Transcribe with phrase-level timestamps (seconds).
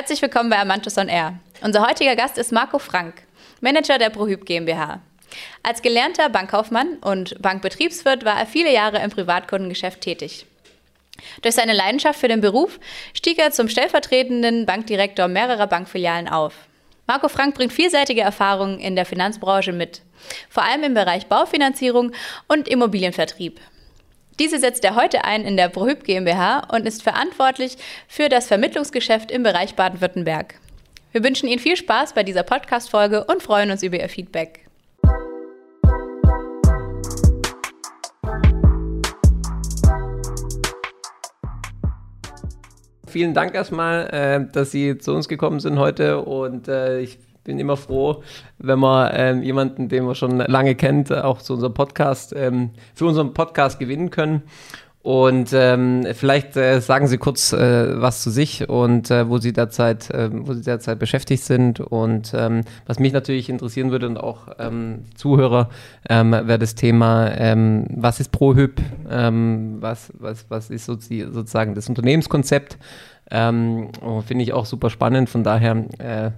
[0.00, 1.38] Herzlich willkommen bei Amantus on Air.
[1.60, 3.16] Unser heutiger Gast ist Marco Frank,
[3.60, 5.00] Manager der ProHyp GmbH.
[5.62, 10.46] Als gelernter Bankkaufmann und Bankbetriebswirt war er viele Jahre im Privatkundengeschäft tätig.
[11.42, 12.80] Durch seine Leidenschaft für den Beruf
[13.12, 16.54] stieg er zum stellvertretenden Bankdirektor mehrerer Bankfilialen auf.
[17.06, 20.00] Marco Frank bringt vielseitige Erfahrungen in der Finanzbranche mit,
[20.48, 22.12] vor allem im Bereich Baufinanzierung
[22.48, 23.60] und Immobilienvertrieb.
[24.40, 27.76] Diese setzt er heute ein in der ProHyp GmbH und ist verantwortlich
[28.08, 30.54] für das Vermittlungsgeschäft im Bereich Baden-Württemberg.
[31.12, 34.64] Wir wünschen Ihnen viel Spaß bei dieser Podcast-Folge und freuen uns über Ihr Feedback.
[43.06, 47.58] Vielen Dank erstmal, äh, dass Sie zu uns gekommen sind heute und äh, ich bin
[47.58, 48.22] immer froh,
[48.58, 53.06] wenn man ähm, jemanden, den man schon lange kennt, auch zu unserem Podcast, ähm, für
[53.06, 54.42] unseren Podcast gewinnen können.
[55.02, 59.54] Und ähm, vielleicht äh, sagen Sie kurz äh, was zu sich und äh, wo Sie
[59.54, 61.80] derzeit, äh, wo Sie derzeit beschäftigt sind.
[61.80, 65.70] Und ähm, was mich natürlich interessieren würde und auch ähm, Zuhörer,
[66.06, 71.88] ähm, wäre das Thema, ähm, was ist ProHyp, ähm, was, was, was ist sozusagen das
[71.88, 72.76] Unternehmenskonzept.
[73.30, 73.88] Ähm,
[74.26, 75.30] Finde ich auch super spannend.
[75.30, 76.30] Von daher äh,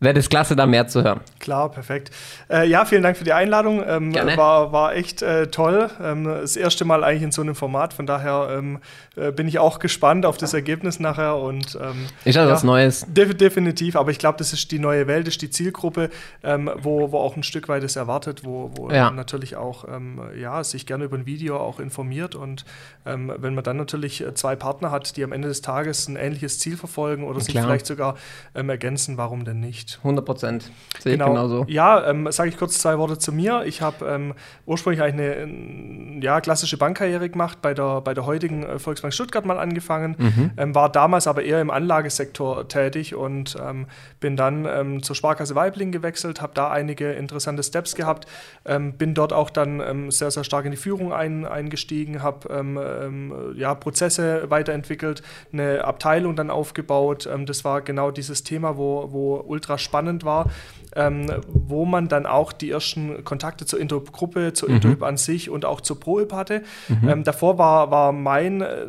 [0.00, 1.20] wäre das klasse, da mehr zu hören.
[1.40, 2.10] Klar, perfekt.
[2.48, 3.82] Äh, ja, vielen Dank für die Einladung.
[3.86, 4.36] Ähm, Gerne.
[4.36, 5.90] War, war echt äh, toll.
[6.00, 7.92] Ähm, das erste Mal eigentlich in so einem Format.
[7.92, 8.78] Von daher ähm,
[9.16, 11.36] äh, bin ich auch gespannt auf das Ergebnis nachher.
[11.36, 13.06] Und, ähm, ist ja was Neues.
[13.08, 13.96] Def definitiv.
[13.96, 16.10] Aber ich glaube, das ist die neue Welt, das ist die Zielgruppe,
[16.44, 19.10] ähm, wo, wo auch ein Stück weit es erwartet, wo, wo ja.
[19.10, 22.34] natürlich auch ähm, ja, sich gerne über ein Video auch informiert.
[22.34, 22.64] Und
[23.04, 26.58] wenn man dann natürlich äh, zwei Partner hat, die am Ende des Tages ein ähnliches
[26.58, 28.16] Ziel verfolgen oder sich vielleicht sogar
[28.52, 29.87] ergänzen, warum denn nicht?
[29.88, 29.98] Nicht.
[30.04, 30.70] 100 Prozent.
[30.98, 31.26] Sehe genau.
[31.26, 31.64] ich genauso.
[31.68, 33.64] Ja, ähm, sage ich kurz zwei Worte zu mir.
[33.64, 34.34] Ich habe ähm,
[34.66, 39.44] ursprünglich eigentlich eine ja, klassische Bankkarriere gemacht, bei der, bei der heutigen äh, Volksbank Stuttgart
[39.44, 40.50] mal angefangen, mhm.
[40.56, 43.86] ähm, war damals aber eher im Anlagesektor tätig und ähm,
[44.20, 48.26] bin dann ähm, zur Sparkasse Weibling gewechselt, habe da einige interessante Steps gehabt,
[48.64, 52.38] ähm, bin dort auch dann sehr, sehr stark in die Führung ein, eingestiegen, habe
[53.56, 55.22] ja, Prozesse weiterentwickelt,
[55.52, 57.28] eine Abteilung dann aufgebaut.
[57.46, 60.50] das war genau dieses Thema, wo, wo ultra spannend war,
[60.94, 64.76] ähm, wo man dann auch die ersten Kontakte zur Intergruppe, zur mhm.
[64.76, 66.62] Interhyp an sich und auch zur ProHyp hatte.
[66.88, 67.08] Mhm.
[67.08, 68.86] Ähm, davor war, war mein äh,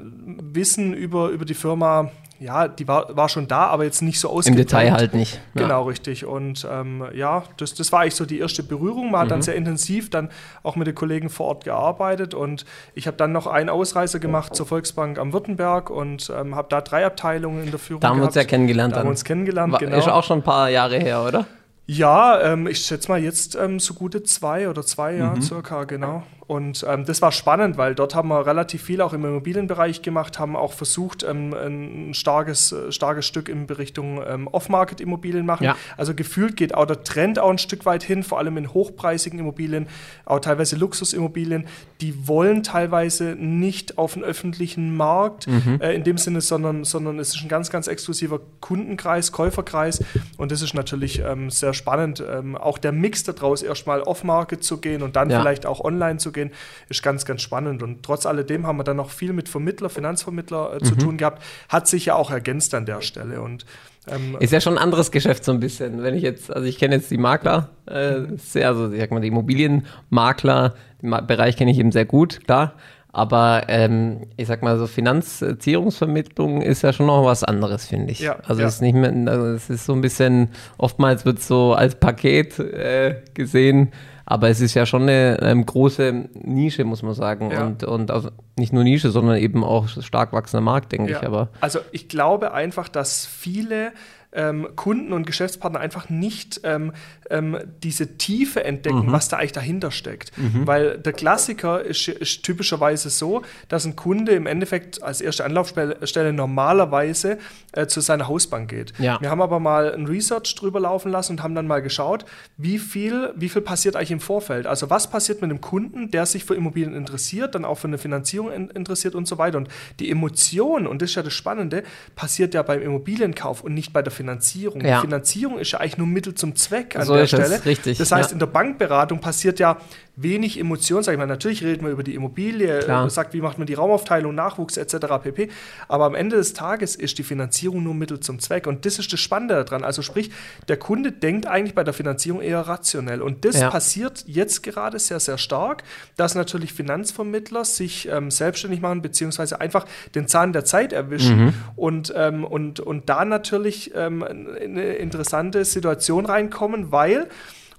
[0.54, 4.30] Wissen über, über die Firma ja, die war, war schon da, aber jetzt nicht so
[4.30, 4.60] ausgeprägt.
[4.60, 5.42] Im Detail halt nicht.
[5.54, 5.64] Ja.
[5.64, 6.26] Genau, richtig.
[6.26, 9.12] Und ähm, ja, das, das war eigentlich so die erste Berührung.
[9.12, 9.44] Man hat dann mhm.
[9.44, 10.30] sehr intensiv dann
[10.64, 14.56] auch mit den Kollegen vor Ort gearbeitet und ich habe dann noch einen Ausreißer gemacht
[14.56, 18.20] zur Volksbank am Württemberg und ähm, habe da drei Abteilungen in der Führung Da haben
[18.20, 18.94] wir uns ja kennengelernt.
[18.94, 19.98] Da haben wir uns kennengelernt, war, genau.
[19.98, 21.46] Ist auch schon ein paar Jahre her, oder?
[21.88, 25.42] Ja, ähm, ich schätze mal jetzt ähm, so gute zwei oder zwei Jahre mhm.
[25.42, 26.24] circa, genau.
[26.50, 30.40] Und ähm, das war spannend, weil dort haben wir relativ viel auch im Immobilienbereich gemacht,
[30.40, 35.66] haben auch versucht, ähm, ein starkes, äh, starkes Stück in Richtung ähm, Off-Market-Immobilien machen.
[35.66, 35.76] Ja.
[35.96, 39.38] Also gefühlt geht auch der Trend auch ein Stück weit hin, vor allem in hochpreisigen
[39.38, 39.86] Immobilien,
[40.26, 41.68] auch teilweise Luxusimmobilien.
[42.02, 45.80] Die wollen teilweise nicht auf den öffentlichen Markt mhm.
[45.82, 50.04] äh, in dem Sinne, sondern, sondern es ist ein ganz, ganz exklusiver Kundenkreis, Käuferkreis.
[50.38, 52.24] Und das ist natürlich ähm, sehr spannend.
[52.28, 55.40] Ähm, auch der Mix daraus, erstmal Off-Market zu gehen und dann ja.
[55.40, 56.52] vielleicht auch online zu gehen gehen,
[56.90, 57.84] ist ganz, ganz spannend.
[57.84, 61.00] Und trotz alledem haben wir dann noch viel mit Vermittler, Finanzvermittler äh, zu mhm.
[61.00, 61.44] tun gehabt.
[61.68, 63.42] Hat sich ja auch ergänzt an der Stelle.
[63.42, 63.66] Und
[64.08, 66.02] ähm, ist ja schon ein anderes Geschäft so ein bisschen.
[66.04, 69.22] Wenn ich jetzt, also ich kenne jetzt die Makler äh, sehr, also ich sag mal,
[69.22, 72.74] die Immobilienmakler, den Bereich kenne ich eben sehr gut, klar.
[73.12, 78.20] Aber ähm, ich sag mal, so Finanzierungsvermittlung ist ja schon noch was anderes, finde ich.
[78.20, 78.68] Ja, also ja.
[78.68, 81.96] es ist nicht mehr, also es ist so ein bisschen, oftmals wird es so als
[81.96, 83.92] Paket äh, gesehen.
[84.30, 87.50] Aber es ist ja schon eine ähm, große Nische, muss man sagen.
[87.50, 87.66] Ja.
[87.66, 91.18] Und, und also nicht nur Nische, sondern eben auch stark wachsender Markt, denke ja.
[91.18, 91.26] ich.
[91.26, 93.92] Aber also ich glaube einfach, dass viele
[94.32, 96.94] ähm, Kunden und Geschäftspartner einfach nicht ähm,
[97.30, 99.12] ähm, diese Tiefe entdecken, mhm.
[99.12, 100.38] was da eigentlich dahinter steckt.
[100.38, 100.68] Mhm.
[100.68, 106.34] Weil der Klassiker ist, ist, typischerweise so, dass ein Kunde im Endeffekt als erste Anlaufstelle
[106.34, 107.40] normalerweise
[107.72, 108.94] äh, zu seiner Hausbank geht.
[109.00, 109.20] Ja.
[109.20, 112.26] Wir haben aber mal ein Research drüber laufen lassen und haben dann mal geschaut,
[112.58, 114.68] wie viel, wie viel passiert eigentlich im Vorfeld.
[114.68, 117.98] Also was passiert mit einem Kunden, der sich für Immobilien interessiert, dann auch für eine
[117.98, 119.58] Finanzierung in, interessiert und so weiter.
[119.58, 119.70] Und
[120.00, 121.84] die Emotion, und das ist ja das Spannende,
[122.16, 124.82] passiert ja beim Immobilienkauf und nicht bei der Finanzierung.
[124.82, 124.98] Ja.
[124.98, 127.50] Die Finanzierung ist ja eigentlich nur Mittel zum Zweck an so der Stelle.
[127.50, 128.34] Das, richtig, das heißt, ja.
[128.34, 129.78] in der Bankberatung passiert ja
[130.22, 131.28] wenig Emotion, sag ich mal.
[131.28, 133.10] Natürlich redet man über die Immobilie, Klar.
[133.10, 134.96] sagt, wie macht man die Raumaufteilung, Nachwuchs etc.
[135.24, 135.50] pp.
[135.88, 138.68] Aber am Ende des Tages ist die Finanzierung nur Mittel zum Zweck.
[138.68, 139.84] Und das ist das Spannende daran.
[139.84, 140.32] Also sprich,
[140.68, 143.22] der Kunde denkt eigentlich bei der Finanzierung eher rationell.
[143.22, 143.70] Und das ja.
[143.70, 145.84] passiert jetzt gerade sehr, sehr stark,
[146.18, 151.54] dass natürlich Finanzvermittler sich ähm, selbstständig machen, beziehungsweise einfach den Zahn der Zeit erwischen mhm.
[151.76, 157.28] und, ähm, und, und da natürlich ähm, in eine interessante Situation reinkommen, weil,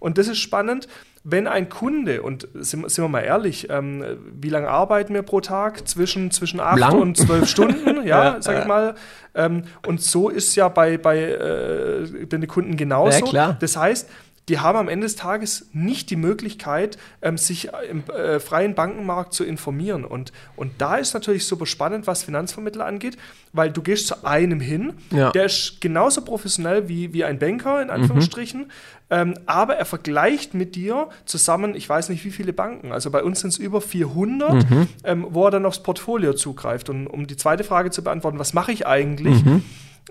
[0.00, 0.88] und das ist spannend,
[1.22, 4.02] wenn ein Kunde, und sind, sind wir mal ehrlich, ähm,
[4.40, 5.86] wie lange arbeiten wir pro Tag?
[5.86, 6.98] Zwischen, zwischen acht Lang?
[6.98, 8.94] und zwölf Stunden, ja, Ja, sag ich mal.
[9.34, 13.18] Ähm, und so ist ja bei, bei äh, den Kunden genauso.
[13.18, 13.56] Ja, klar.
[13.60, 14.08] Das heißt,
[14.50, 19.32] die haben am Ende des Tages nicht die Möglichkeit, ähm, sich im äh, freien Bankenmarkt
[19.32, 20.04] zu informieren.
[20.04, 23.16] Und, und da ist natürlich super spannend, was Finanzvermittler angeht,
[23.54, 25.30] weil du gehst zu einem hin, Ja.
[25.30, 28.70] der ist genauso professionell wie, wie ein Banker, in Anführungsstrichen,
[29.08, 33.22] ähm, aber er vergleicht mit dir zusammen, ich weiß nicht wie viele Banken, also bei
[33.24, 34.66] uns sind es über 400,
[35.04, 36.88] ähm, wo er dann aufs Portfolio zugreift.
[36.90, 39.42] Und um die zweite Frage zu beantworten, was mache ich eigentlich?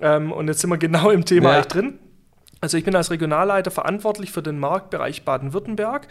[0.01, 1.55] Ähm, und jetzt sind wir genau im Thema Ja.
[1.55, 1.99] eigentlich drin.
[2.61, 6.07] Also ich bin als Regionalleiter verantwortlich für den Marktbereich Baden-Württemberg.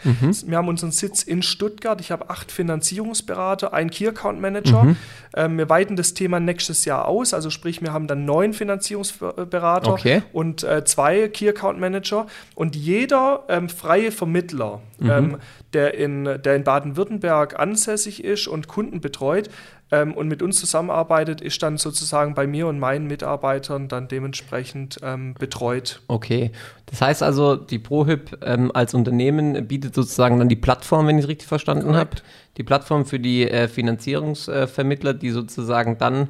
[0.47, 2.01] Wir haben unseren Sitz in Stuttgart.
[2.01, 4.95] Ich habe acht Finanzierungsberater, einen Key Account Manager.
[5.35, 7.33] Ähm, wir weiten das Thema nächstes Jahr aus.
[7.35, 10.23] Also sprich, wir haben dann neun Finanzierungsberater Okay.
[10.33, 12.25] und äh, zwei Key Account Manager.
[12.55, 15.37] Und jeder ähm, freie Vermittler, ähm,
[15.73, 19.49] der in, der in Baden-Württemberg ansässig ist und Kunden betreut
[19.91, 24.99] ähm, und mit uns zusammenarbeitet, ist dann sozusagen bei mir und meinen Mitarbeitern dann dementsprechend
[25.03, 26.01] ähm, betreut.
[26.07, 26.51] Okay.
[26.87, 31.25] Das heißt also, die ProHyp ähm, als Unternehmen bietet sozusagen dann die Plattform, wenn ich
[31.25, 32.17] es richtig verstanden habe.
[32.57, 36.29] Die Plattform für die äh, Finanzierungsvermittler, die sozusagen dann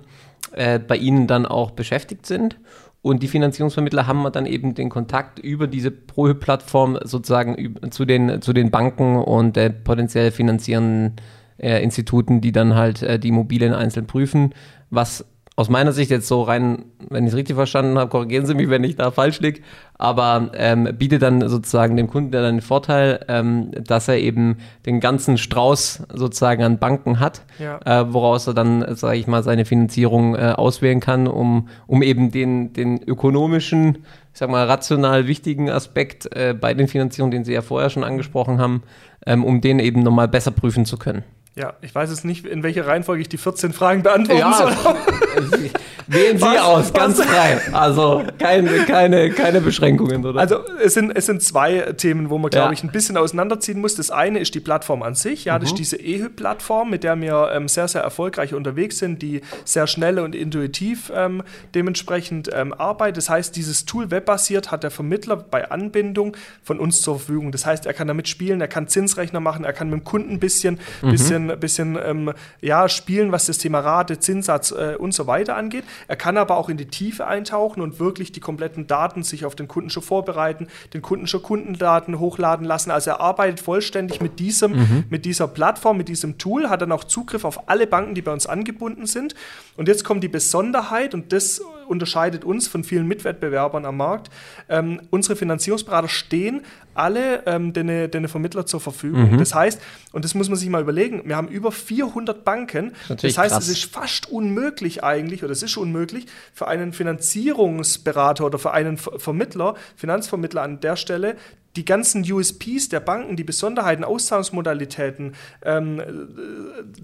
[0.51, 2.57] äh, bei Ihnen dann auch beschäftigt sind.
[3.01, 8.51] Und die Finanzierungsvermittler haben dann eben den Kontakt über diese ProHyp-Plattform sozusagen zu den, zu
[8.51, 11.15] den Banken und äh, potenziell finanzierenden
[11.57, 14.53] äh, Instituten, die dann halt äh, die Immobilien einzeln prüfen,
[14.89, 15.25] was
[15.59, 18.69] aus meiner Sicht jetzt so rein, wenn ich es richtig verstanden habe, korrigieren Sie mich,
[18.69, 19.59] wenn ich da falsch liege,
[19.97, 25.01] aber ähm, bietet dann sozusagen dem Kunden dann den Vorteil, ähm, dass er eben den
[25.01, 27.79] ganzen Strauß sozusagen an Banken hat, Ja.
[27.83, 32.31] äh, woraus er dann, sage ich mal, seine Finanzierung äh, auswählen kann, um, um eben
[32.31, 37.51] den, den ökonomischen, ich sag mal, rational wichtigen Aspekt äh, bei den Finanzierungen, den Sie
[37.51, 38.83] ja vorher schon angesprochen haben,
[39.25, 41.23] ähm, um den eben nochmal besser prüfen zu können.
[41.55, 44.71] Ja, ich weiß jetzt nicht, in welcher Reihenfolge ich die 14 Fragen beantworten soll.
[46.07, 46.59] wählen Sie Was?
[46.61, 47.25] aus, ganz Was?
[47.25, 47.59] frei.
[47.73, 50.39] Also keine, keine, keine Beschränkungen, oder?
[50.39, 52.71] Also es sind, es sind zwei Themen, wo man, glaube Ja.
[52.71, 53.95] ich, ein bisschen auseinanderziehen muss.
[53.95, 55.45] Das eine ist die Plattform an sich.
[55.45, 59.41] Ja, das ist diese EHÜP-Plattform, mit der wir ähm, sehr, sehr erfolgreich unterwegs sind, die
[59.65, 61.43] sehr schnell und intuitiv ähm,
[61.75, 63.17] dementsprechend ähm, arbeitet.
[63.17, 67.51] Das heißt, dieses Tool webbasiert hat der Vermittler bei Anbindung von uns zur Verfügung.
[67.51, 70.33] Das heißt, er kann damit spielen, er kann Zinsrechner machen, er kann mit dem Kunden
[70.33, 75.27] ein bisschen, bisschen, bisschen ähm, ja, spielen, was das Thema Rate, Zinssatz äh, und so
[75.27, 75.83] weiter angeht.
[76.07, 79.55] Er kann aber auch in die Tiefe eintauchen und wirklich die kompletten Daten sich auf
[79.55, 82.91] den Kunden schon vorbereiten, den Kunden schon Kundendaten hochladen lassen.
[82.91, 87.03] Also er arbeitet vollständig mit diesem, mit dieser Plattform, mit diesem Tool, hat dann auch
[87.03, 89.35] Zugriff auf alle Banken, die bei uns angebunden sind.
[89.77, 94.29] Und jetzt kommt die Besonderheit und das unterscheidet uns von vielen Mitwettbewerbern am Markt.
[94.69, 96.61] Ähm, unsere Finanzierungsberater stehen
[96.93, 99.37] alle ähm, den, den Vermittler zur Verfügung.
[99.37, 99.81] Das heißt,
[100.11, 102.93] und das muss man sich mal überlegen, wir haben über 400 Banken.
[103.07, 103.63] natürlich Das heißt, krass.
[103.63, 108.97] es ist fast unmöglich eigentlich, oder es ist unmöglich, für einen Finanzierungsberater oder für einen
[108.97, 111.35] Ver Vermittler, Finanzvermittler an der Stelle,
[111.75, 116.03] die ganzen USPs der Banken, die Besonderheiten, Auszahlungsmodalitäten, ähm, äh,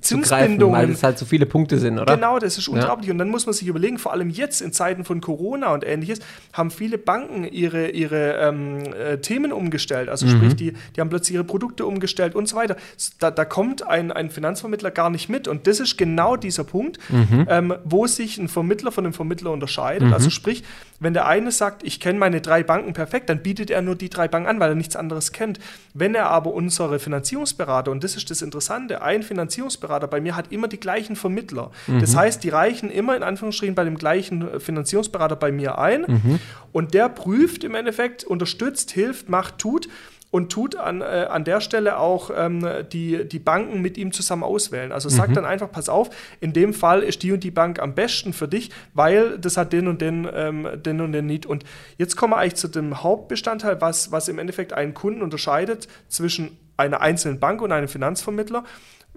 [0.02, 2.16] zu greifen, weil Zinsbindungen, es halt so viele Punkte sind, oder?
[2.16, 3.12] Genau, das ist unglaublich.
[3.12, 6.20] Und dann muss man sich überlegen, vor allem jetzt in Zeiten von Corona und ähnliches,
[6.54, 10.10] haben viele Banken ihre, ihre ähm, äh, Themen umgestellt.
[10.10, 12.76] Also sprich, die, die haben plötzlich ihre Produkte umgestellt und so weiter.
[13.19, 15.48] Da, da kommt ein, ein Finanzvermittler gar nicht mit.
[15.48, 17.00] Und das ist genau dieser Punkt,
[17.48, 20.12] ähm, wo sich ein Vermittler von einem Vermittler unterscheidet.
[20.12, 20.64] Also sprich,
[21.06, 24.09] wenn der eine sagt, ich kenne meine drei Banken perfekt, dann bietet er nur die
[24.09, 25.59] drei Banken an, weil er nichts anderes kennt.
[25.94, 30.52] Wenn er aber unsere Finanzierungsberater, und das ist das Interessante, ein Finanzierungsberater bei mir hat
[30.52, 31.69] immer die gleichen Vermittler.
[32.02, 36.40] Das heißt, die reichen immer in Anführungsstrichen bei dem gleichen äh, Finanzierungsberater bei mir ein
[36.71, 39.88] und der prüft im Endeffekt, unterstützt, hilft, macht, tut
[40.32, 44.44] und tut an, äh, an der Stelle auch ähm, die, die Banken mit ihm zusammen
[44.44, 44.92] auswählen.
[44.92, 46.10] Also sagt dann einfach, pass auf,
[46.42, 49.72] in dem Fall ist die und die Bank am besten für dich, weil das hat
[49.72, 51.46] den und den, ähm, den und den Need.
[51.46, 51.64] Und
[51.98, 56.58] jetzt kommen wir eigentlich zu dem Hauptbestandteil, was, was im Endeffekt einen Kunden unterscheidet zwischen
[56.78, 58.66] einer einzelnen Bank und einem Finanzvermittler.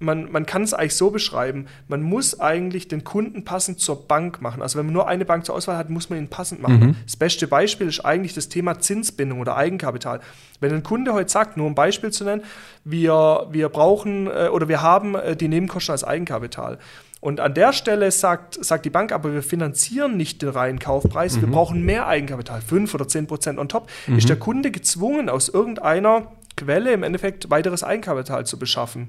[0.01, 4.41] Man, man kann es eigentlich so beschreiben, man muss eigentlich den Kunden passend zur Bank
[4.41, 4.63] machen.
[4.63, 6.97] Also wenn man nur eine Bank zur Auswahl hat, muss man ihn passend machen.
[7.05, 10.21] Das beste Beispiel ist eigentlich das Thema Zinsbindung oder Eigenkapital.
[10.61, 12.43] Wenn ein Kunde heute sagt, nur um ein Beispiel zu nennen,
[12.85, 16.79] wir, wir brauchen äh, oder wir haben äh, die Nebenkosten als Eigenkapital.
[17.21, 21.41] Und an der Stelle sagt, sagt die Bank, aber wir finanzieren nicht den reinen Kaufpreis,
[21.41, 25.49] wir brauchen mehr Eigenkapital, 5 oder 10 Prozent on top, ist der Kunde gezwungen, aus
[25.49, 29.09] irgendeiner Quelle im Endeffekt weiteres Eigenkapital zu beschaffen.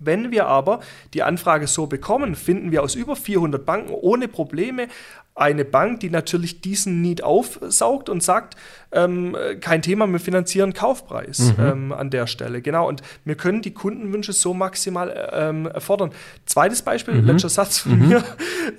[0.00, 0.80] Wenn wir aber
[1.14, 4.88] die Anfrage so bekommen, finden wir aus über 400 Banken ohne Probleme
[5.34, 8.56] eine Bank, die natürlich diesen Need aufsaugt und sagt,
[8.92, 11.64] ähm, kein Thema, wir finanzieren Kaufpreis mhm.
[11.64, 12.60] ähm, an der Stelle.
[12.60, 16.10] Genau, und wir können die Kundenwünsche so maximal ähm, erfordern.
[16.46, 17.26] Zweites Beispiel, mhm.
[17.26, 18.08] letzter Satz von mhm.
[18.08, 18.24] mir.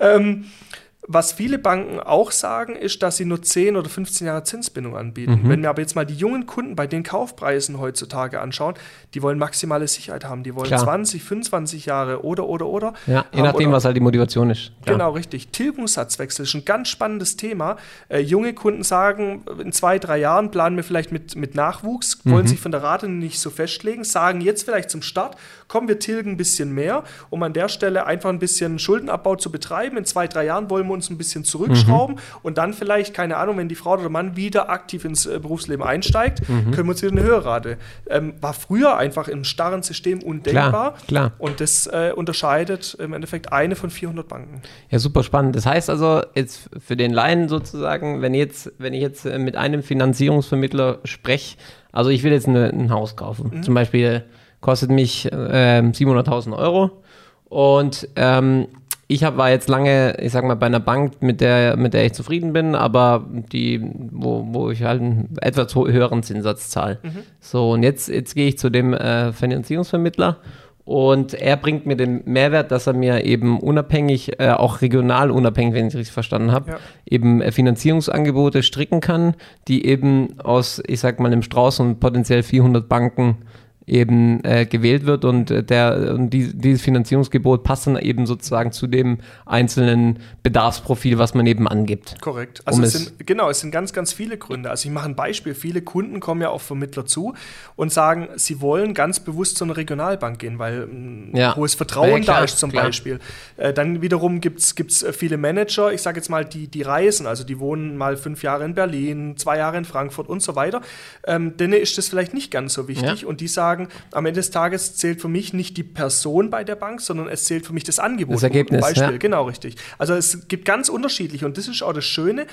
[1.08, 5.40] Was viele Banken auch sagen, ist, dass sie nur 10 oder 15 Jahre Zinsbindung anbieten.
[5.42, 5.48] Mhm.
[5.48, 8.74] Wenn wir aber jetzt mal die jungen Kunden bei den Kaufpreisen heutzutage anschauen,
[9.12, 10.44] die wollen maximale Sicherheit haben.
[10.44, 10.84] Die wollen Klar.
[10.84, 12.94] 20, 25 Jahre oder, oder, oder.
[13.08, 14.70] Ja, je nachdem, oder, was halt die Motivation ist.
[14.82, 14.96] Klar.
[14.96, 15.48] Genau, richtig.
[15.48, 17.78] Tilgungssatzwechsel ist ein ganz spannendes Thema.
[18.08, 22.44] Äh, junge Kunden sagen, in zwei, drei Jahren planen wir vielleicht mit, mit Nachwuchs, wollen
[22.44, 22.48] mhm.
[22.48, 26.32] sich von der Rate nicht so festlegen, sagen jetzt vielleicht zum Start, komm, wir tilgen
[26.32, 29.96] ein bisschen mehr, um an der Stelle einfach ein bisschen Schuldenabbau zu betreiben.
[29.96, 32.20] In zwei, drei Jahren wollen wir uns ein bisschen zurückschrauben mhm.
[32.42, 35.38] und dann vielleicht, keine Ahnung, wenn die Frau oder der Mann wieder aktiv ins äh,
[35.38, 36.70] Berufsleben einsteigt, mhm.
[36.70, 37.78] können wir uns wieder eine höhere Rate.
[38.08, 40.94] Ähm, war früher einfach im starren System undenkbar.
[40.94, 41.32] Klar, klar.
[41.38, 44.62] Und das äh, unterscheidet im Endeffekt eine von 400 Banken.
[44.90, 45.56] Ja, super spannend.
[45.56, 49.56] Das heißt also, jetzt für den Laien sozusagen, wenn, jetzt, wenn ich jetzt äh, mit
[49.56, 51.56] einem Finanzierungsvermittler spreche,
[51.92, 53.62] also ich will jetzt eine, ein Haus kaufen, mhm.
[53.62, 54.24] zum Beispiel
[54.60, 57.02] kostet mich äh, 700.000 Euro
[57.44, 58.68] und ähm,
[59.12, 62.06] ich hab, war jetzt lange, ich sag mal, bei einer Bank, mit der, mit der
[62.06, 66.98] ich zufrieden bin, aber die, wo, wo ich halt einen etwas höheren Zinssatz zahle.
[67.02, 67.18] Mhm.
[67.40, 70.38] So, und jetzt, jetzt gehe ich zu dem äh, Finanzierungsvermittler
[70.84, 75.74] und er bringt mir den Mehrwert, dass er mir eben unabhängig, äh, auch regional unabhängig,
[75.74, 76.78] wenn ich es richtig verstanden habe, ja.
[77.08, 79.34] eben äh, Finanzierungsangebote stricken kann,
[79.68, 83.38] die eben aus, ich sag mal, einem Strauß und potenziell 400 Banken
[83.86, 88.72] eben äh, gewählt wird und äh, der und die, dieses Finanzierungsgebot passt dann eben sozusagen
[88.72, 92.20] zu dem einzelnen Bedarfsprofil, was man eben angibt.
[92.20, 92.62] Korrekt.
[92.64, 94.70] Also um es sind, genau, es sind ganz, ganz viele Gründe.
[94.70, 95.54] Also ich mache ein Beispiel.
[95.54, 97.34] Viele Kunden kommen ja auf Vermittler zu
[97.76, 101.56] und sagen, sie wollen ganz bewusst zu einer Regionalbank gehen, weil mm, ja.
[101.56, 102.84] hohes Vertrauen ja, klar, da ist zum klar.
[102.84, 103.18] Beispiel.
[103.56, 107.26] Äh, dann wiederum gibt es äh, viele Manager, ich sage jetzt mal, die, die reisen,
[107.26, 110.82] also die wohnen mal fünf Jahre in Berlin, zwei Jahre in Frankfurt und so weiter.
[111.26, 113.28] Ähm, denen ist das vielleicht nicht ganz so wichtig ja.
[113.28, 116.64] und die sagen, sagen, am Ende des Tages zählt für mich nicht die Person bei
[116.64, 118.36] der Bank, sondern es zählt für mich das Angebot.
[118.36, 118.80] Das Ergebnis.
[118.80, 119.16] Beispiel, ja.
[119.16, 119.76] genau richtig.
[119.98, 122.46] Also es gibt ganz unterschiedliche und das ist auch das Schöne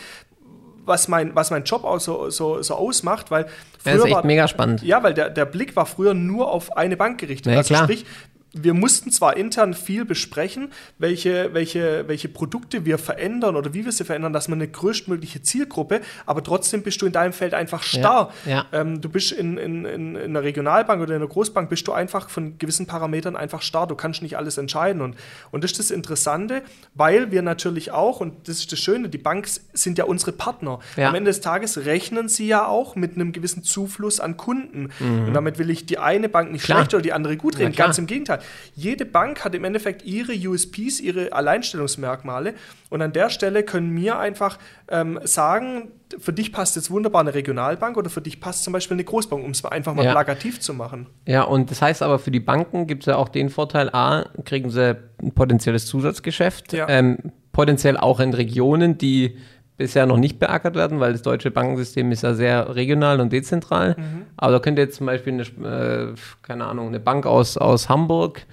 [0.85, 3.45] was mein, was mein Job auch so, so, so ausmacht, weil
[3.77, 4.81] früher das ist echt war, mega spannend.
[4.81, 7.53] Ja, weil der, der Blick war früher nur auf eine Bank gerichtet.
[7.53, 7.83] Ja, also klar.
[7.83, 8.05] sprich,
[8.53, 13.91] wir mussten zwar intern viel besprechen, welche, welche, welche Produkte wir verändern oder wie wir
[13.91, 17.83] sie verändern, dass man eine größtmögliche Zielgruppe, aber trotzdem bist du in deinem Feld einfach
[17.83, 18.33] starr.
[18.45, 18.65] Ja, ja.
[18.71, 21.91] Ähm, du bist in, in, in, in einer Regionalbank oder in einer Großbank, bist du
[21.91, 23.87] einfach von gewissen Parametern einfach starr.
[23.87, 25.01] Du kannst nicht alles entscheiden.
[25.01, 25.15] Und,
[25.51, 26.63] und das ist das Interessante,
[26.95, 30.79] weil wir natürlich auch, und das ist das Schöne, die Banken sind ja unsere Partner.
[30.97, 31.09] Ja.
[31.09, 34.89] Am Ende des Tages rechnen sie ja auch mit einem gewissen Zufluss an Kunden.
[34.99, 35.27] Mhm.
[35.27, 36.79] Und damit will ich die eine Bank nicht Klar.
[36.79, 37.73] schlecht oder die andere gut reden.
[37.73, 38.38] Ganz im Gegenteil.
[38.75, 42.53] Jede Bank hat im Endeffekt ihre USPs, ihre Alleinstellungsmerkmale.
[42.89, 44.57] Und an der Stelle können wir einfach
[44.89, 48.95] ähm, sagen, für dich passt jetzt wunderbar eine Regionalbank oder für dich passt zum Beispiel
[48.95, 50.11] eine Großbank, um es einfach mal ja.
[50.11, 51.07] plakativ zu machen.
[51.27, 54.25] Ja, und das heißt aber für die Banken gibt es ja auch den Vorteil, A,
[54.45, 56.87] kriegen sie ein potenzielles Zusatzgeschäft, ja.
[56.89, 59.37] ähm, potenziell auch in Regionen, die
[59.79, 63.95] bisher noch nicht beackert werden, weil das deutsche Bankensystem ist ja sehr regional und dezentral.
[63.97, 64.25] Mhm.
[64.37, 68.45] Aber da könnte jetzt zum Beispiel eine, äh, keine Ahnung, eine Bank aus, aus Hamburg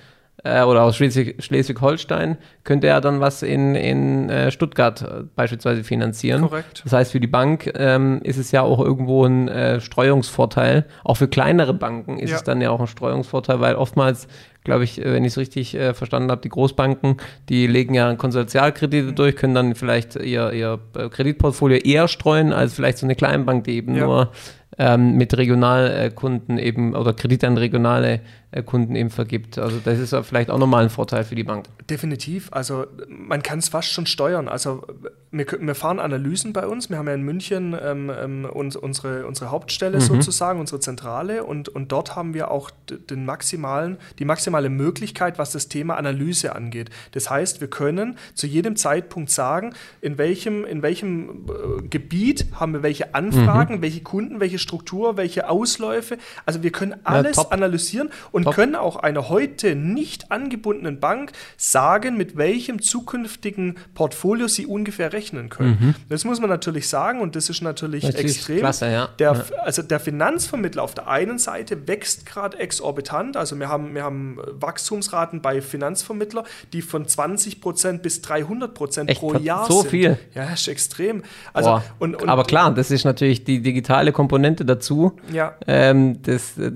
[0.46, 6.42] äh, oder aus Schleswig-Holstein könnte er dann was in, in äh, Stuttgart äh, beispielsweise finanzieren.
[6.42, 6.82] Korrekt.
[6.84, 10.86] Das heißt, für die Bank ähm, ist es ja auch irgendwo ein äh, Streuungsvorteil.
[11.04, 12.36] Auch für kleinere Banken ist ja.
[12.36, 14.28] es dann ja auch ein Streuungsvorteil, weil oftmals
[14.64, 17.16] glaube ich, äh, wenn ich es richtig äh, verstanden habe, die Großbanken,
[17.48, 20.78] die legen ja Konsortialkredite durch, können dann vielleicht ihr, ihr
[21.10, 24.04] Kreditportfolio eher streuen als vielleicht so eine Kleinbank, die eben ja.
[24.04, 24.32] nur
[24.78, 28.20] ähm, mit Regionalkunden eben oder Kredite an regionale äh,
[28.62, 29.58] Kunden eben vergibt.
[29.58, 31.66] Also das ist vielleicht auch nochmal ein Vorteil für die Bank.
[31.88, 32.48] Definitiv.
[32.52, 34.48] Also man kann es fast schon steuern.
[34.48, 34.82] Also
[35.30, 36.88] wir, wir, fahren Analysen bei uns.
[36.88, 40.02] Wir haben ja in München ähm, ähm uns, unsere, unsere Hauptstelle mhm.
[40.02, 45.52] sozusagen, unsere Zentrale und, und dort haben wir auch den maximalen, die maximale Möglichkeit, was
[45.52, 46.90] das Thema Analyse angeht.
[47.12, 52.72] Das heißt, wir können zu jedem Zeitpunkt sagen, in welchem, in welchem äh, Gebiet haben
[52.72, 53.82] wir welche Anfragen, mhm.
[53.82, 56.18] welche Kunden, welche Struktur, welche Ausläufe.
[56.46, 58.45] Also wir können alles ja, analysieren und.
[58.54, 65.48] Können auch einer heute nicht angebundenen Bank sagen, mit welchem zukünftigen Portfolio sie ungefähr rechnen
[65.48, 65.78] können.
[65.80, 65.94] Mhm.
[66.08, 68.58] Das muss man natürlich sagen und das ist natürlich, natürlich extrem.
[68.58, 69.08] Klasse, ja.
[69.18, 69.44] Der, ja.
[69.62, 73.36] Also der Finanzvermittler auf der einen Seite wächst gerade exorbitant.
[73.36, 79.66] Also wir haben, wir haben Wachstumsraten bei Finanzvermittler, die von 20% bis 300% pro Jahr
[79.66, 79.82] so sind.
[79.82, 80.18] So viel?
[80.34, 81.22] Ja, ist extrem.
[81.52, 85.12] Also, und, und, Aber klar, das ist natürlich die digitale Komponente dazu.
[85.32, 85.54] Ja.
[85.66, 86.70] Ähm, das, äh,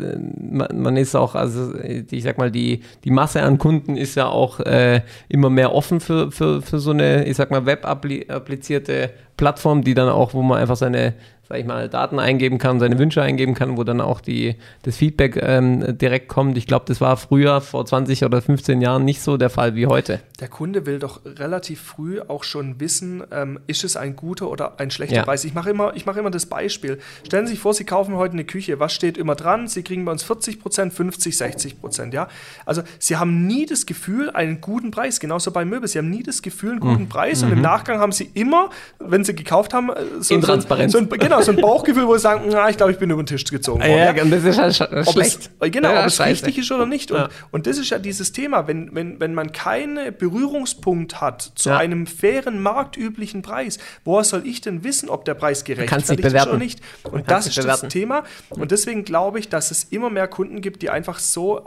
[0.50, 1.74] man ist auch, also also
[2.10, 6.00] ich sag mal, die, die Masse an Kunden ist ja auch äh, immer mehr offen
[6.00, 10.58] für, für, für so eine, ich sag mal, web-applizierte Plattform, die dann auch, wo man
[10.58, 11.14] einfach seine,
[11.50, 14.96] sag ich mal, Daten eingeben kann, seine Wünsche eingeben kann, wo dann auch die, das
[14.96, 16.56] Feedback ähm, direkt kommt.
[16.56, 19.88] Ich glaube, das war früher, vor 20 oder 15 Jahren, nicht so der Fall wie
[19.88, 20.20] heute.
[20.38, 24.78] Der Kunde will doch relativ früh auch schon wissen, ähm, ist es ein guter oder
[24.78, 25.22] ein schlechter Ja.
[25.24, 25.44] Preis.
[25.44, 27.00] Ich mache immer, ich mache immer das Beispiel.
[27.26, 28.78] Stellen Sie sich vor, Sie kaufen heute eine Küche.
[28.78, 29.66] Was steht immer dran?
[29.66, 32.14] Sie kriegen bei uns 40 Prozent, 50%, 60 Prozent.
[32.14, 32.28] Ja?
[32.64, 35.18] Also Sie haben nie das Gefühl, einen guten Preis.
[35.18, 35.88] Genauso bei Möbel.
[35.88, 37.42] Sie haben nie das Gefühl, einen guten Preis.
[37.42, 40.92] Und im Nachgang haben Sie immer, wenn Sie gekauft haben, äh, so, Intransparenz.
[40.92, 43.22] so, ein, genau, so ein Bauchgefühl, wo Sie sagen, na, ich glaube, ich bin über
[43.22, 44.16] den Tisch gezogen worden.
[44.16, 44.22] Ja?
[44.22, 45.50] und das ist halt sch ob schlecht.
[45.60, 47.10] Es, äh, genau, Ja, ob es richtig ist oder nicht.
[47.10, 47.28] Und, Ja.
[47.50, 51.78] und das ist ja dieses Thema, wenn, wenn, wenn man keinen Berührungspunkt hat zu Ja.
[51.78, 56.56] einem fairen, marktüblichen Preis, woher soll ich denn wissen, ob der Preis gerechtfertigt ist oder
[56.58, 56.80] nicht?
[57.04, 57.88] Und das ist das bewerten.
[57.88, 58.24] Thema.
[58.50, 61.58] Und deswegen glaube ich, dass es immer mehr Kunden gibt, die einfach so,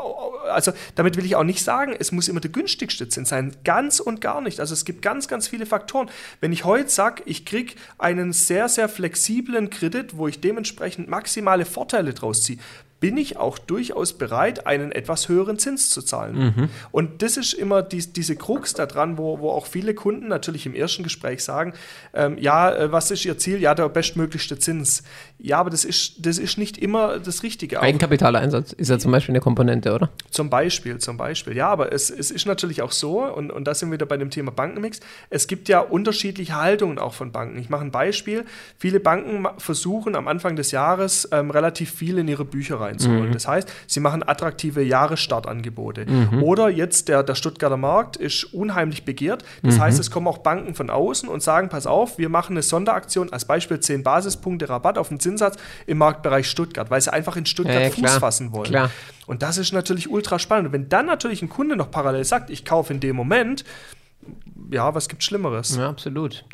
[0.49, 3.55] also damit will ich auch nicht sagen, es muss immer der günstigste Zins sein.
[3.63, 4.59] Ganz und gar nicht.
[4.59, 6.09] Also es gibt ganz, ganz viele Faktoren.
[6.41, 11.65] Wenn ich heute sage, ich kriege einen sehr, sehr flexiblen Kredit, wo ich dementsprechend maximale
[11.65, 12.59] Vorteile draus ziehe,
[13.03, 16.69] bin ich auch durchaus bereit, einen etwas höheren Zins zu zahlen.
[16.91, 20.65] Und das ist immer dies, diese Krux da dran, wo, wo auch viele Kunden natürlich
[20.65, 21.73] im ersten Gespräch sagen,
[22.13, 23.59] ähm, ja, äh, was ist Ihr Ziel?
[23.59, 25.03] Ja, der bestmöglichste Zins.
[25.37, 27.81] Ja, aber das ist, das ist nicht immer das Richtige.
[27.81, 30.09] Eigenkapitaleinsatz ist ja zum Beispiel eine Komponente, oder?
[30.31, 31.55] zum Beispiel, zum Beispiel.
[31.55, 34.17] Ja, aber es, es ist natürlich auch so, und, und da sind wir wieder bei
[34.17, 37.59] dem Thema Bankenmix, es gibt ja unterschiedliche Haltungen auch von Banken.
[37.59, 38.45] Ich mache ein Beispiel.
[38.77, 43.31] Viele Banken versuchen am Anfang des Jahres ähm, relativ viel in ihre Bücher reinzuholen.
[43.31, 46.05] Das heißt, sie machen attraktive Jahresstartangebote.
[46.41, 49.43] Oder jetzt der, der Stuttgarter Markt ist unheimlich begehrt.
[49.61, 52.61] Das heißt, es kommen auch Banken von außen und sagen, pass auf, wir machen eine
[52.61, 55.57] Sonderaktion, als Beispiel 10 Basispunkte Rabatt auf den Zinssatz
[55.87, 58.19] im Marktbereich Stuttgart, weil sie einfach in Stuttgart ja, Fuß klar.
[58.19, 58.69] fassen wollen.
[58.69, 58.91] Klar.
[59.25, 60.67] Und das ist natürlich ultra spannend.
[60.67, 63.63] Und wenn dann natürlich ein Kunde noch parallel sagt, ich kaufe in dem Moment,
[64.71, 65.75] ja, was gibt Schlimmeres?
[65.75, 66.45] Ja, absolut.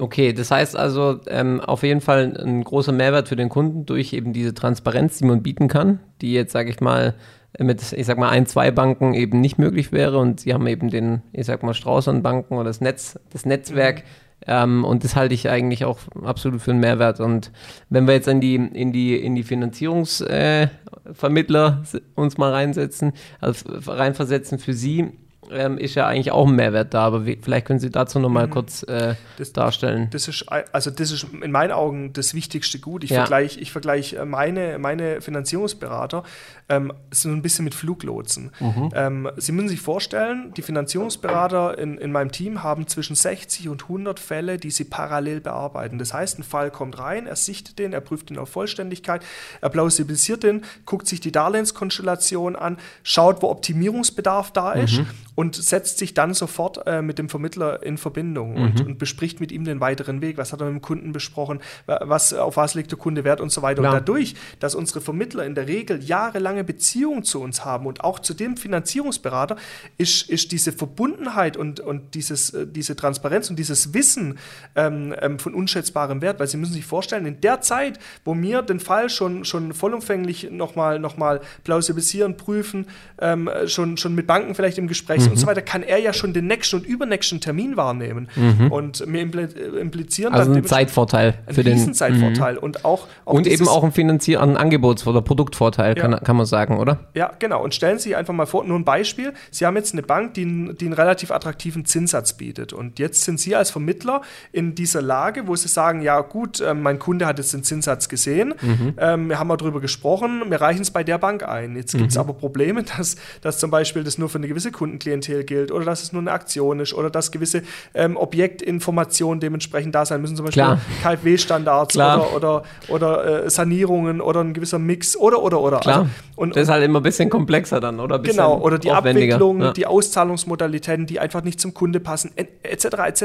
[0.00, 4.14] Okay, das heißt also ähm, auf jeden Fall ein großer Mehrwert für den Kunden durch
[4.14, 7.14] eben diese Transparenz, die man bieten kann, die jetzt, sage ich mal,
[7.58, 10.16] mit, ich sag mal, ein, zwei Banken eben nicht möglich wäre.
[10.18, 13.44] Und sie haben eben den, ich sag mal, Strauß an Banken oder das Netz, das
[13.44, 14.04] Netzwerk.
[14.46, 17.20] Ähm, und das halte ich eigentlich auch absolut für einen Mehrwert.
[17.20, 17.52] Und
[17.90, 23.68] wenn wir jetzt in die, in die, in die Finanzierungsvermittler äh, uns mal reinsetzen, also
[23.86, 25.12] reinversetzen für sie,
[25.50, 28.46] ähm, ist ja eigentlich auch ein Mehrwert da, aber wie, vielleicht können Sie dazu nochmal
[28.46, 30.08] mal kurz äh, Das- darstellen.
[30.12, 33.04] Das ist, also das ist in meinen Augen das wichtigste Gut.
[33.04, 33.16] Ich Ja.
[33.20, 36.22] vergleiche ich vergleich meine, meine Finanzierungsberater
[36.70, 38.50] ähm, so ein bisschen mit Fluglotsen.
[38.60, 38.88] Mhm.
[38.94, 43.82] Ähm, Sie müssen sich vorstellen, die Finanzierungsberater in, in meinem Team haben zwischen 60 und
[43.82, 45.98] 100 Fälle, die sie parallel bearbeiten.
[45.98, 49.22] Das heißt, ein Fall kommt rein, er sichtet den, er prüft ihn auf Vollständigkeit,
[49.60, 55.00] er plausibilisiert den, guckt sich die Darlehenskonstellation an, schaut, wo Optimierungsbedarf da ist
[55.34, 59.52] und setzt sich dann sofort äh, mit dem Vermittler in Verbindung und, und bespricht mit
[59.52, 60.38] ihm den weiteren Weg.
[60.38, 61.60] Was hat er mit dem Kunden besprochen?
[61.86, 63.80] Wa- Was, auf was legt der Kunde Wert und so weiter.
[63.82, 63.94] Klar.
[63.94, 68.18] Und dadurch, dass unsere Vermittler in der Regel jahrelange Beziehungen zu uns haben und auch
[68.18, 69.56] zu dem Finanzierungsberater,
[69.98, 74.38] ist, ist diese Verbundenheit und, und dieses, äh, diese Transparenz und dieses Wissen
[74.76, 76.40] ähm, ähm, von unschätzbarem Wert.
[76.40, 80.50] Weil Sie müssen sich vorstellen, in der Zeit, wo wir den Fall schon, schon vollumfänglich
[80.50, 82.86] nochmal noch mal plausibilisieren, prüfen,
[83.20, 85.98] ähm, äh, schon, schon mit Banken vielleicht im Gespräch sind und so weiter, kann er
[85.98, 88.28] ja schon den nächsten und übernächsten Termin wahrnehmen.
[88.70, 91.74] Und mir äh, implizieren Also ein dementsprechend Zeitvorteil für den.
[91.74, 92.56] Riesenzeitvorteil.
[92.58, 96.02] Und auch, auch Und eben auch ein Finanzier einen Angebots- oder Produktvorteil, Ja.
[96.02, 96.98] kann, kann man sagen, oder?
[97.14, 97.64] Ja, genau.
[97.64, 99.32] Und stellen Sie sich einfach mal vor, nur ein Beispiel.
[99.50, 102.74] Sie haben jetzt eine Bank, die, einen- die einen relativ attraktiven Zinssatz bietet.
[102.74, 104.20] Und jetzt sind Sie als Vermittler
[104.52, 108.08] in dieser Lage, wo Sie sagen, ja gut, ähm, mein Kunde hat jetzt den Zinssatz
[108.10, 108.54] gesehen,
[108.98, 111.76] ähm, wir haben mal drüber gesprochen, wir reichen es bei der Bank ein.
[111.76, 115.44] Jetzt gibt es aber Probleme, dass, dass zum Beispiel das nur für eine gewisse Kundenklientel
[115.44, 117.62] gilt oder dass es nur eine Aktion ist oder dass gewisse
[117.94, 120.62] ähm, Objektinformationen dementsprechend da sein müssen, zum Beispiel.
[121.02, 125.78] KfW-Standards oder, oder, oder äh, Sanierungen oder ein gewisser Mix oder, oder, oder.
[125.80, 125.98] Klar.
[126.00, 126.10] Also,
[126.40, 128.18] und, das ist halt immer ein bisschen komplexer dann, oder?
[128.18, 128.90] Genau, oder die.
[128.90, 129.72] Abwicklung, Ja.
[129.72, 132.84] die Auszahlungsmodalitäten, die einfach nicht zum Kunde passen, et- etc.
[133.06, 133.24] etc.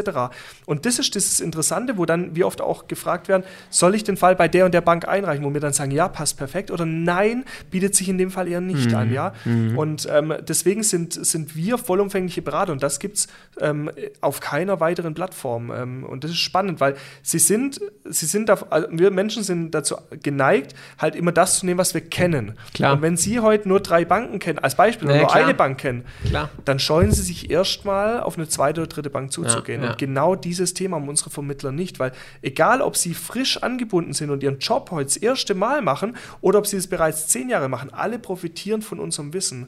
[0.66, 4.18] Und das ist das Interessante, wo dann wie oft auch gefragt werden, soll ich den
[4.18, 6.86] Fall bei der und der Bank einreichen, wo wir dann sagen, ja, passt perfekt oder
[6.86, 8.96] nein, bietet sich in dem Fall eher nicht Mhm.
[8.96, 9.34] an, ja.
[9.76, 13.28] Und ähm, deswegen sind, sind wir wir vollumfängliche Berater und das gibt es
[13.60, 13.90] ähm,
[14.22, 15.72] auf keiner weiteren Plattform.
[15.72, 19.72] Ähm, und das ist spannend, weil sie sind, sie sind, da, also wir Menschen sind
[19.72, 22.54] dazu geneigt, halt immer das zu nehmen, was wir kennen.
[22.76, 22.94] Klar.
[22.94, 25.44] Und wenn Sie heute nur drei Banken kennen, als Beispiel, Ja, nur klar.
[25.46, 26.50] eine Bank kennen, Klar.
[26.66, 29.82] dann scheuen Sie sich erstmal auf eine zweite oder dritte Bank zuzugehen.
[29.82, 29.92] Ja, ja.
[29.92, 34.32] Und genau dieses Thema haben unsere Vermittler nicht, weil egal, ob Sie frisch angebunden sind
[34.32, 37.70] und Ihren Job heute das erste Mal machen oder ob Sie es bereits zehn Jahre
[37.70, 39.68] machen, alle profitieren von unserem Wissen.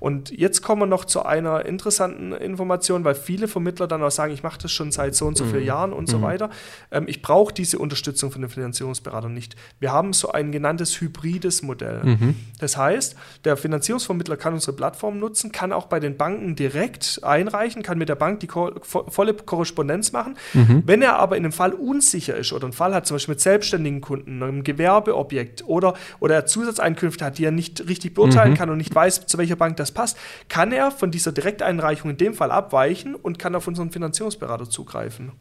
[0.00, 4.32] Und jetzt kommen wir noch zu einer interessanten Information, weil viele Vermittler dann auch sagen,
[4.32, 5.50] ich mache das schon seit so und so Mhm.
[5.50, 6.48] vielen Jahren und so weiter.
[6.90, 9.56] Ähm, ich brauche diese Unterstützung von den Finanzierungsberatern nicht.
[9.78, 12.00] Wir haben so ein genanntes hybrides Modell.
[12.04, 12.34] Mhm.
[12.60, 17.82] Das heißt, der Finanzierungsvermittler kann unsere Plattform nutzen, kann auch bei den Banken direkt einreichen,
[17.82, 20.36] kann mit der Bank die ko volle Korrespondenz machen.
[20.54, 20.82] Mhm.
[20.86, 23.40] Wenn er aber in einem Fall unsicher ist oder einen Fall hat, zum Beispiel mit
[23.40, 28.70] selbstständigen Kunden, einem Gewerbeobjekt oder, oder er Zusatzeinkünfte hat, die er nicht richtig beurteilen kann
[28.70, 30.16] und nicht weiß, zu welcher Bank das passt,
[30.48, 35.32] kann er von dieser Direkteinreichung in dem Fall abweichen und kann auf unseren Finanzierungsberater zugreifen.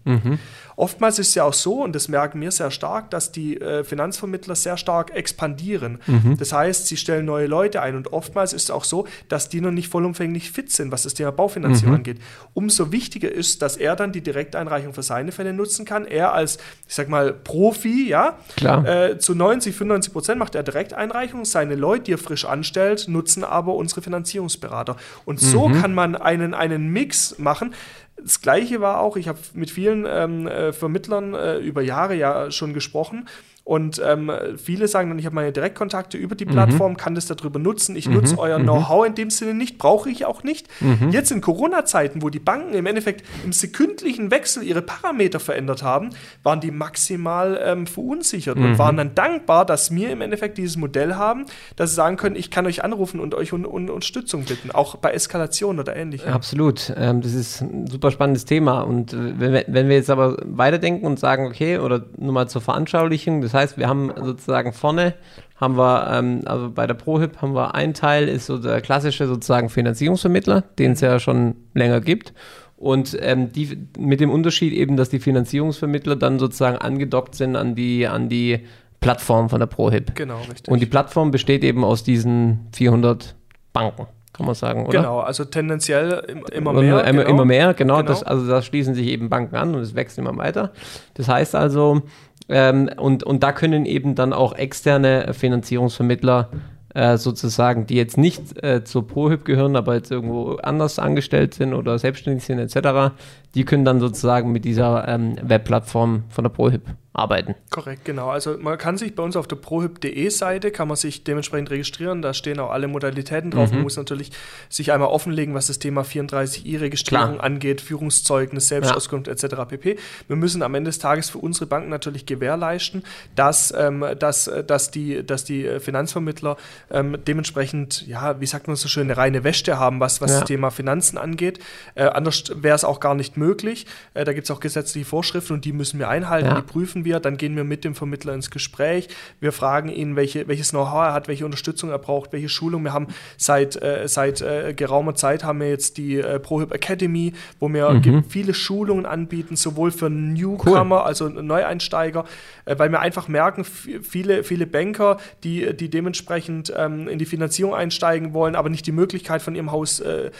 [0.75, 3.83] Oftmals ist es ja auch so, und das merken wir sehr stark, dass die äh,
[3.83, 5.99] Finanzvermittler sehr stark expandieren.
[6.37, 9.61] Das heißt, sie stellen neue Leute ein und oftmals ist es auch so, dass die
[9.61, 12.19] noch nicht vollumfänglich fit sind, was das Thema Baufinanzierung angeht.
[12.53, 16.05] Umso wichtiger ist, dass er dann die Direkteinreichung für seine Fälle nutzen kann.
[16.05, 18.85] Er als, ich sag mal, Profi, ja, Klar.
[18.85, 21.45] äh, zu 90, 95 Prozent macht er Direkteinreichung.
[21.45, 24.95] Seine Leute, die er frisch anstellt, nutzen aber unsere Finanzierungsberater.
[25.25, 27.73] Und so kann man einen, einen Mix machen.
[28.21, 32.49] Das Gleiche war auch, ich habe mit vielen ähm, äh, Vermittlern äh, über Jahre ja
[32.51, 33.27] schon gesprochen.
[33.67, 37.59] Und ähm, viele sagen dann, ich habe meine Direktkontakte über die Plattform, kann das darüber
[37.59, 37.97] nutzen.
[37.97, 40.69] Ich nutze euer Know-how in dem Sinne nicht, brauche ich auch nicht.
[41.11, 46.11] Jetzt in Corona-Zeiten, wo die Banken im Endeffekt im sekündlichen Wechsel ihre Parameter verändert haben,
[46.43, 51.15] waren die maximal ähm, verunsichert und waren dann dankbar, dass wir im Endeffekt dieses Modell
[51.15, 54.71] haben, dass sie sagen können, ich kann euch anrufen und euch um, um Unterstützung bitten,
[54.71, 56.31] auch bei Eskalation oder ähnlichem.
[56.31, 56.93] Absolut.
[56.95, 58.81] Ähm, das ist ein super spannendes Thema.
[58.81, 62.47] Und äh, wenn wir, wenn wir jetzt aber weiterdenken und sagen, okay, oder nur mal
[62.47, 65.13] zur Veranschaulichung, das heißt, wir haben sozusagen vorne,
[65.57, 69.27] haben wir, ähm, also bei der ProHip haben wir ein Teil, ist so der klassische
[69.27, 72.33] sozusagen Finanzierungsvermittler, den es ja schon länger gibt.
[72.77, 77.73] Und ähm, die, mit dem Unterschied eben, dass die Finanzierungsvermittler dann sozusagen angedockt sind an
[77.73, 78.59] die, an die
[78.99, 80.15] Plattform von der ProHip.
[80.15, 80.67] Genau, richtig.
[80.67, 83.35] Und die Plattform besteht eben aus diesen 400
[83.73, 84.99] Banken, kann man sagen, oder?
[84.99, 87.03] genau, also tendenziell im- immer mehr.
[87.03, 87.29] Immer, genau.
[87.35, 87.97] immer mehr, genau.
[87.97, 88.07] Genau.
[88.07, 90.71] Das, also da schließen sich eben Banken an und es wächst immer weiter.
[91.15, 92.03] Das heißt also,
[92.49, 96.49] ähm, und, und da können eben dann auch externe Finanzierungsvermittler
[96.93, 101.73] äh, sozusagen, die jetzt nicht äh, zur ProHyp gehören, aber jetzt irgendwo anders angestellt sind
[101.73, 103.13] oder selbstständig sind etc.,
[103.55, 106.81] die können dann sozusagen mit dieser ähm, Webplattform von der ProHyp
[107.13, 107.55] arbeiten.
[107.71, 108.29] Korrekt, genau.
[108.29, 112.21] Also man kann sich bei uns auf der prohip.de Seite, kann man sich dementsprechend registrieren.
[112.21, 113.71] Da stehen auch alle Modalitäten drauf.
[113.71, 114.31] Man muss natürlich
[114.69, 117.43] sich einmal offenlegen, was das Thema 34i-Registrierung Klar.
[117.43, 119.55] angeht, Führungszeugnis, Selbstauskunft etc.
[119.67, 119.97] pp.
[120.27, 123.03] Wir müssen am Ende des Tages für unsere Banken natürlich gewährleisten,
[123.35, 126.55] dass, ähm, dass, dass, die, dass die äh, Finanzvermittler
[126.91, 130.39] ähm, dementsprechend, ja, wie sagt man so schön, eine reine Wäsche haben, was, was Ja.
[130.41, 131.59] das Thema Finanzen angeht.
[131.95, 133.85] Äh, anders wäre es auch gar nicht möglich.
[134.13, 136.55] Äh, da gibt es auch gesetzliche Vorschriften und die müssen wir einhalten, Ja.
[136.55, 139.07] die prüfen wir, dann gehen wir mit dem Vermittler ins Gespräch.
[139.39, 142.83] Wir fragen ihn, welche, welches Know-how er hat, welche Unterstützung er braucht, welche Schulung.
[142.83, 147.33] Wir haben seit, äh, seit äh, geraumer Zeit haben wir jetzt die äh, ProHip Academy,
[147.59, 148.23] wo wir Mhm.
[148.27, 152.25] viele Schulungen anbieten, sowohl für Newcomer, also Neueinsteiger,
[152.65, 157.73] äh, weil wir einfach merken, viele, viele Banker, die, die dementsprechend ähm, in die Finanzierung
[157.75, 160.31] einsteigen wollen, aber nicht die Möglichkeit von ihrem Haus äh,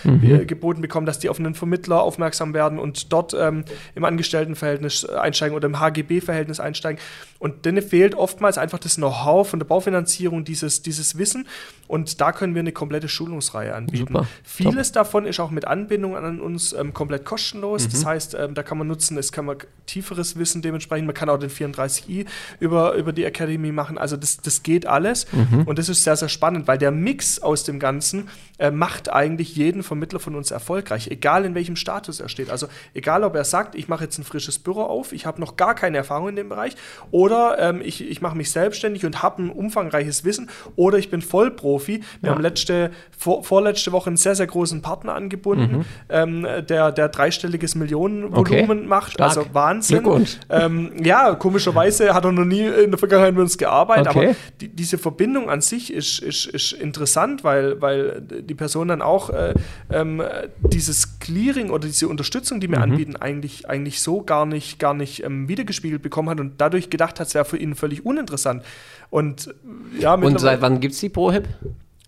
[0.46, 3.64] geboten bekommen, dass die auf einen Vermittler aufmerksam werden und dort ähm,
[3.96, 7.02] im Angestelltenverhältnis einsteigen oder im HGB-Verhältnis einsteigen.
[7.40, 11.48] Und denen fehlt oftmals einfach das Know-how von der Baufinanzierung, dieses, dieses Wissen.
[11.88, 14.14] Und da können wir eine komplette Schulungsreihe anbieten.
[14.14, 14.28] Super.
[14.44, 17.88] Vieles davon ist auch mit Anbindung an uns ähm, komplett kostenlos.
[17.88, 21.06] Das heißt, ähm, da kann man nutzen, es kann man tieferes Wissen dementsprechend.
[21.06, 22.26] Man kann auch den 34i
[22.60, 23.98] über, über die Academy machen.
[23.98, 25.26] Also das, das geht alles.
[25.66, 29.56] Und das ist sehr, sehr spannend, weil der Mix aus dem Ganzen äh, macht eigentlich
[29.56, 32.50] jeden Vermittler von uns erfolgreich, egal in welchem Status er steht.
[32.50, 35.56] Also egal, ob er sagt, ich mache jetzt ein frisches Büro auf, ich habe noch
[35.58, 36.76] gar keine Erfahrung in dem Bereich,
[37.12, 41.22] oder ähm, ich, ich mache mich selbstständig und habe ein umfangreiches Wissen, oder ich bin
[41.22, 42.02] Vollprofi.
[42.22, 42.36] Wir Ja.
[42.36, 47.76] haben letzte, vor, vorletzte Woche einen sehr, sehr großen Partner angebunden, ähm, der, der dreistelliges
[47.76, 48.88] Millionenvolumen Okay.
[48.88, 49.14] macht.
[49.14, 49.30] Stark.
[49.30, 50.26] Also Wahnsinn.
[50.50, 54.28] Ähm, ja, komischerweise hat er noch nie in der Vergangenheit mit uns gearbeitet, Okay.
[54.30, 59.02] aber die, diese Verbindung an sich ist, ist, ist interessant, weil, weil die Person dann
[59.02, 59.54] auch äh,
[59.92, 60.22] ähm,
[60.62, 65.24] dieses Clearing oder diese Unterstützung, die wir anbieten, eigentlich, eigentlich so gar nicht, gar nicht
[65.24, 68.64] ähm, wiedergespiegelt bekommen hat und dadurch gedacht hat, es wäre für ihn völlig uninteressant.
[69.10, 69.54] Und
[70.00, 71.48] ja, Und seit wann gibt es die ProHip?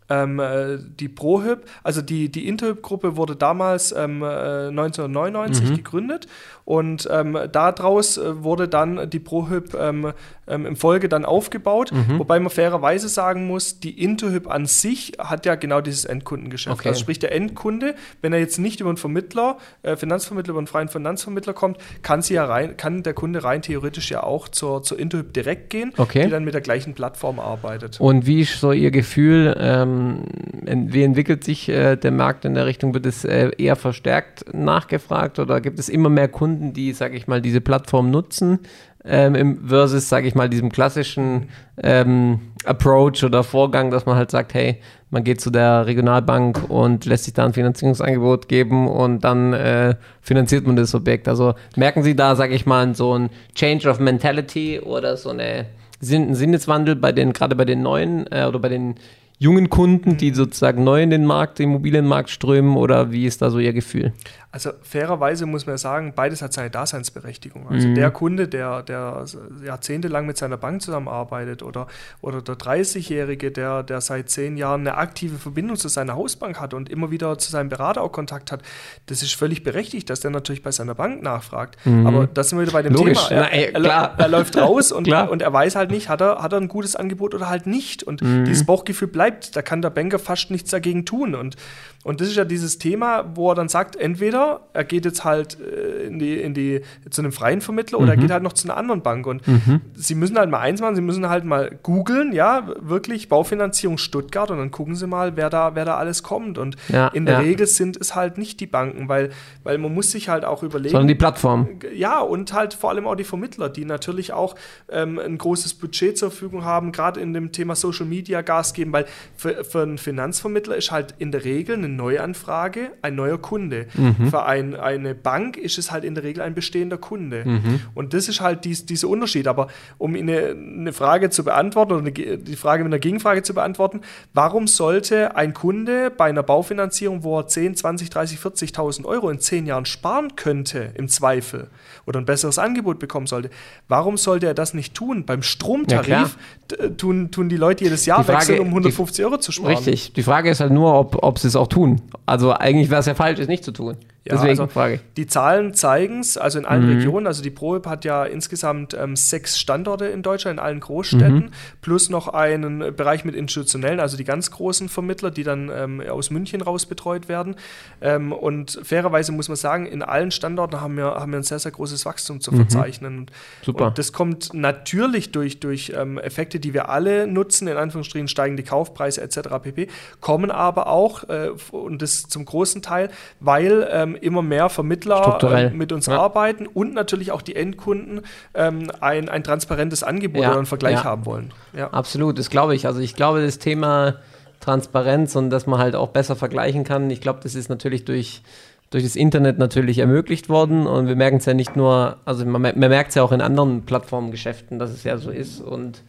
[0.10, 5.76] Ähm, äh, die ProHyp, also die, die Interhyp-Gruppe wurde damals ähm, 1999 mhm.
[5.76, 6.28] gegründet
[6.70, 10.14] und ähm, daraus äh, wurde dann die ProHyp ähm,
[10.48, 12.20] ähm, im Folge dann aufgebaut, mhm.
[12.20, 16.80] wobei man fairerweise sagen muss, die Interhyp an sich hat ja genau dieses Endkundengeschäft.
[16.80, 16.90] Okay.
[16.90, 20.68] Also sprich der Endkunde, wenn er jetzt nicht über einen Vermittler, äh, Finanzvermittler, über einen
[20.68, 24.84] freien Finanzvermittler kommt, kann sie ja rein, kann der Kunde rein theoretisch ja auch zur,
[24.84, 26.26] zur Interhyp direkt gehen, okay.
[26.26, 28.00] die dann mit der gleichen Plattform arbeitet.
[28.00, 32.66] Und wie ist so Ihr Gefühl, ähm, wie entwickelt sich äh, der Markt in der
[32.66, 32.94] Richtung?
[32.94, 37.28] Wird es äh, eher verstärkt nachgefragt oder gibt es immer mehr Kunden, die, sage ich
[37.28, 38.60] mal, diese Plattform nutzen?
[39.06, 41.50] ähm, versus, sage ich mal, diesem klassischen
[41.82, 44.78] ähm, Approach oder Vorgang, dass man halt sagt, hey,
[45.10, 49.96] man geht zu der Regionalbank und lässt sich da ein Finanzierungsangebot geben und dann äh,
[50.22, 51.28] finanziert man das Objekt.
[51.28, 55.66] Also merken Sie da, sage ich mal, so ein Change of Mentality oder so eine
[56.02, 58.96] Sinn Sinneswandel bei den, gerade bei den neuen äh, oder bei den
[59.40, 63.50] jungen Kunden, die sozusagen neu in den Markt, den Immobilienmarkt strömen oder wie ist da
[63.50, 64.14] so Ihr Gefühl?
[64.52, 67.68] Also fairerweise muss man sagen, beides hat seine Daseinsberechtigung.
[67.70, 67.96] Also mhm.
[67.96, 69.24] der Kunde, der, der
[69.64, 71.86] jahrzehntelang mit seiner Bank zusammenarbeitet oder,
[72.22, 76.74] oder der 30-Jährige, der, der seit zehn Jahren eine aktive Verbindung zu seiner Hausbank hat
[76.74, 78.64] und immer wieder zu seinem Berater auch Kontakt hat,
[79.06, 81.78] das ist völlig berechtigt, dass der natürlich bei seiner Bank nachfragt.
[81.86, 82.08] Mhm.
[82.08, 83.28] Aber das sind wir wieder bei dem Logisch.
[83.28, 83.42] Thema.
[83.42, 86.54] Er, er, er, er läuft raus und, und er weiß halt nicht, hat er, hat
[86.54, 88.02] er ein gutes Angebot oder halt nicht.
[88.02, 88.46] Und mhm.
[88.46, 91.36] dieses Bauchgefühl bleibt, da kann der Banker fast nichts dagegen tun.
[91.36, 91.56] Und,
[92.06, 95.58] und das ist ja dieses Thema, wo er dann sagt, entweder er geht jetzt halt
[95.60, 98.12] äh, in die, in die, zu einem freien Vermittler oder mhm.
[98.12, 99.28] er geht halt noch zu einer anderen Bank.
[99.28, 99.82] Und mhm.
[99.96, 104.50] sie müssen halt mal eins machen, sie müssen halt mal googeln, ja, wirklich Baufinanzierung Stuttgart
[104.50, 106.58] und dann gucken sie mal, wer da, wer da alles kommt.
[106.58, 107.40] Und ja, in der ja.
[107.42, 109.32] Regel sind es halt nicht die Banken, weil,
[109.64, 110.92] weil man muss sich halt auch überlegen.
[110.92, 111.68] Sondern die Plattform.
[111.94, 114.56] Ja, und halt vor allem auch die Vermittler, die natürlich auch
[114.90, 118.94] ähm, ein großes Budget zur Verfügung haben, gerade in dem Thema Social Media Gas geben,
[118.94, 123.88] weil für, für einen Finanzvermittler ist halt in der Regel eine Neuanfrage ein neuer Kunde.
[123.96, 127.44] Mhm für ein, eine Bank ist es halt in der Regel ein bestehender Kunde.
[127.46, 127.82] Mhm.
[127.94, 129.48] Und das ist halt dies, dieser Unterschied.
[129.48, 133.44] Aber um Ihnen eine, eine Frage zu beantworten oder eine, die Frage mit einer Gegenfrage
[133.44, 134.02] zu beantworten,
[134.34, 139.40] warum sollte ein Kunde bei einer Baufinanzierung, wo er 10, 20, 30, 40.000 Euro in
[139.40, 141.68] 10 Jahren sparen könnte, im Zweifel,
[142.06, 143.50] oder ein besseres Angebot bekommen sollte,
[143.88, 145.26] warum sollte er das nicht tun?
[145.26, 146.38] Beim Stromtarif
[146.72, 149.76] ja, tun, tun die Leute jedes Jahr Frage, wechseln, um 150 die, Euro zu sparen.
[149.76, 150.14] Richtig.
[150.14, 151.79] Die Frage ist halt nur, ob, ob sie es auch tun.
[152.26, 153.98] Also eigentlich wäre es ja falsch, es nicht zu tun.
[154.26, 155.00] Ja, Deswegen also Frage.
[155.16, 156.98] Die Zahlen zeigen es, also in allen mhm.
[156.98, 161.46] Regionen, also die ProHip hat ja insgesamt ähm, sechs Standorte in Deutschland, in allen Großstädten,
[161.46, 161.52] mhm.
[161.82, 166.32] plus noch einen Bereich mit institutionellen, also die ganz großen Vermittler, die dann ähm, aus
[166.32, 167.56] München raus betreut werden.
[168.02, 171.60] Ähm, und fairerweise muss man sagen, in allen Standorten haben wir, haben wir ein sehr,
[171.60, 172.58] sehr großes Wachstum zu mhm.
[172.58, 173.32] verzeichnen.
[173.62, 173.88] Super.
[173.88, 178.64] Und das kommt natürlich durch, durch ähm, Effekte, die wir alle nutzen, in Anführungsstrichen steigende
[178.64, 179.40] Kaufpreise etc.
[179.64, 179.88] pp.,
[180.20, 185.70] kommen aber auch, äh, und das zum großen Teil, weil ähm, immer mehr Vermittler äh,
[185.70, 186.20] mit uns ja.
[186.20, 188.22] arbeiten und natürlich auch die Endkunden
[188.54, 190.50] ähm, ein, ein transparentes Angebot ja.
[190.50, 191.04] oder einen Vergleich ja.
[191.04, 191.54] haben wollen.
[191.92, 192.88] Absolut, das glaube ich.
[192.88, 194.16] Also ich glaube, das Thema
[194.60, 198.42] Transparenz und dass man halt auch besser vergleichen kann, ich glaube, das ist natürlich durch
[198.90, 202.62] durch das Internet natürlich ermöglicht worden und wir merken es ja nicht nur, also man,
[202.62, 206.04] man merkt es ja auch in anderen Plattformgeschäften, dass es ja so ist und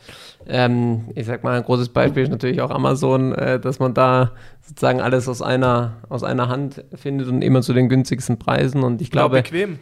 [0.46, 4.32] ähm, ich sag mal, ein großes Beispiel ist natürlich auch Amazon, äh, dass man da
[4.62, 8.82] sozusagen alles aus einer, aus einer Hand findet und immer zu den günstigsten Preisen.
[8.82, 9.36] Und ich glaube.
[9.36, 9.78] Ja, bequem.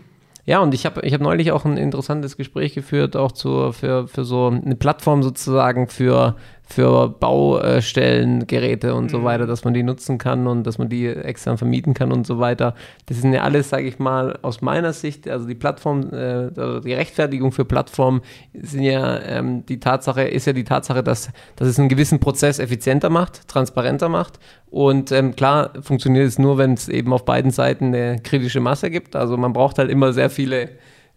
[0.47, 4.09] Ja, und ich habe ich hab neulich auch ein interessantes Gespräch geführt, auch zu, für,
[4.09, 6.37] für so eine Plattform sozusagen für
[6.71, 9.09] für Baustellengeräte und mhm.
[9.09, 12.27] so weiter, dass man die nutzen kann und dass man die extern vermieten kann und
[12.27, 12.75] so weiter.
[13.07, 16.51] Das sind ja alles, sage ich mal, aus meiner Sicht, also die Plattform, äh,
[16.83, 18.21] die Rechtfertigung für Plattformen
[18.53, 22.59] sind ja ähm, die Tatsache, ist ja die Tatsache, dass, dass es einen gewissen Prozess
[22.59, 24.39] effizienter macht, transparenter macht.
[24.71, 28.91] Und ähm, klar funktioniert es nur, wenn es eben auf beiden Seiten eine kritische Masse
[28.91, 29.17] gibt.
[29.17, 30.69] Also man braucht halt immer sehr viele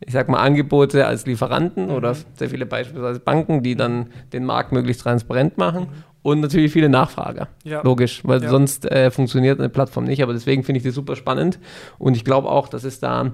[0.05, 1.93] ich sag mal, Angebote als Lieferanten mhm.
[1.93, 5.83] oder sehr viele beispielsweise Banken, die dann den Markt möglichst transparent machen.
[5.83, 6.03] Mhm.
[6.23, 7.47] Und natürlich viele Nachfrager.
[7.63, 7.81] Ja.
[7.81, 8.49] Logisch, weil ja.
[8.49, 10.21] sonst äh, funktioniert eine Plattform nicht.
[10.21, 11.59] Aber deswegen finde ich die super spannend.
[11.97, 13.31] Und ich glaube auch, dass es da,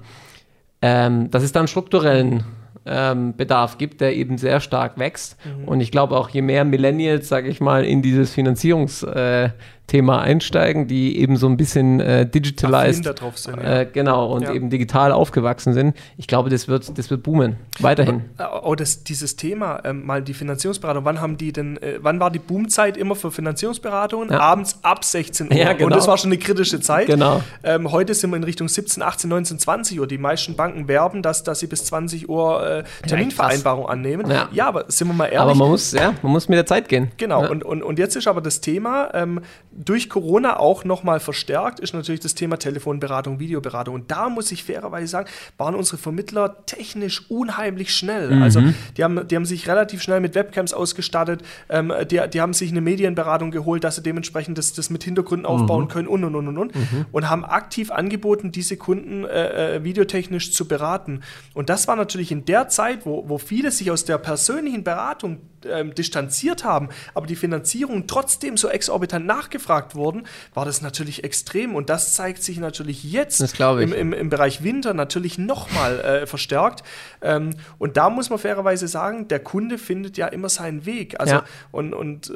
[0.82, 2.46] ähm, dass es da einen strukturellen
[2.86, 5.38] ähm, Bedarf gibt, der eben sehr stark wächst.
[5.46, 5.68] Mhm.
[5.68, 9.54] Und ich glaube auch, je mehr Millennials, sage ich mal, in dieses Finanzierungsthema
[9.88, 14.54] Thema einsteigen, die eben so ein bisschen äh, digitalized, sind, äh, genau, und Ja.
[14.54, 15.96] eben digital aufgewachsen sind.
[16.18, 17.56] Ich glaube, das wird, das wird boomen.
[17.80, 18.26] Weiterhin.
[18.64, 22.32] Oh, das, dieses Thema, ähm, mal die Finanzierungsberatung, wann haben die denn, äh, wann war
[22.32, 24.30] die Boomzeit immer für Finanzierungsberatungen?
[24.30, 24.40] Ja.
[24.42, 25.54] Abends ab 16 Uhr.
[25.56, 25.86] Ja, genau.
[25.86, 27.08] Und das war schon eine kritische Zeit.
[27.08, 27.42] Genau.
[27.64, 30.08] Ähm, heute sind wir in Richtung 17, 18, 19, 20 Uhr.
[30.08, 34.30] Die meisten Banken werben, dass, dass sie bis 20 Uhr äh, Terminvereinbarung annehmen.
[34.52, 34.68] Ja.
[34.68, 35.40] aber sind wir mal ehrlich.
[35.40, 37.12] Aber man muss, ja, man muss mit der Zeit gehen.
[37.16, 39.40] Genau, und, und, und jetzt ist aber das Thema, ähm,
[39.78, 43.96] durch Corona auch nochmal verstärkt, ist natürlich das Thema Telefonberatung, Videoberatung.
[43.96, 48.36] Und da muss ich fairerweise sagen, waren unsere Vermittler technisch unheimlich schnell.
[48.36, 48.42] Mhm.
[48.42, 48.62] Also
[48.98, 52.72] die haben, die haben sich relativ schnell mit Webcams ausgestattet, ähm, die, die haben sich
[52.72, 55.88] eine Medienberatung geholt, dass sie dementsprechend das, das mit Hintergründen aufbauen Mhm.
[55.90, 56.74] können und und und und und.
[57.12, 61.22] Und haben aktiv angeboten, diese Kunden äh, äh, videotechnisch zu beraten.
[61.54, 65.38] Und das war natürlich in der Zeit, wo, wo viele sich aus der persönlichen Beratung
[65.72, 71.76] ähm, distanziert haben, aber die Finanzierung trotzdem so exorbitant nachgefragt wurden, war das natürlich extrem.
[71.76, 76.84] Und das zeigt sich natürlich jetzt im, im, im Bereich Winter natürlich nochmal äh, verstärkt.
[77.22, 81.20] Ähm, und da muss man fairerweise sagen, der Kunde findet ja immer seinen Weg.
[81.20, 81.44] Also Ja.
[81.72, 82.34] und, und äh,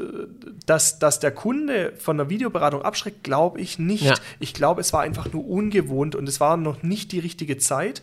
[0.65, 4.03] dass, dass der Kunde von der Videoberatung abschreckt, glaube ich nicht.
[4.03, 4.15] Ja.
[4.39, 8.01] Ich glaube, es war einfach nur ungewohnt und es war noch nicht die richtige Zeit.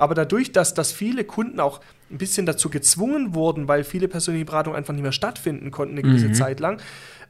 [0.00, 4.46] Aber dadurch, dass, dass viele Kunden auch ein bisschen dazu gezwungen wurden, weil viele persönliche
[4.46, 6.80] Beratungen einfach nicht mehr stattfinden konnten eine gewisse Zeit lang,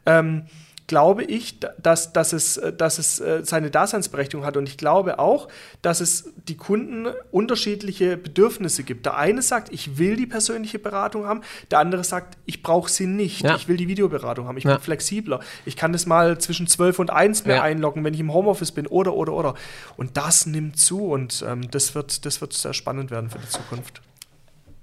[0.07, 0.45] ähm,
[0.91, 4.57] glaube ich, da- dass, dass es, äh, dass es äh, seine Daseinsberechtigung hat.
[4.59, 5.49] Und ich glaube auch,
[5.81, 9.07] dass es die Kunden unterschiedliche Bedürfnisse gibt.
[9.07, 13.07] Der eine sagt, ich will die persönliche Beratung haben, der andere sagt, ich brauche sie
[13.07, 13.43] nicht.
[13.43, 13.57] Ja.
[13.57, 14.59] Ich will die Videoberatung haben.
[14.59, 14.75] Ich Ja.
[14.75, 15.41] bin flexibler.
[15.65, 17.63] Ich kann das mal zwischen 12 und 1 mehr Ja.
[17.63, 19.55] einloggen, wenn ich im Homeoffice bin oder, oder, oder.
[19.97, 23.49] Und das nimmt zu und ähm, das, wird, das wird sehr spannend werden für die
[23.49, 24.03] Zukunft.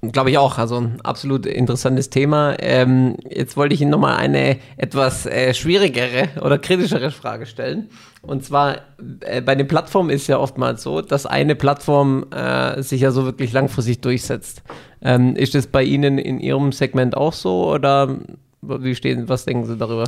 [0.01, 0.60] Glaube ich auch.
[0.60, 2.55] Also ein absolut interessantes Thema.
[2.60, 7.89] Ähm, jetzt wollte ich Ihnen nochmal eine etwas äh, schwierigere oder kritischere Frage stellen.
[8.21, 8.81] Und zwar,
[9.21, 13.25] äh, bei den Plattformen ist ja oftmals so, dass eine Plattform äh, sich ja so
[13.25, 14.62] wirklich langfristig durchsetzt.
[15.01, 18.19] Ähm, ist das bei Ihnen in Ihrem Segment auch so oder
[18.62, 20.05] wie stehen, was denken Sie darüber?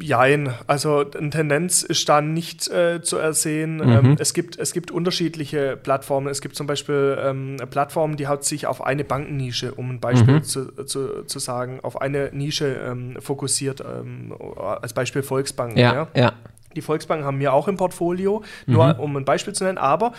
[0.00, 3.76] Jein, also eine Tendenz ist da nicht äh, zu ersehen.
[3.76, 3.92] Mhm.
[3.92, 6.28] Ähm, es, gibt, es gibt unterschiedliche Plattformen.
[6.28, 10.34] Es gibt zum Beispiel ähm, Plattformen, die hat sich auf eine Bankennische, um ein Beispiel
[10.34, 10.42] Mhm.
[10.44, 14.34] zu, zu, zu sagen, auf eine Nische ähm, fokussiert, ähm,
[14.80, 15.78] als Beispiel Volksbanken.
[15.78, 16.08] Ja, ja.
[16.14, 16.32] ja.
[16.74, 19.00] Die Volksbanken haben wir auch im Portfolio, nur Mhm.
[19.00, 20.12] um ein Beispiel zu nennen, aber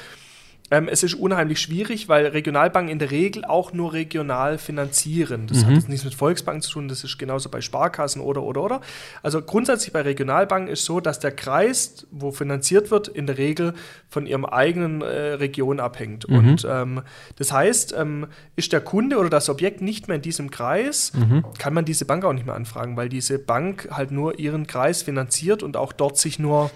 [0.73, 5.45] ähm, es ist unheimlich schwierig, weil Regionalbanken in der Regel auch nur regional finanzieren.
[5.47, 5.65] Das Mhm.
[5.67, 8.81] hat jetzt nichts mit Volksbanken zu tun, das ist genauso bei Sparkassen oder, oder, oder.
[9.21, 13.73] Also grundsätzlich bei Regionalbanken ist so, dass der Kreis, wo finanziert wird, in der Regel
[14.09, 16.27] von ihrem eigenen äh, Region abhängt.
[16.27, 16.35] Mhm.
[16.37, 17.01] Und ähm,
[17.37, 21.43] das heißt, ähm, ist der Kunde oder das Objekt nicht mehr in diesem Kreis, Mhm.
[21.59, 25.03] kann man diese Bank auch nicht mehr anfragen, weil diese Bank halt nur ihren Kreis
[25.03, 26.71] finanziert und auch dort sich nur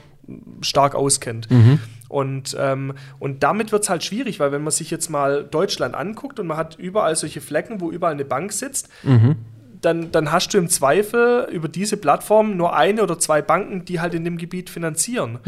[0.62, 1.50] stark auskennt.
[1.50, 1.80] Mhm.
[2.10, 5.96] Und, ähm, und damit wird es halt schwierig, weil wenn man sich jetzt mal Deutschland
[5.96, 8.90] anguckt und man hat überall solche Flecken, wo überall eine Bank sitzt,
[9.82, 14.00] dann, dann hast du im Zweifel über diese Plattform nur eine oder zwei Banken, die
[14.00, 15.40] halt in dem Gebiet finanzieren.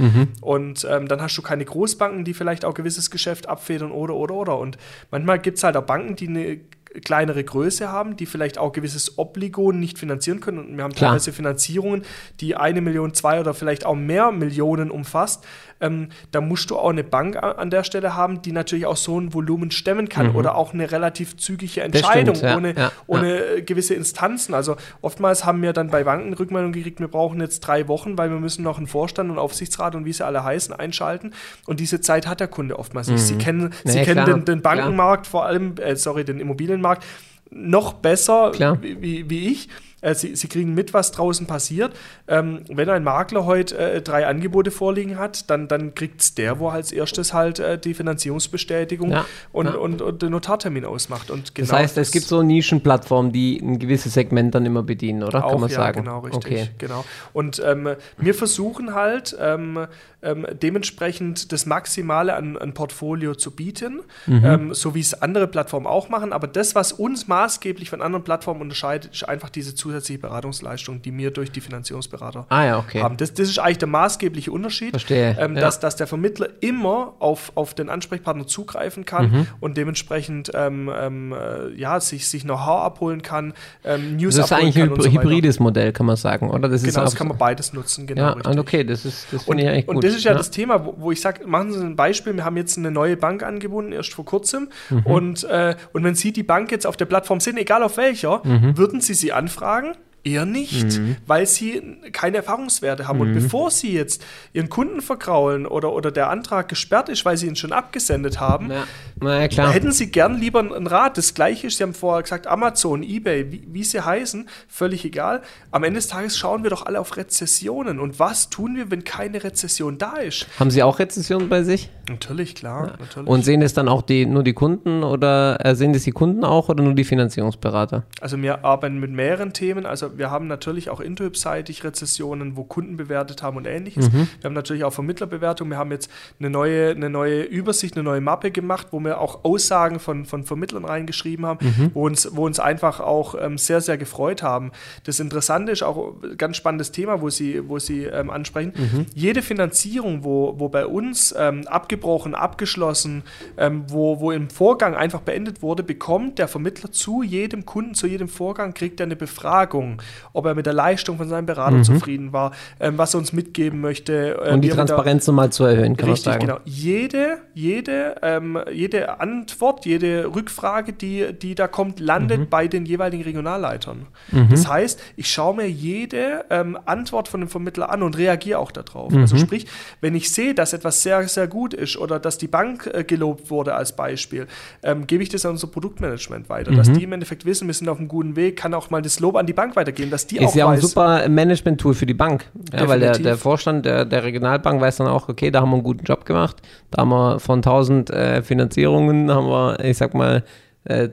[0.41, 4.35] Und ähm, dann hast du keine Großbanken, die vielleicht auch gewisses Geschäft abfedern oder, oder,
[4.35, 4.59] oder.
[4.59, 4.77] Und
[5.11, 6.59] manchmal gibt es halt auch Banken, die eine
[7.03, 10.59] kleinere Größe haben, die vielleicht auch gewisses Obligon nicht finanzieren können.
[10.59, 11.11] Und wir haben Klar.
[11.11, 12.03] teilweise Finanzierungen,
[12.39, 15.45] die eine Million, zwei oder vielleicht auch mehr Millionen umfasst.
[15.81, 19.19] Ähm, da musst du auch eine Bank an der Stelle haben, die natürlich auch so
[19.19, 21.85] ein Volumen stemmen kann oder auch eine relativ zügige Mhm.
[21.93, 24.53] Entscheidung stimmt, ja, ohne, ja, ohne äh, gewisse Instanzen.
[24.53, 28.29] Also oftmals haben wir dann bei Banken Rückmeldung gekriegt, wir brauchen jetzt drei Wochen, weil
[28.29, 31.31] wir müssen noch einen Vorstand und Aufsichtsrat und wie sie alle heißen einschalten.
[31.65, 33.21] Und diese Zeit hat der Kunde oftmals nicht.
[33.21, 34.25] Sie kennen, Nee, sie kennen Mhm.
[34.25, 36.39] den, den Bankenmarkt, vor allem, äh, sorry, den
[36.79, 37.03] Immobilienmarkt
[37.51, 39.69] noch besser wie, wie ich.
[40.01, 41.95] Äh, Sie, sie kriegen mit, was draußen passiert.
[42.27, 46.59] Ähm, wenn ein Makler heute äh, drei Angebote vorliegen hat, dann, dann kriegt es der,
[46.59, 49.73] wo als erstes halt äh, die Finanzierungsbestätigung Ja, und, ja.
[49.75, 51.31] Und, und den Notartermin ausmacht.
[51.31, 55.23] Und Das genau heißt, es gibt so Nischenplattformen, die ein gewisses Segment dann immer bedienen,
[55.23, 55.43] oder?
[55.45, 56.03] auch, Kann man ja, sagen.
[56.03, 56.45] genau, richtig.
[56.45, 56.69] Okay.
[56.77, 57.05] Genau.
[57.33, 59.87] Und ähm, wir versuchen halt ähm,
[60.21, 64.45] ähm, dementsprechend das Maximale an, an Portfolio zu bieten, Mhm.
[64.45, 66.33] ähm, so wie es andere Plattformen auch machen.
[66.33, 71.15] Aber das, was uns maßgeblich von anderen Plattformen unterscheidet, ist einfach diese zusätzliche Beratungsleistung, die
[71.17, 73.01] wir durch die Finanzierungsberater Ah ja, okay.
[73.01, 73.17] haben.
[73.17, 75.61] Das, das ist eigentlich der maßgebliche Unterschied, Verstehe, ähm, ja.
[75.61, 79.47] dass, dass der Vermittler immer auf, auf den Ansprechpartner zugreifen kann Mhm.
[79.59, 84.51] und dementsprechend ähm, ähm, äh, ja, sich, sich Know-how abholen kann, ähm, News Das ist
[84.51, 85.21] abholen eigentlich ein kann und so weiter.
[85.23, 86.69] hybrides Modell, kann man sagen, oder?
[86.69, 88.21] Das ist Genau, das kann man beides nutzen, genau.
[88.21, 90.03] Ja, und okay, das ist das Und, ich eigentlich und gut.
[90.03, 92.57] das ist ja, das Thema, wo, wo ich sage, machen Sie ein Beispiel, wir haben
[92.57, 94.69] jetzt eine neue Bank angebunden, erst vor kurzem.
[95.03, 98.41] Und, äh, und wenn Sie die Bank jetzt auf der Plattform sind, egal auf welcher,
[98.43, 99.78] würden Sie sie anfragen?
[99.79, 100.08] sagen.
[100.23, 101.15] Eher nicht, mhm.
[101.27, 103.17] weil sie keine Erfahrungswerte haben.
[103.17, 103.21] Mhm.
[103.21, 107.47] Und bevor sie jetzt ihren Kunden vergraulen oder, oder der Antrag gesperrt ist, weil sie
[107.47, 108.83] ihn schon abgesendet haben, ja.
[109.21, 111.17] Na, ja, hätten sie gern lieber einen Rat.
[111.17, 115.41] Das gleiche ist, Sie haben vorher gesagt, Amazon, Ebay, wie, wie, sie heißen, völlig egal.
[115.71, 117.99] Am Ende des Tages schauen wir doch alle auf Rezessionen.
[117.99, 120.47] Und was tun wir, wenn keine Rezession da ist?
[120.59, 121.89] Haben Sie auch Rezessionen bei sich?
[122.07, 122.87] Natürlich, klar.
[122.87, 122.93] Ja.
[122.99, 123.27] Natürlich.
[123.27, 126.43] Und sehen das dann auch die, nur die Kunden oder äh, sehen das die Kunden
[126.43, 128.03] auch oder nur die Finanzierungsberater?
[128.21, 129.85] Also wir arbeiten mit mehreren Themen.
[129.85, 134.11] Also wir haben natürlich auch Intuip-seitig Rezessionen, wo Kunden bewertet haben und ähnliches.
[134.11, 134.27] Mhm.
[134.39, 135.69] Wir haben natürlich auch Vermittlerbewertung.
[135.69, 139.43] Wir haben jetzt eine neue, eine neue Übersicht, eine neue Mappe gemacht, wo wir auch
[139.43, 141.91] Aussagen von, von Vermittlern reingeschrieben haben, mhm.
[141.93, 144.71] wo, uns, wo uns einfach auch ähm, sehr, sehr gefreut haben.
[145.03, 148.73] Das Interessante ist auch ein ganz spannendes Thema, wo Sie, wo Sie ähm, ansprechen.
[148.75, 149.05] Mhm.
[149.13, 153.23] Jede Finanzierung, wo, wo bei uns ähm, abgebrochen, abgeschlossen,
[153.57, 158.07] ähm, wo, wo im Vorgang einfach beendet wurde, bekommt der Vermittler zu jedem Kunden, zu
[158.07, 159.98] jedem Vorgang, kriegt er eine Befragung,
[160.33, 161.83] ob er mit der Leistung von seinem Berater mhm.
[161.83, 164.39] zufrieden war, ähm, was er uns mitgeben möchte.
[164.43, 166.47] Äh, um die Transparenz nochmal zu erhöhen, kann richtig, sagen.
[166.47, 166.59] genau.
[166.65, 172.49] Jede, jede, ähm, jede Antwort, jede Rückfrage, die, die da kommt, landet mhm.
[172.49, 174.07] bei den jeweiligen Regionalleitern.
[174.31, 174.47] Mhm.
[174.49, 178.71] Das heißt, ich schaue mir jede ähm, Antwort von dem Vermittler an und reagiere auch
[178.71, 179.13] darauf.
[179.13, 179.39] Also mhm.
[179.39, 179.67] sprich,
[180.01, 183.49] wenn ich sehe, dass etwas sehr, sehr gut ist oder dass die Bank äh, gelobt
[183.49, 184.47] wurde als Beispiel,
[184.83, 186.93] ähm, gebe ich das an unser Produktmanagement weiter, dass mhm.
[186.93, 189.35] die im Endeffekt wissen, wir sind auf einem guten Weg, kann auch mal das Lob
[189.35, 192.13] an die Bank weitergeben, dass die ist auch ja auch ein super Management-Tool für die
[192.13, 192.45] Bank.
[192.73, 195.75] Ja, weil der, der Vorstand der, der, Regionalbank weiß dann auch, okay, da haben wir
[195.75, 196.57] einen guten Job gemacht.
[196.91, 200.43] Da haben wir von 1000 äh, Finanzierungen, haben wir, ich sag mal,
[200.85, 201.09] äh,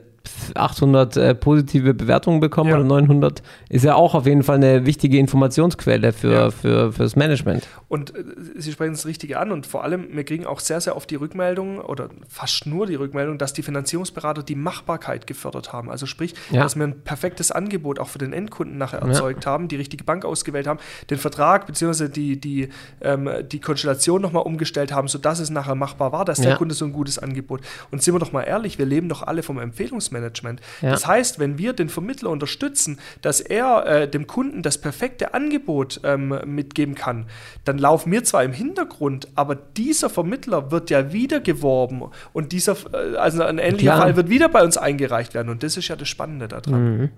[0.55, 2.75] 800 äh, positive Bewertungen bekommen ja.
[2.75, 6.51] oder 900, ist ja auch auf jeden Fall eine wichtige Informationsquelle für, ja.
[6.51, 7.67] für, fürs Management.
[7.87, 8.23] Und äh,
[8.55, 11.15] Sie sprechen das Richtige an und vor allem, wir kriegen auch sehr, sehr oft die
[11.15, 15.89] Rückmeldung oder fast nur die Rückmeldung, dass die Finanzierungsberater die Machbarkeit gefördert haben.
[15.89, 16.63] Also sprich, ja.
[16.63, 20.25] dass wir ein perfektes Angebot auch für den Endkunden nachher erzeugt haben, die richtige Bank
[20.25, 22.09] ausgewählt haben, den Vertrag bzw.
[22.09, 22.69] die, die,
[23.01, 26.85] ähm, die Konstellation nochmal umgestellt haben, sodass es nachher machbar war, dass der Kunde so
[26.85, 27.61] ein gutes Angebot.
[27.91, 30.16] Und sind wir doch mal ehrlich, wir leben doch alle vom Empfehlungsmanagement.
[30.17, 30.61] Management.
[30.81, 30.91] Ja.
[30.91, 36.01] Das heißt, wenn wir den Vermittler unterstützen, dass er äh, dem Kunden das perfekte Angebot
[36.03, 37.25] ähm, mitgeben kann,
[37.65, 42.03] dann laufen wir zwar im Hintergrund, aber dieser Vermittler wird ja wieder geworben
[42.33, 44.01] und dieser, äh, also ein ähnlicher Klar.
[44.01, 46.97] Fall wird wieder bei uns eingereicht werden und das ist ja das Spannende daran.
[46.97, 47.09] Mhm.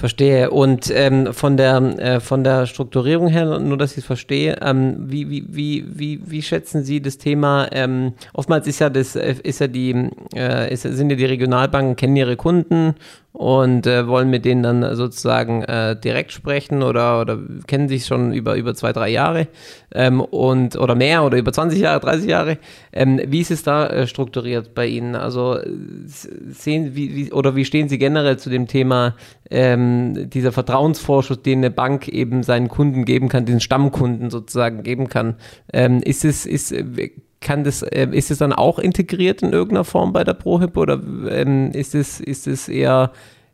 [0.00, 0.50] Verstehe.
[0.50, 4.96] Und ähm, von, der, äh, von der Strukturierung her, nur dass ich es verstehe, ähm,
[4.98, 7.68] wie, wie, wie, wie, wie schätzen Sie das Thema?
[7.70, 11.96] Ähm, oftmals ist ja das, äh, ist ja die, äh, ist, sind ja die Regionalbanken,
[11.96, 12.94] kennen ihre Kunden
[13.32, 18.32] und äh, wollen mit denen dann sozusagen äh, direkt sprechen oder, oder kennen sich schon
[18.32, 19.46] über, über zwei, drei Jahre
[19.94, 22.58] ähm, und oder mehr oder über 20 Jahre, 30 Jahre.
[22.92, 25.14] Ähm, wie ist es da äh, strukturiert bei Ihnen?
[25.14, 25.58] Also
[26.06, 29.14] sehen wie, wie, oder wie stehen Sie generell zu dem Thema
[29.48, 35.08] ähm, dieser Vertrauensvorschuss, den eine Bank eben seinen Kunden geben kann, den Stammkunden sozusagen geben
[35.08, 35.36] kann?
[35.72, 36.74] Ähm, ist es, ist
[37.40, 40.94] kann das, äh, ist es dann auch integriert in irgendeiner Form bei der ProHip oder
[40.94, 43.12] ähm, ist es, ist es eher,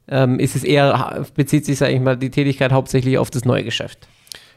[0.09, 3.65] ähm, ist es eher, bezieht sich, sage ich mal, die Tätigkeit hauptsächlich auf das neue
[3.65, 4.09] Geschäft?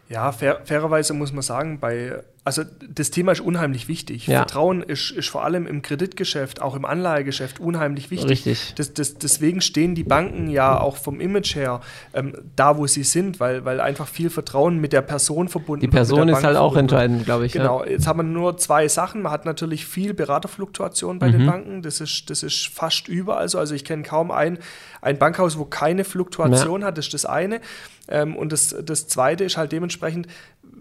[0.09, 4.25] Ja, fair, fairerweise muss man sagen, bei also das Thema ist unheimlich wichtig.
[4.25, 4.39] Ja.
[4.39, 8.31] Vertrauen ist, ist vor allem im Kreditgeschäft, auch im Anlagegeschäft unheimlich wichtig.
[8.47, 8.73] Richtig.
[8.75, 11.81] Das, das, deswegen stehen die Banken ja auch vom Image her
[12.15, 15.91] ähm, da, wo sie sind, weil, weil einfach viel Vertrauen mit der Person verbunden ist.
[15.91, 17.51] Die Person ist halt auch entscheidend, glaube ich.
[17.51, 17.91] Genau, ja.
[17.91, 19.21] jetzt haben wir nur zwei Sachen.
[19.21, 21.31] Man hat natürlich viel Beraterfluktuation bei mhm.
[21.33, 21.81] den Banken.
[21.83, 23.59] Das ist, das ist fast überall so.
[23.59, 24.57] Also ich kenne kaum ein,
[25.01, 26.87] ein Bankhaus, wo keine Fluktuation ja.
[26.87, 26.97] hat.
[26.97, 27.61] Das ist das eine.
[28.07, 30.27] Ähm, und das, das zweite ist halt dementsprechend,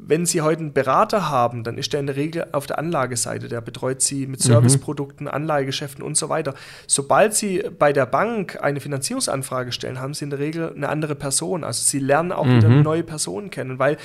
[0.09, 3.49] wenn Sie heute einen Berater haben, dann ist der in der Regel auf der Anlageseite.
[3.49, 5.33] Der betreut Sie mit Serviceprodukten, mhm.
[5.33, 6.55] Anlagegeschäften und so weiter.
[6.87, 11.15] Sobald Sie bei der Bank eine Finanzierungsanfrage stellen, haben Sie in der Regel eine andere
[11.15, 11.63] Person.
[11.63, 12.57] Also Sie lernen auch mhm.
[12.57, 13.99] wieder neue Personen kennen, weil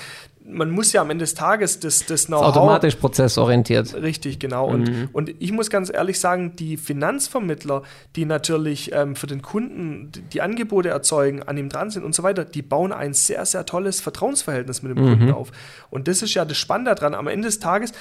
[0.46, 2.48] man muss ja am Ende des Tages das, das Know-how.
[2.48, 3.94] Automatisch prozessorientiert.
[3.96, 4.68] Richtig, genau.
[4.68, 5.10] Und, mhm.
[5.14, 7.84] und ich muss ganz ehrlich sagen, die Finanzvermittler,
[8.16, 12.24] die natürlich ähm, für den Kunden die Angebote erzeugen, an ihm dran sind und so
[12.24, 15.10] weiter, die bauen ein sehr, sehr tolles Vertrauensverhältnis mit dem mhm.
[15.10, 15.52] Kunden auf.
[15.90, 17.14] Und das ist ja das Spannende daran.
[17.14, 17.94] Am Ende des Tages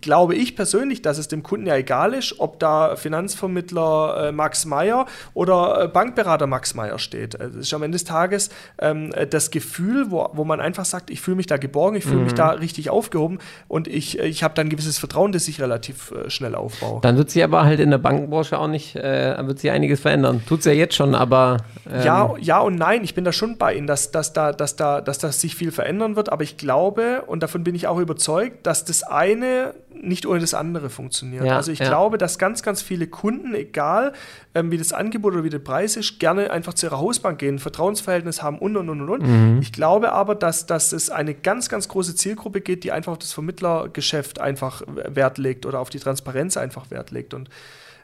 [0.00, 4.64] glaube ich persönlich, dass es dem Kunden ja egal ist, ob da Finanzvermittler äh, Max
[4.64, 7.34] Meyer oder äh, Bankberater Max Meyer steht.
[7.34, 11.20] Es ist am Ende des Tages ähm, das Gefühl, wo, wo man einfach sagt, ich
[11.20, 12.24] fühle mich da geborgen, ich fühle mhm.
[12.24, 13.38] mich da richtig aufgehoben
[13.68, 17.00] und ich, ich habe dann ein gewisses Vertrauen, das ich relativ äh, schnell aufbaue.
[17.00, 20.42] Dann wird sich aber halt in der Bankenbranche auch nicht, äh, wird sich einiges verändern.
[20.46, 21.58] Tut es ja jetzt schon, aber.
[21.90, 24.76] Ähm ja, ja und nein, ich bin da schon bei Ihnen, dass, dass, da, dass,
[24.76, 27.98] da, dass das sich viel verändern wird, aber ich glaube, und davon bin ich auch
[27.98, 31.44] überzeugt, dass das eine nicht ohne das andere funktioniert.
[31.44, 31.88] Ja, also ich ja.
[31.88, 34.12] glaube, dass ganz, ganz viele Kunden, egal
[34.54, 37.56] ähm, wie das Angebot oder wie der Preis ist, gerne einfach zu ihrer Hausbank gehen,
[37.56, 39.08] ein Vertrauensverhältnis haben und und und und.
[39.08, 39.26] und.
[39.26, 39.58] Mhm.
[39.60, 43.18] Ich glaube aber, dass, dass es eine ganz, ganz große Zielgruppe geht, die einfach auf
[43.18, 47.34] das Vermittlergeschäft einfach Wert legt oder auf die Transparenz einfach Wert legt.
[47.34, 47.50] Und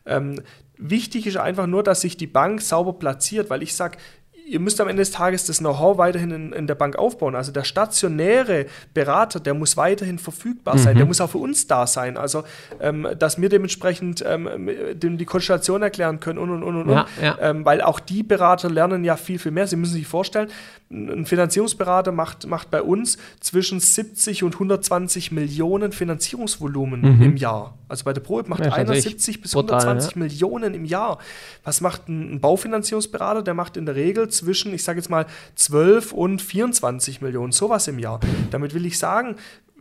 [0.05, 0.41] ähm,
[0.77, 3.99] wichtig ist einfach nur, dass sich die Bank sauber platziert, weil ich sage,
[4.47, 7.35] ihr müsst am Ende des Tages das Know-how weiterhin in, in, der Bank aufbauen.
[7.35, 10.99] Also der stationäre Berater, der muss weiterhin verfügbar sein, Mhm.
[10.99, 12.17] der muss auch für uns da sein.
[12.17, 12.45] Also,
[12.81, 16.91] ähm, dass wir dementsprechend ähm, die Konstellation erklären können und und und und.
[16.91, 17.23] Ja, und.
[17.23, 17.37] ja.
[17.41, 19.67] Ähm, weil auch die Berater lernen ja viel, viel mehr.
[19.67, 20.49] Sie müssen sich vorstellen,
[20.91, 27.77] ein Finanzierungsberater macht, macht bei uns zwischen 70 und 120 Millionen Finanzierungsvolumen im Jahr.
[27.89, 28.67] Also bei der Probe macht Mhm.
[28.67, 30.23] Ja, einer natürlich 70 bis brutal, 120 ja.
[30.23, 31.19] Millionen im Jahr.
[31.65, 33.43] Was macht ein ein Baufinanzierungsberater?
[33.43, 37.89] Der macht in der Regel zwischen, ich sage jetzt mal, 12 und 24 Millionen, sowas
[37.89, 38.21] im Jahr.
[38.51, 39.37] Damit will ich sagen,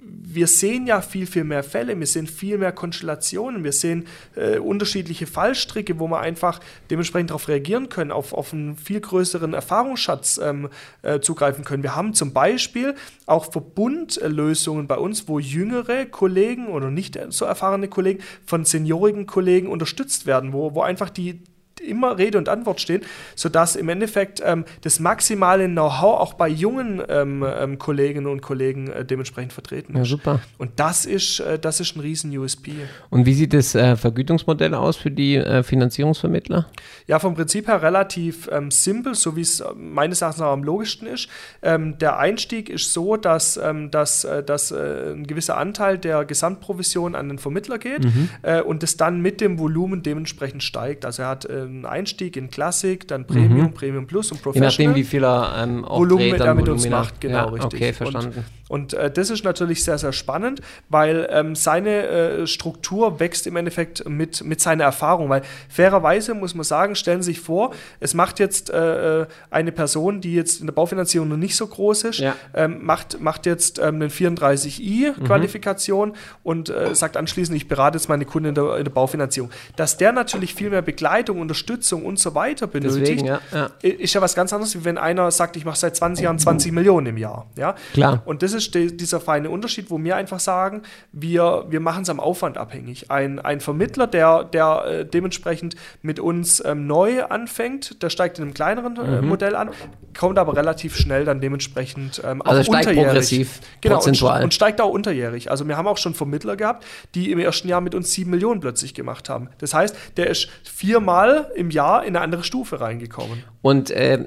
[0.08, 4.58] wir sehen ja viel, viel mehr Fälle, wir sehen viel mehr Konstellationen, wir sehen äh,
[4.58, 10.40] unterschiedliche Fallstricke, wo wir einfach dementsprechend darauf reagieren können, auf, auf einen viel größeren Erfahrungsschatz
[10.44, 10.70] ähm,
[11.02, 11.84] äh, zugreifen können.
[11.84, 12.96] Wir haben zum Beispiel
[13.26, 19.68] auch Verbundlösungen bei uns, wo jüngere Kollegen oder nicht so erfahrene Kollegen von seniorigen Kollegen
[19.68, 21.42] unterstützt werden, wo, wo einfach die
[21.80, 23.02] immer Rede und Antwort stehen,
[23.36, 28.88] sodass im Endeffekt ähm, das maximale Know-how auch bei jungen ähm, ähm, Kolleginnen und Kollegen
[28.88, 30.10] äh, dementsprechend vertreten Ja, ist.
[30.10, 30.40] super.
[30.58, 32.72] Und das ist, äh, das ist ein riesen USP.
[33.10, 36.68] Und wie sieht das äh, Vergütungsmodell aus für die äh, Finanzierungsvermittler?
[37.08, 40.64] Ja, vom Prinzip her relativ ähm, simpel, so wie es äh, meines Erachtens auch am
[40.64, 41.30] logischsten ist.
[41.62, 43.60] Ähm, der Einstieg ist so, dass,
[43.92, 48.06] dass, äh, dass ein gewisser Anteil der Gesamtprovision an den Vermittler geht
[48.42, 51.06] äh, und es dann mit dem Volumen dementsprechend steigt.
[51.06, 54.70] Also er hat äh, einen Einstieg in Klassik, dann Premium, Premium Plus und Je Professional.
[54.70, 57.66] nachdem, wie viel er ähm, auch Volumen dreht, dann mit uns macht, genau, ja, richtig.
[57.74, 58.46] Okay, Und- verstanden.
[58.68, 60.60] Und äh, das ist natürlich sehr, sehr spannend,
[60.90, 65.30] weil ähm, seine äh, Struktur wächst im Endeffekt mit, mit seiner Erfahrung.
[65.30, 69.72] Weil fairerweise muss man sagen, stellen Sie sich vor, es macht jetzt äh, äh, eine
[69.72, 72.34] Person, die jetzt in der Baufinanzierung noch nicht so groß ist, Ja.
[72.56, 76.14] ähm, macht, macht jetzt ähm, eine 34i-Qualifikation
[76.44, 79.50] und äh, sagt anschließend, ich berate jetzt meine Kunden in der, in der Baufinanzierung.
[79.76, 83.70] Dass der natürlich viel mehr Begleitung, Unterstützung und so weiter benötigt, Deswegen, ja, ja.
[83.82, 86.74] ist ja was ganz anderes, wie wenn einer sagt, ich mache seit 20 Jahren 20
[86.74, 87.48] Millionen im Jahr.
[87.58, 87.76] Ja?
[87.94, 88.22] Klar.
[88.26, 90.82] Und das ist de- dieser feine Unterschied, wo wir einfach sagen,
[91.14, 93.10] wir, wir machen es am Aufwand abhängig.
[93.10, 98.44] Ein, ein Vermittler, der, der äh, dementsprechend mit uns ähm, neu anfängt, der steigt in
[98.44, 99.28] einem kleineren äh, Mhm.
[99.30, 99.70] Modell an,
[100.18, 103.08] kommt aber relativ schnell dann dementsprechend ähm, Also auch steigt unterjährig.
[103.08, 104.44] progressiv, genau, und, prozentual.
[104.44, 105.50] und steigt auch unterjährig.
[105.52, 106.86] Also wir haben auch schon Vermittler gehabt,
[107.16, 109.50] die im ersten Jahr mit uns 7 Millionen plötzlich gemacht haben.
[109.60, 113.44] Das heißt, der ist viermal im Jahr in eine andere Stufe reingekommen.
[113.62, 114.26] Und äh,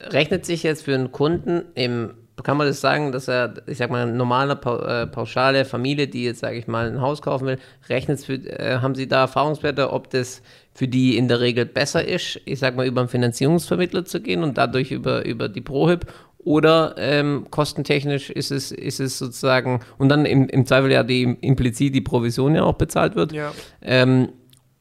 [0.00, 3.90] rechnet sich jetzt für einen Kunden im, kann man das sagen, dass er, ich sag
[3.90, 7.46] mal, eine normale pa äh, pauschale Familie, die jetzt, sage ich mal, ein Haus kaufen
[7.46, 7.58] will,
[7.88, 10.42] rechnet für, äh, haben Sie da Erfahrungswerte, ob das
[10.72, 14.42] für die in der Regel besser ist, ich sag mal, über einen Finanzierungsvermittler zu gehen
[14.42, 16.06] und dadurch über, über die ProHip
[16.42, 21.36] oder ähm, kostentechnisch ist es, ist es sozusagen, und dann im, im Zweifel ja die
[21.42, 23.32] implizit die Provision ja auch bezahlt wird.
[23.32, 23.52] Ja.
[23.82, 24.30] Ähm,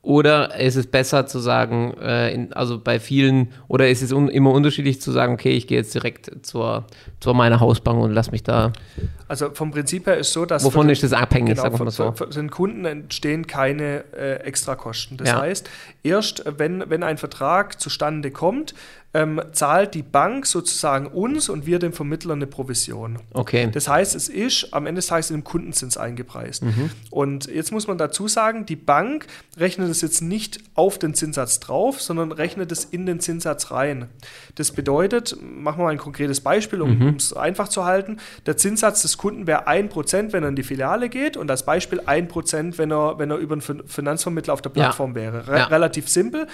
[0.09, 4.27] oder ist es besser zu sagen, äh, in, also bei vielen, oder ist es un,
[4.27, 6.85] immer unterschiedlich zu sagen, okay, ich gehe jetzt direkt zur,
[7.19, 8.73] zur meiner Hausbank und lass mich da.
[9.27, 11.91] Also vom Prinzip her ist so, dass Wovon den- ist das abhängig, genau, sagen wir
[11.91, 12.11] so.
[12.13, 15.15] für, den Kunden entstehen keine äh, Extrakosten.
[15.17, 15.41] Das Ja.
[15.41, 15.69] heißt,
[16.01, 18.73] erst wenn, wenn ein Vertrag zustande kommt,
[19.13, 23.17] ähm, zahlt die Bank sozusagen uns und wir dem Vermittler eine Provision.
[23.33, 23.69] Okay.
[23.71, 26.61] Das heißt, es ist am Ende des Tages in dem Kundenzins eingepreist.
[26.63, 26.91] Mhm.
[27.09, 29.25] Und jetzt muss man dazu sagen, die Bank
[29.57, 34.09] rechnet es jetzt nicht auf den Zinssatz drauf, sondern rechnet es in den Zinssatz rein.
[34.55, 37.15] Das bedeutet, machen wir mal ein konkretes Beispiel, um Mhm.
[37.15, 38.17] es einfach zu halten.
[38.45, 41.99] Der Zinssatz des Kunden wäre 1%, wenn er in die Filiale geht und als Beispiel
[42.05, 44.83] 1%, wenn er, wenn er über einen Fin- Finanzvermittler auf der Ja.
[44.83, 45.47] Plattform wäre.
[45.47, 45.63] Re Ja.
[45.65, 46.45] Relativ simpel.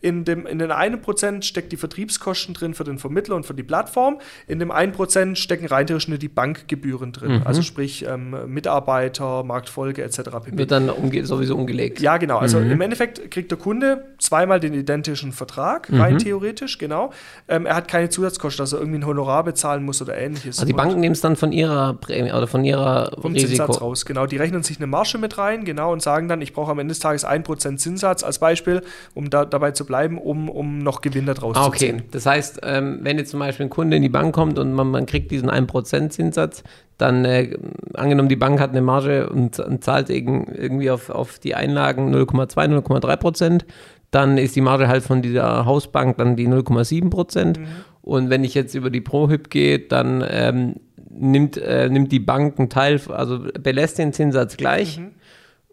[0.00, 3.62] In, dem, in den 1% steckt die Vertriebskosten drin für den Vermittler und für die
[3.62, 4.18] Plattform.
[4.46, 7.42] In dem 1% stecken rein theoretisch nur die Bankgebühren drin.
[7.44, 10.22] Also sprich ähm, Mitarbeiter, Marktfolge etc.
[10.44, 10.58] pp.
[10.58, 12.00] Wird dann umge sowieso umgelegt.
[12.00, 12.38] Ja, genau.
[12.38, 17.10] Also im Endeffekt kriegt der Kunde zweimal den identischen Vertrag, rein theoretisch, genau.
[17.48, 20.58] Ähm, er hat keine Zusatzkosten, dass er irgendwie ein Honorar bezahlen muss oder ähnliches.
[20.58, 23.48] Also die Banken nehmen es dann von ihrer Prämie oder von ihrer vom Risiko.
[23.48, 24.26] Zinssatz raus, genau.
[24.26, 26.92] Die rechnen sich eine Marge mit rein, genau, und sagen dann, ich brauche am Ende
[26.92, 28.82] des Tages 1% Zinssatz als Beispiel,
[29.14, 31.93] um da, dabei zu bleiben, um, um noch Gewinn daraus Ah, zu okay.
[31.98, 32.08] Ziehen.
[32.12, 34.90] Das heißt, ähm, wenn jetzt zum Beispiel ein Kunde in die Bank kommt und man,
[34.90, 36.62] man kriegt diesen 1% Zinssatz,
[36.98, 37.56] dann äh,
[37.94, 42.14] angenommen, die Bank hat eine Marge und, und zahlt irg- irgendwie auf, auf die Einlagen
[42.14, 43.66] 0,2, 0,3 Prozent,
[44.10, 47.58] dann ist die Marge halt von dieser Hausbank dann die 0,7 Prozent.
[48.02, 50.74] Und wenn ich jetzt über die ProHip gehe, dann ähm,
[51.10, 54.98] nimmt, äh, nimmt die Bank einen Teil, also belässt den Zinssatz gleich.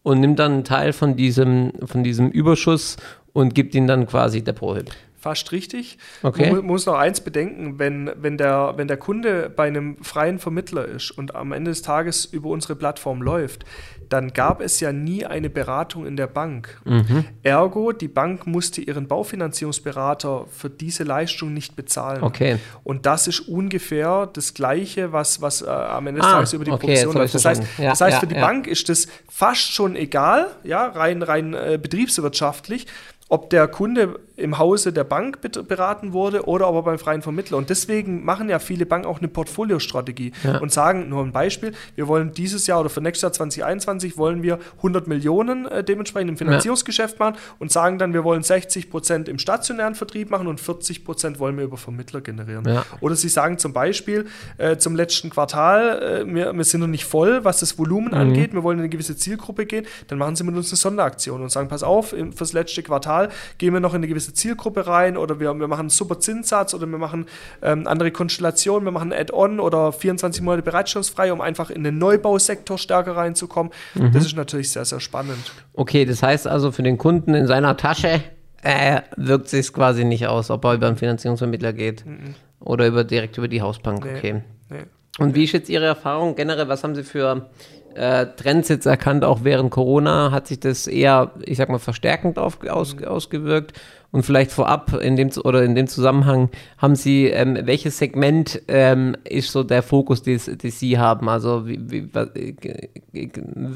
[0.03, 2.97] und nimmt dann einen Teil von diesem, von diesem Überschuss
[3.33, 4.89] und gibt ihn dann quasi der Prohib.
[5.21, 5.99] Fast richtig.
[6.23, 6.51] Okay.
[6.51, 10.85] Man muss noch eins bedenken, wenn, wenn, der, wenn der Kunde bei einem freien Vermittler
[10.85, 13.63] ist und am Ende des Tages über unsere Plattform läuft,
[14.09, 16.81] dann gab es ja nie eine Beratung in der Bank.
[16.85, 17.23] Mhm.
[17.43, 22.23] Ergo, die Bank musste ihren Baufinanzierungsberater für diese Leistung nicht bezahlen.
[22.23, 22.57] Okay.
[22.83, 26.65] Und das ist ungefähr das Gleiche, was, was äh, am Ende des Ah, Tages über
[26.65, 27.35] die okay, Provision läuft.
[27.35, 27.63] Das heißt.
[27.77, 28.41] Ja, das heißt ja, für die ja.
[28.41, 32.87] Bank ist das fast schon egal, ja, rein, rein äh, betriebswirtschaftlich,
[33.31, 37.57] ob der Kunde im Hause der Bank beraten wurde oder ob er beim freien Vermittler.
[37.57, 40.57] Und deswegen machen ja viele Banken auch eine Portfoliostrategie Ja.
[40.57, 44.43] und sagen, nur ein Beispiel, wir wollen dieses Jahr oder für nächstes Jahr 2021 wollen
[44.43, 49.29] wir 100 Millionen äh, dementsprechend im Finanzierungsgeschäft machen und sagen dann, wir wollen 60 Prozent
[49.29, 52.65] im stationären Vertrieb machen und 40 Prozent wollen wir über Vermittler generieren.
[52.67, 52.83] Ja.
[52.99, 54.25] Oder sie sagen zum Beispiel
[54.57, 58.53] äh, zum letzten Quartal, äh, wir, wir sind noch nicht voll, was das Volumen angeht,
[58.53, 61.49] wir wollen in eine gewisse Zielgruppe gehen, dann machen sie mit uns eine Sonderaktion und
[61.49, 63.20] sagen, pass auf, fürs letzte Quartal
[63.57, 66.73] gehen wir noch in eine gewisse Zielgruppe rein oder wir, wir machen einen super Zinssatz
[66.73, 67.25] oder wir machen
[67.61, 72.77] ähm, andere Konstellationen, wir machen Add-on oder 24 Monate bereitstellungsfrei, um einfach in den Neubausektor
[72.77, 73.71] stärker reinzukommen.
[74.13, 75.51] Das ist natürlich sehr, sehr spannend.
[75.73, 78.21] Okay, das heißt also für den Kunden in seiner Tasche
[78.63, 82.03] äh, wirkt sich quasi nicht aus, ob er über einen Finanzierungsvermittler geht
[82.59, 84.05] oder über, direkt über die Hausbank.
[84.05, 84.17] Nee.
[84.17, 84.41] Okay.
[84.69, 84.83] Nee.
[85.19, 86.67] Und wie ist jetzt Ihre Erfahrung generell?
[86.67, 87.49] Was haben Sie für
[87.95, 90.31] äh, Trends jetzt erkannt, auch während Corona?
[90.31, 93.73] Hat sich das eher, ich sag mal, verstärkend auf, aus, ausgewirkt?
[94.11, 99.15] Und vielleicht vorab in dem oder in dem Zusammenhang haben Sie, ähm, welches Segment ähm,
[99.23, 101.29] ist so der Fokus, den Sie haben?
[101.29, 103.29] Also wie, wie, was, äh,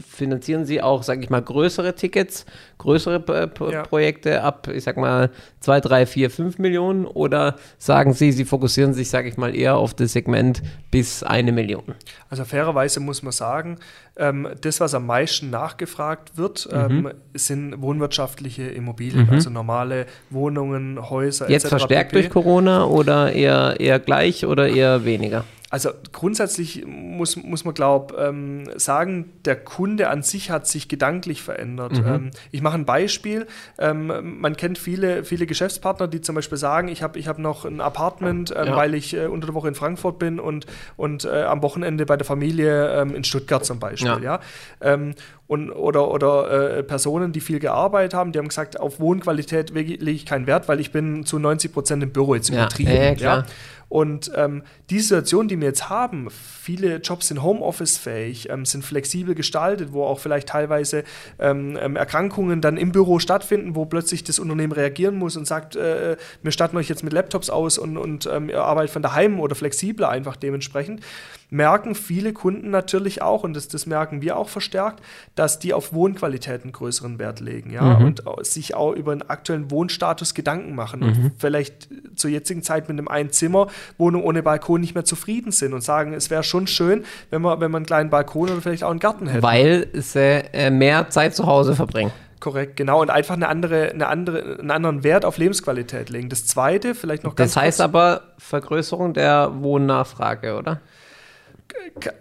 [0.05, 2.45] finanzieren Sie auch, sage ich mal, größere Tickets,
[2.79, 3.83] größere P P Ja.
[3.83, 5.29] Projekte ab, ich sag mal,
[5.61, 7.05] 2, 3, 4, 5 Millionen?
[7.05, 10.61] Oder sagen Sie, Sie fokussieren sich, sage ich mal, eher auf das Segment
[10.91, 11.95] bis eine Million?
[12.29, 13.77] Also fairerweise muss man sagen,
[14.17, 21.49] ähm, das, was am meisten nachgefragt wird, ähm, sind wohnwirtschaftliche Immobilien, also normale Wohnungen, Häuser
[21.49, 21.69] Jetzt etc.
[21.69, 22.21] verstärkt pp.
[22.21, 25.43] durch Corona oder eher, eher gleich oder eher weniger?
[25.71, 31.41] Also grundsätzlich muss, muss man, glaube ähm, sagen, der Kunde an sich hat sich gedanklich
[31.41, 31.93] verändert.
[32.05, 33.47] Ähm, ich mache ein Beispiel.
[33.79, 37.65] Ähm, man kennt viele, viele Geschäftspartner, die zum Beispiel sagen, ich habe ich hab noch
[37.65, 38.75] ein Apartment, ähm, Ja.
[38.77, 42.15] weil ich äh, unter der Woche in Frankfurt bin und, und äh, am Wochenende bei
[42.15, 44.07] der Familie ähm, in Stuttgart zum Beispiel.
[44.07, 44.19] Ja.
[44.19, 44.39] Ja.
[44.81, 45.15] Ähm,
[45.47, 49.93] und, oder oder äh, Personen, die viel gearbeitet haben, die haben gesagt, auf Wohnqualität lege
[50.11, 52.55] ich keinen Wert, weil ich bin zu 90 Prozent im Büro jetzt Ja.
[52.55, 52.91] übertrieben.
[52.91, 53.45] Ja, ja, klar.
[53.89, 59.35] Und ähm, die Situation, die wir jetzt haben, viele Jobs sind Homeoffice-fähig, ähm, sind flexibel
[59.35, 61.03] gestaltet, wo auch vielleicht teilweise
[61.39, 65.75] ähm, ähm, Erkrankungen dann im Büro stattfinden, wo plötzlich das Unternehmen reagieren muss und sagt,
[65.75, 69.39] äh, wir statten euch jetzt mit Laptops aus und, und ähm, ihr arbeitet von daheim
[69.39, 71.01] oder flexibler einfach dementsprechend,
[71.49, 75.01] merken viele Kunden natürlich auch, und das, das merken wir auch verstärkt,
[75.35, 77.95] dass die auf Wohnqualität einen größeren Wert legen ja?
[77.95, 82.89] und au- sich auch über den aktuellen Wohnstatus Gedanken machen und vielleicht zur jetzigen Zeit
[82.89, 87.03] mit einem Ein-Zimmer-Wohnung ohne Balkon nicht mehr zufrieden sind und sagen, es wäre schon schön,
[87.29, 89.43] wenn man, wenn man einen kleinen Balkon oder vielleicht auch einen Garten hätte.
[89.43, 92.11] Weil sie äh, mehr Zeit zu Hause verbringen.
[92.39, 93.01] Korrekt, genau.
[93.01, 96.29] Und einfach eine andere, eine andere, einen anderen Wert auf Lebensqualität legen.
[96.29, 100.81] Das zweite, vielleicht noch ganz Das heißt kurz, aber Vergrößerung der Wohnnachfrage, oder?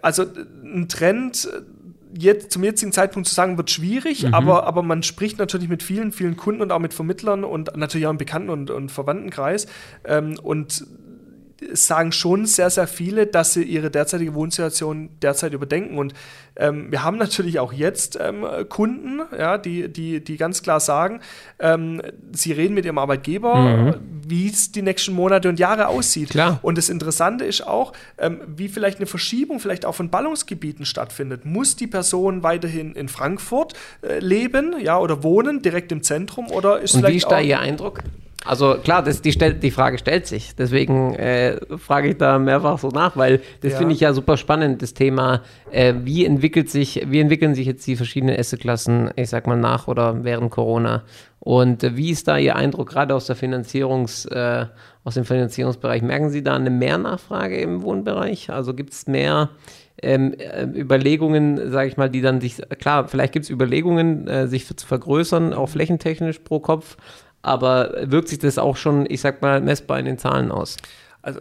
[0.01, 0.23] Also
[0.63, 1.61] ein Trend äh,
[2.17, 4.33] jetzt zum jetzigen Zeitpunkt zu sagen, wird schwierig, Mhm.
[4.33, 8.07] aber, aber man spricht natürlich mit vielen, vielen Kunden und auch mit Vermittlern und natürlich
[8.07, 9.67] auch im Bekannten- und, und Verwandtenkreis.
[10.05, 10.85] Ähm, und
[11.73, 15.97] sagen schon sehr, sehr viele, dass sie ihre derzeitige Wohnsituation derzeit überdenken.
[15.97, 16.13] Und
[16.57, 21.21] ähm, wir haben natürlich auch jetzt ähm, Kunden, ja, die, die, die ganz klar sagen,
[21.59, 22.01] ähm,
[22.31, 26.29] sie reden mit ihrem Arbeitgeber, wie es die nächsten Monate und Jahre aussieht.
[26.29, 26.59] Klar.
[26.61, 31.45] Und das Interessante ist auch, ähm, wie vielleicht eine Verschiebung vielleicht auch von Ballungsgebieten stattfindet.
[31.45, 36.79] Muss die Person weiterhin in Frankfurt äh, leben, ja, oder wohnen, direkt im Zentrum, oder
[36.79, 37.99] ist Und wie vielleicht ist da Ihr Eindruck?
[38.43, 40.55] Also klar, das, die, stell, die Frage stellt sich.
[40.55, 43.77] Deswegen äh, frage ich da mehrfach so nach, weil das Ja.
[43.79, 47.87] finde ich ja super spannend, das Thema, äh, wie entwickelt sich, wie entwickeln sich jetzt
[47.87, 51.03] die verschiedenen Assetklassen, ich sag mal nach oder während Corona?
[51.39, 54.65] Und äh, wie ist da Ihr Eindruck gerade aus der Finanzierungs, äh,
[55.03, 56.03] aus dem Finanzierungsbereich?
[56.03, 58.51] Merken Sie da eine Mehrnachfrage im Wohnbereich?
[58.51, 59.49] Also gibt es mehr
[60.01, 64.47] ähm, äh, Überlegungen, sage ich mal, die dann sich, klar, vielleicht gibt es Überlegungen, äh,
[64.47, 66.97] sich zu vergrößern, auch flächentechnisch pro Kopf,
[67.45, 70.77] aber wirkt sich das auch schon, ich sag mal, messbar in den Zahlen aus?
[71.21, 71.39] Also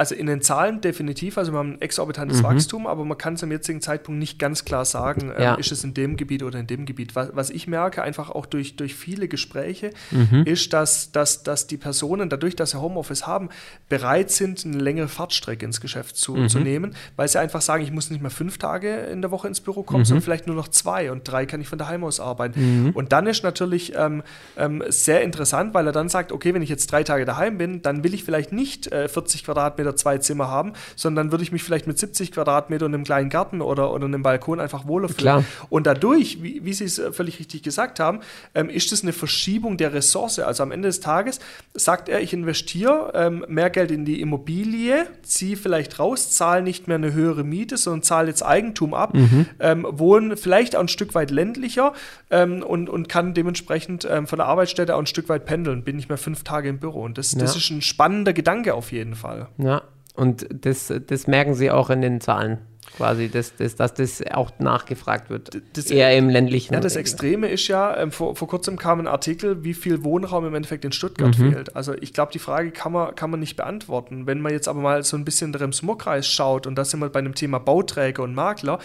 [0.00, 2.44] also in den Zahlen definitiv, also wir haben ein exorbitantes mhm.
[2.44, 5.54] Wachstum, aber man kann zum jetzigen Zeitpunkt nicht ganz klar sagen, ähm, ja.
[5.56, 7.14] ist es in dem Gebiet oder in dem Gebiet.
[7.14, 10.44] Was, was ich merke, einfach auch durch, durch viele Gespräche, mhm.
[10.46, 13.50] ist, dass, dass, dass die Personen, dadurch, dass sie Homeoffice haben,
[13.90, 16.48] bereit sind, eine längere Fahrtstrecke ins Geschäft zu, mhm.
[16.48, 19.48] zu nehmen, weil sie einfach sagen, ich muss nicht mehr fünf Tage in der Woche
[19.48, 20.04] ins Büro kommen, mhm.
[20.06, 22.84] sondern vielleicht nur noch zwei und drei kann ich von daheim aus arbeiten.
[22.84, 22.90] Mhm.
[22.92, 24.22] Und dann ist natürlich ähm,
[24.56, 27.82] ähm, sehr interessant, weil er dann sagt, okay, wenn ich jetzt drei Tage daheim bin,
[27.82, 31.52] dann will ich vielleicht nicht äh, 40 Quadratmeter zwei Zimmer haben, sondern dann würde ich
[31.52, 35.08] mich vielleicht mit 70 Quadratmeter und einem kleinen Garten oder, oder einem Balkon einfach wohler
[35.08, 35.18] fühlen.
[35.18, 35.44] Klar.
[35.68, 38.20] Und dadurch, wie, wie Sie es äh, völlig richtig gesagt haben,
[38.54, 40.38] ähm, ist es eine Verschiebung der Ressource.
[40.38, 41.40] Also am Ende des Tages
[41.74, 46.88] sagt er, ich investiere ähm, mehr Geld in die Immobilie, ziehe vielleicht raus, zahle nicht
[46.88, 49.46] mehr eine höhere Miete, sondern zahle jetzt Eigentum ab, mhm.
[49.58, 51.92] ähm, wohne vielleicht auch ein Stück weit ländlicher
[52.30, 55.96] ähm, und, und kann dementsprechend ähm, von der Arbeitsstätte auch ein Stück weit pendeln, bin
[55.96, 57.02] nicht mehr fünf Tage im Büro.
[57.02, 57.40] Und das, ja.
[57.40, 59.48] das ist ein spannender Gedanke auf jeden Fall.
[59.58, 59.79] Ja,
[60.20, 62.58] und das, das merken Sie auch in den Zahlen
[63.00, 65.62] quasi, dass, dass, dass das auch nachgefragt wird.
[65.72, 66.74] Das, eher im ländlichen.
[66.74, 70.46] Ja, das Extreme ist ja, ähm, vor, vor kurzem kam ein Artikel, wie viel Wohnraum
[70.46, 71.52] im Endeffekt in Stuttgart mhm.
[71.52, 71.76] fehlt.
[71.76, 74.26] Also ich glaube, die Frage kann man, kann man nicht beantworten.
[74.26, 77.08] Wenn man jetzt aber mal so ein bisschen im Smog-Kreis schaut, und da sind wir
[77.08, 78.78] bei dem Thema Bauträger und Makler,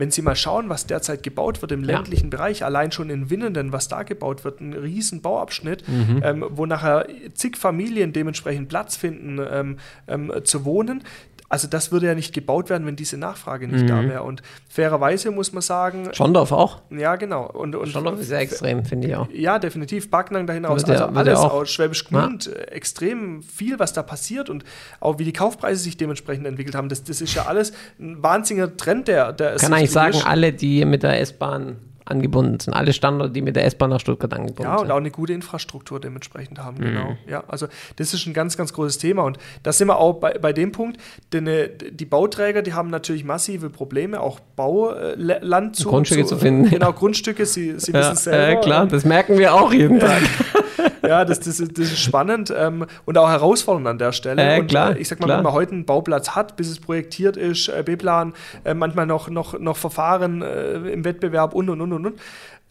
[0.00, 2.30] wenn Sie mal schauen, was derzeit gebaut wird im ländlichen ja.
[2.30, 6.22] Bereich, allein schon in Winnenden, was da gebaut wird, ein riesen Bauabschnitt, mhm.
[6.24, 9.76] ähm, wo nachher zig Familien dementsprechend Platz finden ähm,
[10.08, 11.04] ähm, zu wohnen,
[11.50, 13.88] also das würde ja nicht gebaut werden, wenn diese Nachfrage nicht mhm.
[13.88, 14.22] da wäre.
[14.22, 16.08] Und fairerweise muss man sagen.
[16.12, 16.80] Schondorf auch?
[16.90, 17.44] Ja, genau.
[17.44, 19.28] Und, und Schondorf ist sehr extrem, finde ich auch.
[19.32, 20.10] Ja, definitiv.
[20.10, 20.84] Backnang dahin aus.
[20.84, 22.46] Also alles aus Schwäbisch Gmünd.
[22.46, 22.52] Ja.
[22.52, 24.64] Extrem viel, was da passiert und
[25.00, 26.88] auch wie die Kaufpreise sich dementsprechend entwickelt haben.
[26.88, 29.32] Das, das ist ja alles ein wahnsinniger Trend, der.
[29.32, 31.78] der Kann eigentlich sagen, alle, die mit der S-Bahn
[32.10, 32.74] angebunden sind.
[32.74, 34.72] Alle Standorte, die mit der S-Bahn nach Stuttgart angebunden sind.
[34.72, 36.84] Ja, und auch eine gute Infrastruktur dementsprechend haben, mhm.
[36.84, 37.16] genau.
[37.26, 39.22] Ja, also das ist ein ganz, ganz großes Thema.
[39.22, 41.00] Und da sind wir auch bei, bei dem Punkt,
[41.32, 46.40] denn äh, die Bauträger, die haben natürlich massive Probleme, auch Bauland zu Grundstücke zu, zu
[46.40, 46.70] finden.
[46.70, 48.52] Genau, Grundstücke, sie, sie wissen es selber.
[48.52, 50.22] Ja, klar, das merken wir auch jeden Tag.
[51.02, 54.42] ja, das, das, ist, das ist spannend ähm, und auch herausfordernd an der Stelle.
[54.42, 55.38] Äh, und, klar, äh, ich sag mal, klar.
[55.38, 58.34] wenn man heute einen Bauplatz hat, bis es projektiert ist, äh, B-Plan,
[58.64, 62.20] äh, manchmal noch, noch, noch Verfahren äh, im Wettbewerb und und und und und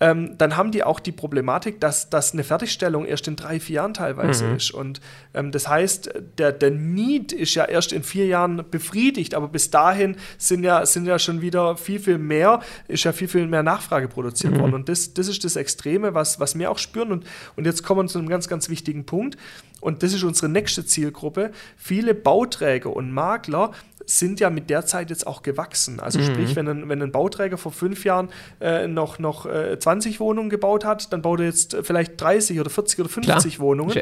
[0.01, 3.77] ähm, dann haben die auch die Problematik, dass, dass eine Fertigstellung erst in drei, vier
[3.77, 4.55] Jahren teilweise mhm.
[4.55, 4.71] ist.
[4.71, 5.01] Und
[5.34, 9.71] ähm, das heißt, der, der Need ist ja erst in vier Jahren befriedigt, aber bis
[9.71, 13.63] dahin sind ja, sind ja schon wieder viel, viel mehr, ist ja viel, viel mehr
[13.63, 14.59] Nachfrage produziert mhm.
[14.59, 14.73] worden.
[14.73, 17.11] Und das, das ist das Extreme, was, was wir auch spüren.
[17.11, 17.25] Und,
[17.57, 19.38] und jetzt kommen wir zu einem ganz, ganz wichtigen Punkt.
[19.82, 21.51] Und das ist unsere nächste Zielgruppe.
[21.77, 23.71] Viele Bauträger und Makler
[24.10, 25.99] sind ja mit der Zeit jetzt auch gewachsen.
[25.99, 26.24] Also mhm.
[26.24, 28.30] sprich, wenn ein, wenn ein Bauträger vor fünf Jahren
[28.60, 32.60] äh, noch, noch äh, 20 Wohnungen gebaut hat, dann baut er jetzt äh, vielleicht 30
[32.60, 33.66] oder 40 oder 50 klar.
[33.66, 34.01] Wohnungen.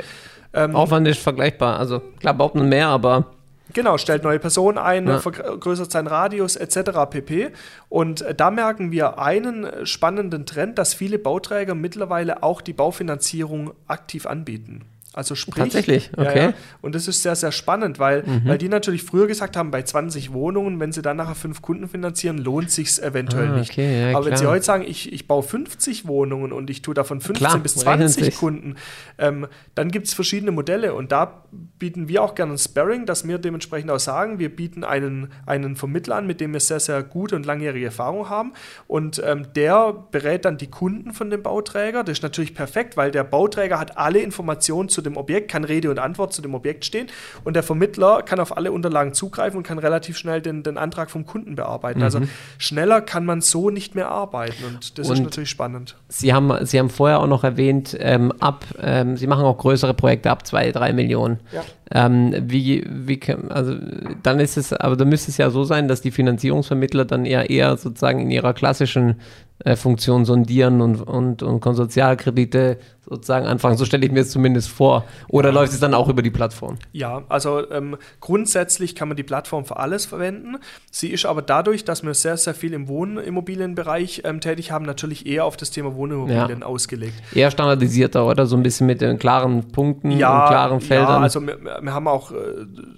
[0.53, 1.77] Ähm, Aufwand ist vergleichbar.
[1.77, 3.31] Also klar baut man mehr, aber
[3.73, 5.19] Genau, stellt neue Personen ein, ja.
[5.19, 6.91] vergrößert seinen Radius etc.
[7.09, 7.51] pp.
[7.89, 13.71] Und äh, da merken wir einen spannenden Trend, dass viele Bauträger mittlerweile auch die Baufinanzierung
[13.87, 14.85] aktiv anbieten.
[15.17, 16.37] Also sprich, Tatsächlich, okay.
[16.37, 16.53] Ja, ja.
[16.81, 18.43] Und das ist sehr, sehr spannend, weil, mhm.
[18.45, 21.87] weil die natürlich früher gesagt haben, bei 20 Wohnungen, wenn sie dann nachher fünf Kunden
[21.87, 23.71] finanzieren, lohnt sich eventuell ah, nicht.
[23.71, 24.25] Okay, ja, Aber klar.
[24.25, 27.57] wenn sie heute sagen, ich, ich baue 50 Wohnungen und ich tue davon 15 klar,
[27.57, 28.75] bis 20 Kunden,
[29.17, 31.45] ähm, dann gibt es verschiedene Modelle und da
[31.79, 35.75] bieten wir auch gerne ein Sparring, dass wir dementsprechend auch sagen, wir bieten einen, einen
[35.75, 38.53] Vermittler an, mit dem wir sehr, sehr gute und langjährige Erfahrung haben
[38.85, 42.03] und ähm, der berät dann die Kunden von dem Bauträger.
[42.03, 45.89] Das ist natürlich perfekt, weil der Bauträger hat alle Informationen zu dem Objekt, kann Rede
[45.89, 47.07] und Antwort zu dem Objekt stehen
[47.43, 51.09] und der Vermittler kann auf alle Unterlagen zugreifen und kann relativ schnell den, den Antrag
[51.09, 52.03] vom Kunden bearbeiten.
[52.03, 52.23] Also mhm.
[52.23, 55.95] Also schneller kann man so nicht mehr arbeiten und das und ist natürlich spannend.
[56.07, 59.93] Sie haben, Sie haben vorher auch noch erwähnt, ähm, ab, ähm, Sie machen auch größere
[59.93, 61.39] Projekte ab zwei, drei Millionen.
[61.51, 61.63] Ja.
[61.89, 63.75] Ähm, wie, wie, also
[64.23, 67.49] dann ist es, aber da müsste es ja so sein, dass die Finanzierungsvermittler dann eher
[67.49, 69.21] eher sozusagen in ihrer klassischen
[69.75, 72.77] Funktion sondieren und, und, und Konsortialkredite
[73.09, 73.77] sozusagen anfangen.
[73.77, 75.05] So stelle ich mir es zumindest vor.
[75.29, 75.55] Oder ja.
[75.55, 76.77] läuft es dann auch über die Plattform?
[76.91, 80.57] Ja, also ähm, grundsätzlich kann man die Plattform für alles verwenden.
[80.91, 85.25] Sie ist aber dadurch, dass wir sehr, sehr viel im Wohnimmobilienbereich ähm, tätig haben, natürlich
[85.25, 86.65] eher auf das Thema Wohnimmobilien ja.
[86.65, 87.13] ausgelegt.
[87.33, 88.45] Eher standardisierter, oder?
[88.45, 91.07] So ein bisschen mit den klaren Punkten ja, und klaren Feldern.
[91.07, 92.35] Ja, also wir, wir haben auch äh,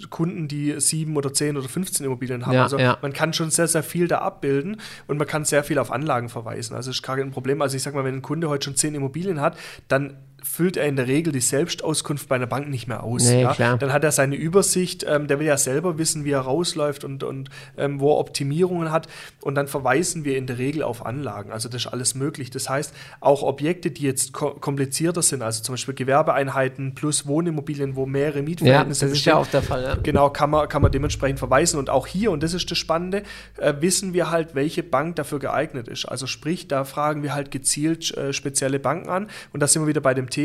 [0.09, 2.57] Kunden, die sieben oder zehn oder 15 Immobilien haben.
[2.57, 5.91] also man kann schon sehr, sehr viel da abbilden und man kann sehr viel auf
[5.91, 6.75] Anlagen verweisen.
[6.75, 7.61] Also ist gar kein Problem.
[7.61, 10.85] Also ich sage mal, wenn ein Kunde heute schon zehn Immobilien hat, dann füllt er
[10.85, 13.23] in der Regel die Selbstauskunft bei einer Bank nicht mehr aus.
[13.25, 13.53] Nee, ja?
[13.53, 13.77] klar.
[13.77, 17.23] Dann hat er seine Übersicht, ähm, der will ja selber wissen, wie er rausläuft und,
[17.23, 19.07] und ähm, wo er Optimierungen hat.
[19.41, 21.51] Und dann verweisen wir in der Regel auf Anlagen.
[21.51, 22.49] Also das ist alles möglich.
[22.49, 27.95] Das heißt, auch Objekte, die jetzt ko komplizierter sind, also zum Beispiel Gewerbeeinheiten plus Wohnimmobilien,
[27.95, 29.83] wo mehrere Ja, Mietverhältnisse das ist ja auch der Fall.
[29.83, 29.95] Ja.
[29.95, 31.79] Genau, kann man, kann man dementsprechend verweisen.
[31.79, 33.23] Und auch hier, und das ist das Spannende,
[33.57, 36.05] äh, wissen wir halt, welche Bank dafür geeignet ist.
[36.05, 39.27] Also sprich, da fragen wir halt gezielt äh, spezielle Banken an.
[39.53, 40.38] Und da sind wir wieder bei dem Thema.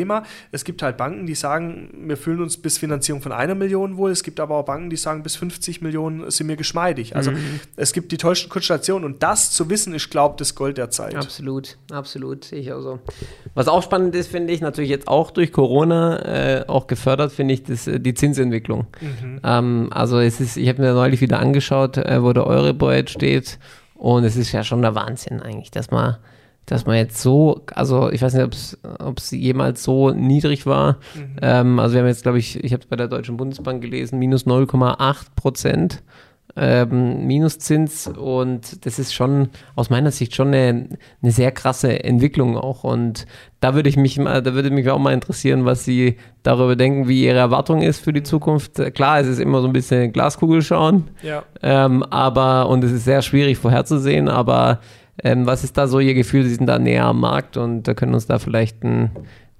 [0.52, 4.10] Es gibt halt Banken, die sagen, wir fühlen uns bis Finanzierung von einer Million wohl.
[4.10, 7.14] Es gibt aber auch Banken, die sagen, bis 50 Millionen sind mir geschmeidig.
[7.14, 7.32] Also
[7.76, 9.04] es gibt die tollsten Konstellationen.
[9.04, 11.14] Und das zu wissen, ist, glaube ich, das Gold der Zeit.
[11.14, 12.98] Absolut, absolut, ich auch so.
[13.54, 17.54] Was auch spannend ist, finde ich, natürlich jetzt auch durch Corona äh, auch gefördert, finde
[17.54, 18.86] ich, das, äh, die Zinsentwicklung.
[19.42, 23.10] Ähm, also es ist, ich habe mir neulich wieder angeschaut, äh, wo der Euribor jetzt
[23.10, 23.58] steht
[23.94, 26.16] und es ist ja schon der Wahnsinn eigentlich, dass man,
[26.66, 30.98] dass man jetzt so, also ich weiß nicht, ob es jemals so niedrig war.
[31.42, 34.18] Ähm, also wir haben jetzt, glaube ich, ich habe es bei der Deutschen Bundesbank gelesen,
[34.18, 36.02] minus 0,8 Prozent
[36.56, 40.88] ähm, Minuszins und das ist schon aus meiner Sicht schon eine,
[41.20, 43.26] eine sehr krasse Entwicklung auch und
[43.58, 47.08] da würde ich mich mal, da würde mich auch mal interessieren, was Sie darüber denken,
[47.08, 48.74] wie Ihre Erwartung ist für die Zukunft.
[48.94, 51.42] Klar, es ist immer so ein bisschen Glaskugel schauen, Ja.
[51.60, 54.78] ähm, aber und es ist sehr schwierig vorherzusehen, aber
[55.22, 56.44] ähm, was ist da so Ihr Gefühl?
[56.44, 59.10] Sie sind da näher am Markt und können uns da vielleicht einen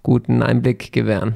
[0.02, 1.34] guten Einblick gewähren.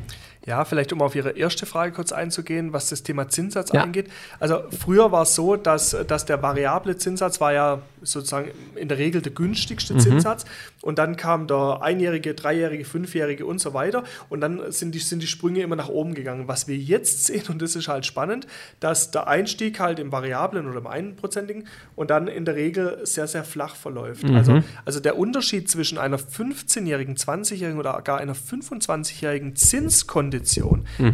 [0.48, 3.82] Ja, vielleicht um auf Ihre erste Frage kurz einzugehen, was das Thema Zinssatz Ja.
[3.82, 4.08] angeht.
[4.40, 8.96] Also früher war es so, dass, dass der variable Zinssatz war ja sozusagen in der
[8.96, 10.00] Regel der günstigste Mhm.
[10.00, 10.46] Zinssatz.
[10.80, 14.04] Und dann kam der einjährige, dreijährige, fünfjährige und so weiter.
[14.30, 16.48] Und dann sind die, sind die Sprünge immer nach oben gegangen.
[16.48, 18.46] Was wir jetzt sehen, und das ist halt spannend,
[18.80, 23.26] dass der Einstieg halt im variablen oder im einprozentigen und dann in der Regel sehr,
[23.26, 24.22] sehr flach verläuft.
[24.22, 24.36] Mhm.
[24.36, 30.37] Also, also der Unterschied zwischen einer 15-jährigen, 20-jährigen oder gar einer 25-jährigen Zinskondition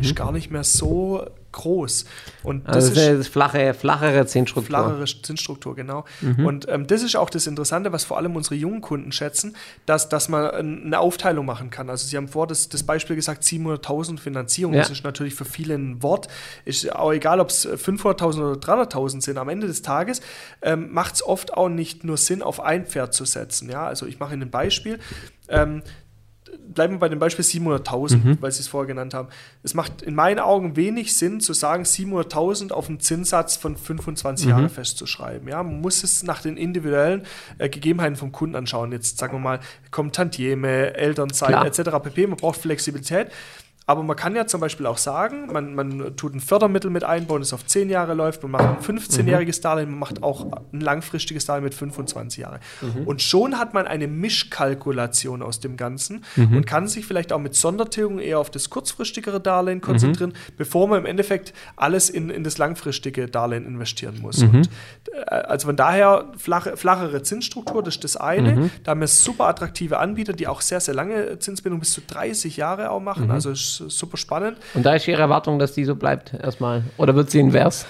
[0.02, 2.04] ist gar nicht mehr so groß.
[2.42, 2.74] Und das Mhm.
[2.74, 4.66] Also das ist ist eine flache, flachere Zinsstruktur.
[4.66, 6.04] flachere Zinsstruktur, genau.
[6.20, 6.46] Mhm.
[6.46, 9.54] Und ähm, das ist auch das Interessante, was vor allem unsere jungen Kunden schätzen,
[9.86, 11.90] dass, dass man ähm, eine Aufteilung machen kann.
[11.90, 14.80] Also Sie haben vor das, das Beispiel gesagt, 700.000 Finanzierung, Ja.
[14.80, 16.26] das ist natürlich für viele ein Wort.
[16.64, 19.38] Ist auch egal, ob es 500.000 oder 300.000 sind.
[19.38, 20.22] Am Ende des Tages
[20.60, 23.70] ähm, macht es oft auch nicht nur Sinn, auf ein Pferd zu setzen.
[23.70, 23.86] Ja?
[23.86, 24.98] Also ich mache Ihnen ein Beispiel.
[25.48, 25.82] Ähm,
[26.74, 29.28] bleiben wir bei dem Beispiel 700.000, weil Sie es vorher genannt haben.
[29.62, 34.48] Es macht in meinen Augen wenig Sinn zu sagen, 700.000 auf einen Zinssatz von 25
[34.48, 35.48] Jahre festzuschreiben.
[35.48, 37.22] Ja, man muss es nach den individuellen
[37.58, 38.92] äh, Gegebenheiten vom Kunden anschauen.
[38.92, 41.66] Jetzt sagen wir mal, kommt Tantieme, Elternzeit Klar.
[41.66, 41.90] etc.
[42.02, 42.26] pp.
[42.26, 43.28] Man braucht Flexibilität.
[43.86, 47.42] Aber man kann ja zum Beispiel auch sagen, man, man tut ein Fördermittel mit einbauen,
[47.42, 51.44] das auf 10 Jahre läuft, man macht ein 15-jähriges Darlehen, man macht auch ein langfristiges
[51.44, 52.60] Darlehen mit 25 Jahren.
[53.04, 57.54] Und schon hat man eine Mischkalkulation aus dem Ganzen und kann sich vielleicht auch mit
[57.54, 62.56] Sondertilgung eher auf das kurzfristigere Darlehen konzentrieren, bevor man im Endeffekt alles in, in das
[62.58, 64.42] langfristige Darlehen investieren muss.
[64.42, 64.70] Und,
[65.12, 68.70] äh, also von daher flache, flachere Zinsstruktur, das ist das eine.
[68.82, 72.56] Da haben wir super attraktive Anbieter, die auch sehr, sehr lange Zinsbindung bis zu 30
[72.56, 73.30] Jahre auch machen.
[73.30, 74.56] Also ist super spannend.
[74.74, 76.82] Und da ist Ihre Erwartung, dass die so bleibt erstmal.
[76.98, 77.86] Oder wird sie invers?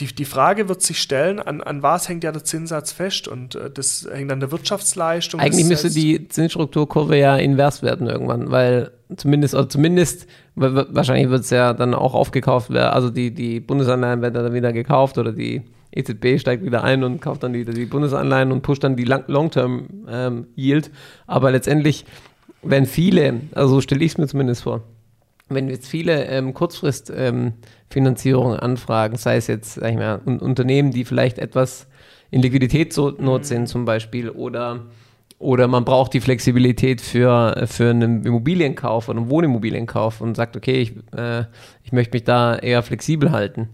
[0.00, 3.28] Die, die Frage wird sich stellen, an, an was hängt ja der Zinssatz fest?
[3.28, 5.38] Und äh, das hängt an der Wirtschaftsleistung.
[5.38, 11.28] Eigentlich müsste die Zinsstrukturkurve ja invers werden irgendwann, weil zumindest, oder zumindest, wa- wa- wahrscheinlich
[11.28, 15.18] wird es ja dann auch aufgekauft werden, also die, die Bundesanleihen werden dann wieder gekauft
[15.18, 15.62] oder die
[15.94, 19.24] EZB steigt wieder ein und kauft dann wieder die Bundesanleihen und pusht dann die Lang-
[19.26, 20.46] Long-Term ähm.
[21.26, 22.06] Aber letztendlich,
[22.62, 24.84] wenn viele, also so stelle ich es mir zumindest vor,
[25.54, 31.04] wenn jetzt viele ähm, Kurzfrist-Finanzierungen anfragen, sei es jetzt, sag ich mal, un Unternehmen, die
[31.04, 31.86] vielleicht etwas
[32.30, 34.86] in Liquiditätsnot sind zum Beispiel oder,
[35.38, 40.80] oder man braucht die Flexibilität für, für einen Immobilienkauf oder einen Wohnimmobilienkauf und sagt, okay,
[40.80, 41.44] ich, äh,
[41.84, 43.68] ich möchte mich da eher flexibel halten.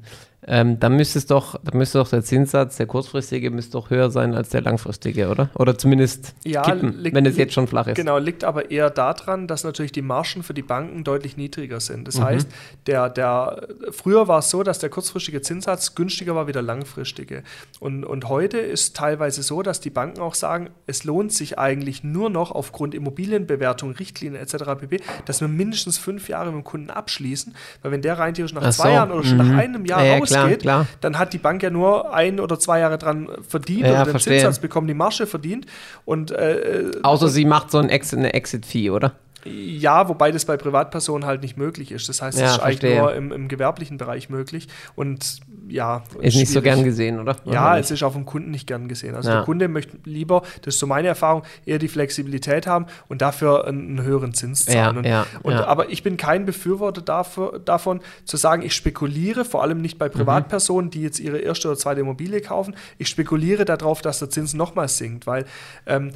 [0.50, 4.10] Ähm, dann müsste es doch, dann müsste doch der Zinssatz, der kurzfristige, müsste doch höher
[4.10, 5.50] sein als der langfristige, oder?
[5.54, 7.96] Oder zumindest Ja, kippen, liegt- wenn es jetzt schon flach ist.
[7.96, 12.00] Genau, liegt aber eher daran, dass natürlich die Margen für die Banken deutlich niedriger sind.
[12.00, 12.04] Mhm.
[12.04, 12.48] Das heißt,
[12.86, 17.42] der, der, früher war es so, dass der kurzfristige Zinssatz günstiger war wie der langfristige.
[17.78, 22.02] Und, und heute ist teilweise so, dass die Banken auch sagen, es lohnt sich eigentlich
[22.04, 24.64] nur noch aufgrund Immobilienbewertung, Richtlinien etc.
[24.80, 28.54] pp., dass wir mindestens fünf Jahre mit dem Kunden abschließen, weil wenn der rein theoretisch
[28.54, 29.48] nach Ach zwei so, Jahren oder schon mhm.
[29.48, 30.86] nach einem Jahr Ja, ja, klar, klar.
[31.00, 34.10] dann hat die Bank ja nur ein oder zwei Jahre dran verdient Ja, oder den
[34.12, 34.38] verstehe.
[34.38, 35.66] Zinssatz bekommen, die Marge verdient.
[36.04, 39.12] Und äh, Außer sie macht so ein Exit, eine Exit-Fee, oder?
[39.44, 42.08] Ja, wobei das bei Privatpersonen halt nicht möglich ist.
[42.08, 42.98] Das heißt, es Ja, ist eigentlich verstehe.
[43.00, 44.68] nur im, im gewerblichen Bereich möglich.
[44.96, 45.38] Und
[45.68, 47.36] ja, Ist nicht so gern gesehen, oder?
[47.44, 49.14] Ja, Oder es ist auch vom Kunden nicht gern gesehen.
[49.14, 49.36] Also Ja.
[49.36, 53.66] der Kunde möchte lieber, das ist so meine Erfahrung, eher die Flexibilität haben und dafür
[53.66, 54.76] einen, höheren Zins zahlen.
[54.76, 55.66] Ja, und, ja, und, ja.
[55.66, 59.98] Aber ich bin kein Befürworter dafür, davon, zu sagen, ich spekuliere, vor allem nicht Mhm.
[59.98, 64.30] bei Privatpersonen, die jetzt ihre erste oder zweite Immobilie kaufen, ich spekuliere darauf, dass der
[64.30, 65.44] Zins nochmal sinkt, weil
[65.86, 66.12] ähm,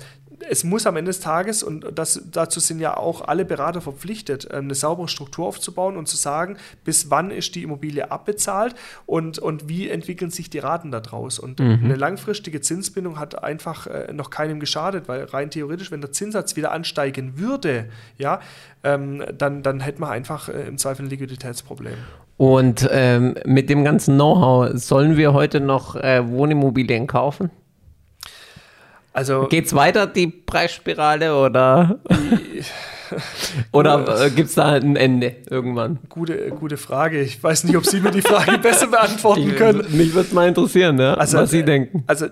[0.49, 4.49] es muss am Ende des Tages, und das, dazu sind ja auch alle Berater verpflichtet,
[4.51, 8.75] ähm, eine saubere Struktur aufzubauen und zu sagen, bis wann ist die Immobilie abbezahlt
[9.07, 11.39] und, und wie entwickeln sich die Raten daraus.
[11.39, 16.13] Und eine langfristige Zinsbindung hat einfach äh, noch keinem geschadet, weil rein theoretisch, wenn der
[16.13, 17.89] Zinssatz wieder ansteigen würde,
[18.19, 18.41] ja,
[18.85, 21.95] ähm, dann, dann hätte man einfach äh, im Zweifel ein Liquiditätsproblem.
[22.37, 27.51] Und ähm, mit dem ganzen Know-how, sollen wir heute noch äh, Wohnimmobilien kaufen?
[29.13, 32.01] Also Geht's weiter, die Preisspirale, oder?
[33.73, 35.99] oder äh, gibt es da ein Ende irgendwann?
[36.09, 37.21] gute, gute Frage.
[37.21, 39.85] Ich weiß nicht, ob Sie mir die Frage besser beantworten können.
[39.91, 42.05] Mich würde mal interessieren, ja, Also, was Sie äh, denken.
[42.07, 42.27] Also,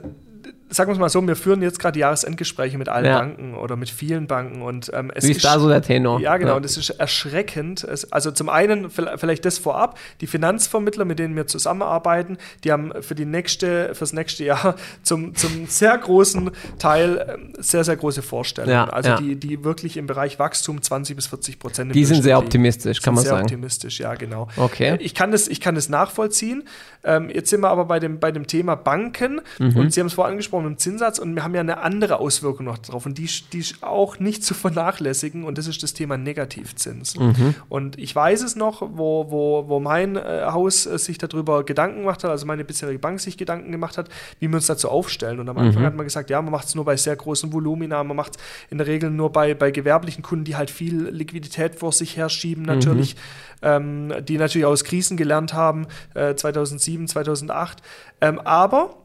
[0.71, 3.18] sagen wir es mal so, wir führen jetzt gerade Jahresendgespräche mit allen Ja.
[3.18, 6.21] Banken oder mit vielen Banken und ähm, es Wie ist da so der Tenor?
[6.21, 6.57] Ja, genau, Ja.
[6.57, 7.85] und es ist erschreckend.
[7.85, 12.73] Es, also zum einen, vi- vielleicht das vorab, die Finanzvermittler, mit denen wir zusammenarbeiten, die
[12.73, 17.97] haben für die nächste, fürs nächste Jahr zum, zum sehr großen Teil ähm, sehr, sehr
[17.97, 18.73] große Vorstellungen.
[18.73, 22.39] Ja, also die, die wirklich im Bereich Wachstum 20 bis 40 Prozent Die sind sehr
[22.39, 23.43] optimistisch, kann man sehr sagen.
[23.45, 24.49] optimistisch, ja, genau.
[24.57, 24.97] Okay.
[25.01, 26.64] Ich kann das, ich kann das nachvollziehen.
[27.03, 29.77] Ähm, jetzt sind wir aber bei dem, bei dem Thema Banken Mhm.
[29.77, 32.18] und Sie haben es vorhin angesprochen mit dem Zinssatz und wir haben ja eine andere
[32.18, 35.94] Auswirkung noch drauf und die, die ist auch nicht zu vernachlässigen und das ist das
[35.94, 37.16] Thema Negativzins.
[37.16, 37.54] Mhm.
[37.68, 42.00] Und ich weiß es noch, wo, wo, wo mein äh, Haus äh, sich darüber Gedanken
[42.00, 44.08] gemacht hat, also meine bisherige Bank sich Gedanken gemacht hat,
[44.40, 45.38] wie wir uns dazu aufstellen.
[45.40, 45.66] Und am Mhm.
[45.66, 48.36] Anfang hat man gesagt, ja, man macht es nur bei sehr großen Volumina, man macht
[48.36, 52.16] es in der Regel nur bei, bei gewerblichen Kunden, die halt viel Liquidität vor sich
[52.16, 53.16] herschieben, natürlich,
[53.62, 57.82] ähm, die natürlich aus Krisen gelernt haben, äh, 2007, 2008.
[58.20, 58.96] Ähm, aber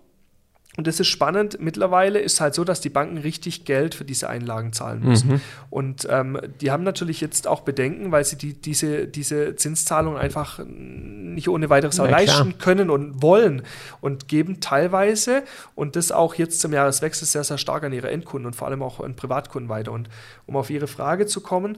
[0.77, 1.57] und das ist spannend.
[1.59, 5.41] Mittlerweile ist halt so, dass die Banken richtig Geld für diese Einlagen zahlen müssen.
[5.69, 10.59] Und ähm, die haben natürlich jetzt auch Bedenken, weil sie die, diese, diese Zinszahlung einfach
[10.65, 12.09] nicht ohne weiteres klar.
[12.09, 13.61] leisten können und wollen
[14.01, 15.43] und geben teilweise
[15.75, 18.83] und das auch jetzt zum Jahreswechsel sehr, sehr stark an ihre Endkunden und vor allem
[18.83, 19.93] auch an Privatkunden weiter.
[19.93, 20.09] Und
[20.45, 21.77] um auf Ihre Frage zu kommen,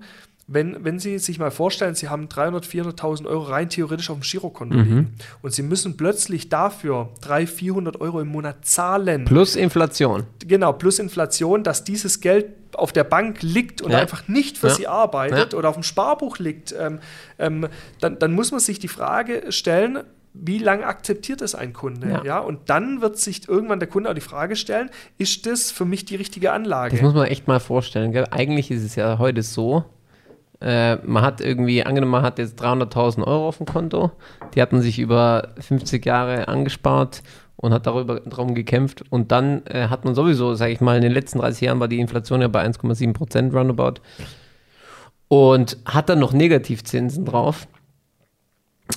[0.49, 4.21] wenn, wenn Sie sich mal vorstellen, Sie haben 300.000, 400.000 Euro rein theoretisch auf dem
[4.23, 10.23] Girokonto liegen und Sie müssen plötzlich dafür 300, 400 Euro im Monat zahlen, Plus Inflation.
[10.45, 13.99] genau, plus Inflation, dass dieses Geld auf der Bank liegt und Ja.
[13.99, 14.73] einfach nicht für Ja.
[14.73, 15.59] Sie arbeitet Ja.
[15.59, 16.99] oder auf dem Sparbuch liegt, ähm,
[17.39, 17.67] ähm,
[17.99, 19.99] dann, dann muss man sich die Frage stellen,
[20.33, 22.07] wie lange akzeptiert es ein Kunde?
[22.09, 22.23] Ja.
[22.23, 22.39] Ja.
[22.39, 26.05] Und dann wird sich irgendwann der Kunde auch die Frage stellen, ist das für mich
[26.05, 26.91] die richtige Anlage?
[26.95, 28.11] Das muss man echt mal vorstellen.
[28.11, 28.27] Gell?
[28.31, 29.83] Eigentlich ist es ja heute so,
[30.61, 34.11] äh, man hat irgendwie, angenommen, man hat jetzt 300.000 Euro auf dem Konto,
[34.55, 37.21] die hat man sich über 50 Jahre angespart
[37.57, 39.03] und hat darüber darum gekämpft.
[39.09, 41.87] Und dann äh, hat man sowieso, sage ich mal, in den letzten 30 Jahren war
[41.87, 43.95] die Inflation ja bei 1,7 Prozent roundabout.
[45.27, 47.67] Und hat dann noch Negativzinsen drauf.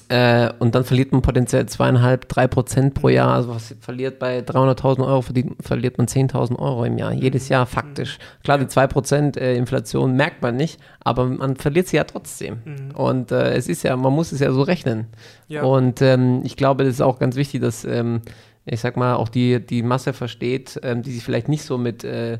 [0.08, 3.34] Äh, und dann verliert man potenziell zweieinhalb, drei Prozent pro Jahr.
[3.34, 7.12] Also was verliert bei 300.000 Euro, verdient, verliert man 10.000 Euro im Jahr.
[7.12, 8.18] Jedes Jahr faktisch.
[8.44, 12.58] Klar, die 2 Prozent äh, Inflation merkt man nicht, aber man verliert sie ja trotzdem.
[12.94, 15.06] Und äh, es ist ja, man muss es ja so rechnen.
[15.48, 15.62] Ja.
[15.62, 18.22] Und ähm, ich glaube, das ist auch ganz wichtig, dass, ähm,
[18.66, 22.04] ich sag mal, auch die, die Masse versteht, ähm, die sich vielleicht nicht so mit
[22.04, 22.38] äh,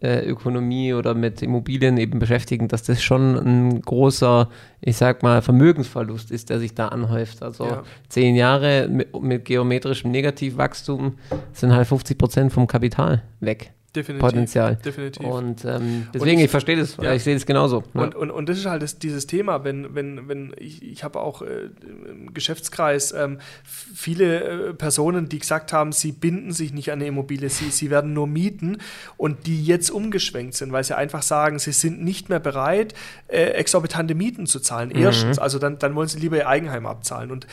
[0.00, 4.48] Ökonomie oder mit Immobilien eben beschäftigen, dass das schon ein großer,
[4.80, 7.42] ich sag mal, Vermögensverlust ist, der sich da anhäuft.
[7.42, 7.82] Also Ja.
[8.08, 11.14] zehn Jahre mit, mit geometrischem Negativwachstum
[11.52, 13.72] sind halt 50 Prozent vom Kapital weg.
[13.94, 14.20] Definitiv.
[14.26, 14.76] Potenzial.
[14.76, 15.26] Definitiv.
[15.26, 17.12] Und ähm, deswegen, ich- ich verstehe das, ja.
[17.12, 17.84] ich sehe das genauso.
[17.92, 18.02] Ja.
[18.04, 21.20] Und, und, und das ist halt das, dieses Thema, wenn, wenn, wenn ich, ich habe
[21.20, 21.68] auch äh,
[22.08, 27.06] im Geschäftskreis ähm, viele äh, Personen, die gesagt haben, sie binden sich nicht an eine
[27.08, 28.78] Immobilie, sie, sie werden nur mieten
[29.18, 32.94] und die jetzt umgeschwenkt sind, weil sie einfach sagen, sie sind nicht mehr bereit,
[33.28, 34.90] äh, exorbitante Mieten zu zahlen.
[34.90, 37.30] Erstens, also dann, dann wollen sie lieber ihr Eigenheim abzahlen.
[37.30, 37.46] Und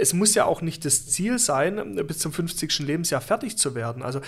[0.00, 2.80] es muss ja auch nicht das Ziel sein, bis zum 50.
[2.80, 4.02] Lebensjahr fertig zu werden.
[4.02, 4.20] Also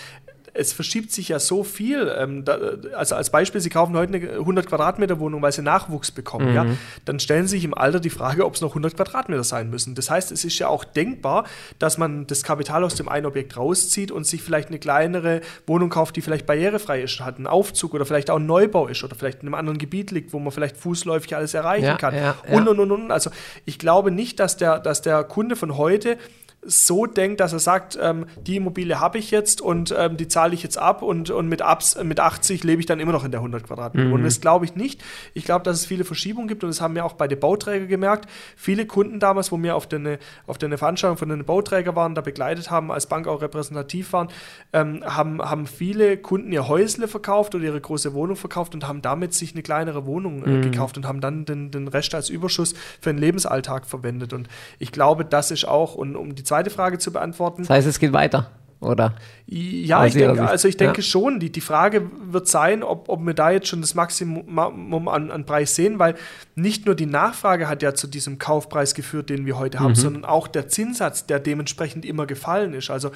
[0.55, 2.13] es verschiebt sich ja so viel.
[2.19, 2.59] Ähm, da,
[2.97, 6.55] also als Beispiel, Sie kaufen heute eine 100 Quadratmeter Wohnung, weil Sie Nachwuchs bekommen.
[6.55, 6.67] Ja?
[7.05, 9.95] Dann stellen Sie sich im Alter die Frage, ob es noch 100 Quadratmeter sein müssen.
[9.95, 11.45] Das heißt, es ist ja auch denkbar,
[11.79, 15.91] dass man das Kapital aus dem einen Objekt rauszieht und sich vielleicht eine kleinere Wohnung
[15.91, 19.15] kauft, die vielleicht barrierefrei ist, hat einen Aufzug oder vielleicht auch ein Neubau ist oder
[19.15, 22.15] vielleicht in einem anderen Gebiet liegt, wo man vielleicht fußläufig alles erreichen Ja, kann.
[22.15, 23.11] ja, und, und, und, und.
[23.11, 23.31] Also
[23.65, 26.17] ich glaube nicht, dass der, dass der Kunde von heute
[26.63, 30.55] so denkt, dass er sagt, ähm, die Immobilie habe ich jetzt und ähm, die zahle
[30.55, 33.31] ich jetzt ab und, und mit, Abs, mit 80 lebe ich dann immer noch in
[33.31, 34.09] der 100 Quadratmeter.
[34.09, 34.13] Mhm.
[34.13, 35.03] Und das glaube ich nicht.
[35.35, 37.89] Ich glaube, dass es viele Verschiebungen gibt und das haben wir auch bei den Bauträgern
[37.89, 38.29] gemerkt.
[38.57, 42.21] Viele Kunden damals, wo wir auf der auf den Veranstaltung von den Bauträgern waren, da
[42.21, 44.29] begleitet haben, als Bank auch repräsentativ waren,
[44.73, 49.03] ähm, haben, haben viele Kunden ihr Häusle verkauft oder ihre große Wohnung verkauft und haben
[49.03, 50.63] damit sich eine kleinere Wohnung äh, mhm.
[50.63, 54.33] gekauft und haben dann den, den Rest als Überschuss für den Lebensalltag verwendet.
[54.33, 54.49] Und
[54.79, 57.63] ich glaube, das ist auch, und um die zweite Frage zu beantworten.
[57.63, 58.51] Das heißt, es geht weiter
[58.81, 59.15] oder?
[59.47, 61.03] Ja, ich denke, also ich denke ja.
[61.03, 61.41] schon.
[61.41, 65.47] Die, die Frage wird sein, ob, ob wir da jetzt schon das Maximum an, an
[65.47, 66.15] Preis sehen, weil
[66.55, 69.97] nicht nur die Nachfrage hat ja zu diesem Kaufpreis geführt, den wir heute haben, mhm.
[69.97, 72.91] sondern auch der Zinssatz, der dementsprechend immer gefallen ist.
[72.91, 73.11] Also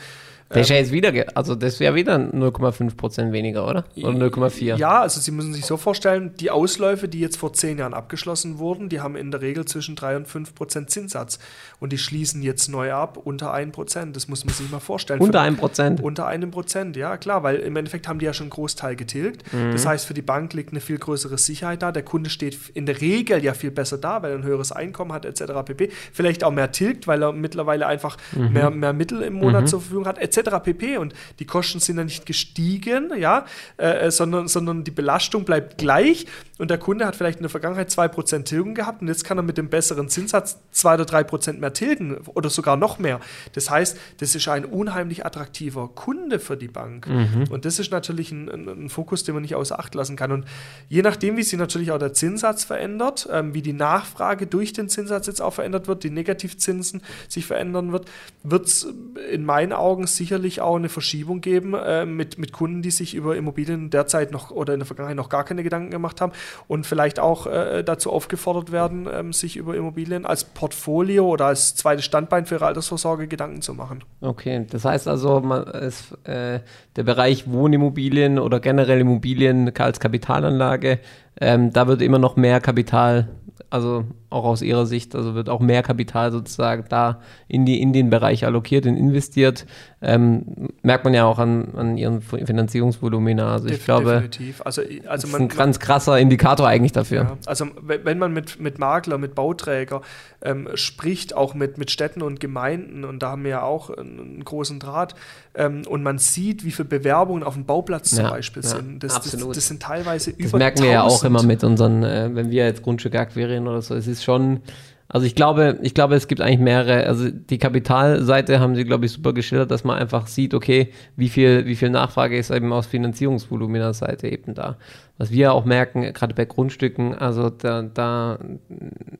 [0.54, 3.84] der ist ja jetzt wieder, also das wäre wieder 0,5 Prozent weniger, oder?
[3.96, 4.76] Oder 0,4?
[4.76, 8.58] Ja, also Sie müssen sich so vorstellen, die Ausläufe, die jetzt vor zehn Jahren abgeschlossen
[8.58, 11.38] wurden, die haben in der Regel zwischen 3 und 5 Prozent Zinssatz.
[11.80, 14.14] Und die schließen jetzt neu ab unter 1 Prozent.
[14.16, 15.20] Das muss man sich mal vorstellen.
[15.20, 16.02] Unter 1 Prozent?
[16.02, 19.52] Unter einem Prozent, ja klar, weil im Endeffekt haben die ja schon einen Großteil getilgt.
[19.52, 19.72] Mhm.
[19.72, 21.92] Das heißt, für die Bank liegt eine viel größere Sicherheit da.
[21.92, 25.12] Der Kunde steht in der Regel ja viel besser da, weil er ein höheres Einkommen
[25.12, 25.44] hat, etc.
[25.64, 25.90] pp.
[26.12, 28.52] Vielleicht auch mehr tilgt, weil er mittlerweile einfach mhm.
[28.52, 29.66] mehr, mehr Mittel im Monat mhm.
[29.66, 30.98] zur Verfügung hat, etc pp.
[30.98, 36.26] Und die Kosten sind dann nicht gestiegen, ja, äh, sondern, sondern die Belastung bleibt gleich.
[36.58, 39.42] Und der Kunde hat vielleicht in der Vergangenheit 2% Tilgung gehabt und jetzt kann er
[39.42, 43.18] mit dem besseren Zinssatz 2 oder 3% mehr tilgen oder sogar noch mehr.
[43.54, 47.08] Das heißt, das ist ein unheimlich attraktiver Kunde für die Bank.
[47.08, 47.46] Mhm.
[47.50, 50.30] Und das ist natürlich ein, ein, ein, Fokus, den man nicht außer Acht lassen kann.
[50.30, 50.44] Und
[50.88, 54.88] je nachdem, wie sich natürlich auch der Zinssatz verändert, ähm, wie die Nachfrage durch den
[54.88, 58.06] Zinssatz jetzt auch verändert wird, die Negativzinsen sich verändern wird,
[58.42, 58.86] wird es
[59.30, 63.36] in meinen Augen sicherlich auch eine Verschiebung geben äh, mit, mit Kunden, die sich über
[63.36, 66.32] Immobilien derzeit noch oder in der Vergangenheit noch gar keine Gedanken gemacht haben
[66.68, 71.74] und vielleicht auch äh, dazu aufgefordert werden, ähm, sich über Immobilien als Portfolio oder als
[71.74, 74.04] zweites Standbein für ihre Altersvorsorge Gedanken zu machen.
[74.20, 76.60] Okay, das heißt also, man ist, äh,
[76.96, 81.00] der Bereich Wohnimmobilien oder generell Immobilien als Kapitalanlage,
[81.40, 83.28] ähm, da wird immer noch mehr Kapital
[83.72, 87.94] also auch aus Ihrer Sicht, also wird auch mehr Kapital sozusagen da in, die, in
[87.94, 89.64] den Bereich allokiert und investiert.
[90.02, 93.50] Ähm, merkt man ja auch an, an Ihren Finanzierungsvolumina.
[93.50, 94.60] Also ich glaube, definitiv.
[94.64, 97.22] Also, also das ist ein ganz krasser Indikator eigentlich dafür.
[97.22, 100.02] Ja, also wenn man mit, mit Makler, mit Bauträger
[100.42, 104.20] ähm, spricht, auch mit, mit Städten und Gemeinden, und da haben wir ja auch einen,
[104.20, 105.14] einen großen Draht,
[105.54, 109.02] ähm, und man sieht, wie viele Bewerbungen auf dem Bauplatz zum ja, Beispiel ja, sind.
[109.02, 110.86] Das, das, das, sind teilweise über Das merken 1000.
[110.86, 113.94] wir ja auch immer mit unseren, äh, wenn wir jetzt Grundstücke akquirieren oder so.
[113.94, 114.60] Es ist schon,
[115.08, 119.04] also ich glaube, ich glaube, es gibt eigentlich mehrere, also die Kapitalseite haben sie, glaube
[119.04, 122.72] ich, super geschildert, dass man einfach sieht, okay, wie viel, wie viel Nachfrage ist eben
[122.72, 124.78] aus Finanzierungsvolumina-Seite eben da.
[125.18, 128.38] Was wir auch merken, gerade bei Grundstücken, also da, da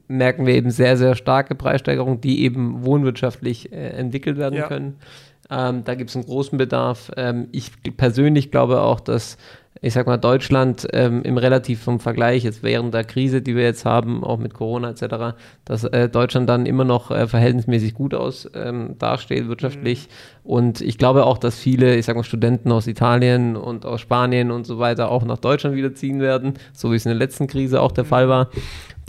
[0.08, 4.68] merken wir eben sehr, sehr starke Preissteigerungen, die eben wohnwirtschaftlich äh, entwickelt werden ja.
[4.68, 4.96] können.
[5.50, 7.10] Ähm, da gibt es einen großen Bedarf.
[7.16, 9.36] Ähm, ich persönlich glaube auch, dass
[9.80, 13.64] ich sag mal, Deutschland ähm, im relativ vom Vergleich jetzt während der Krise, die wir
[13.64, 18.14] jetzt haben, auch mit Corona etc., dass äh, Deutschland dann immer noch äh, verhältnismäßig gut
[18.14, 20.08] aus ähm, dasteht wirtschaftlich.
[20.08, 20.50] Mhm.
[20.50, 24.50] Und ich glaube auch, dass viele, ich sag mal, Studenten aus Italien und aus Spanien
[24.50, 27.46] und so weiter auch nach Deutschland wieder ziehen werden, so wie es in der letzten
[27.46, 28.08] Krise auch der mhm.
[28.08, 28.50] Fall war.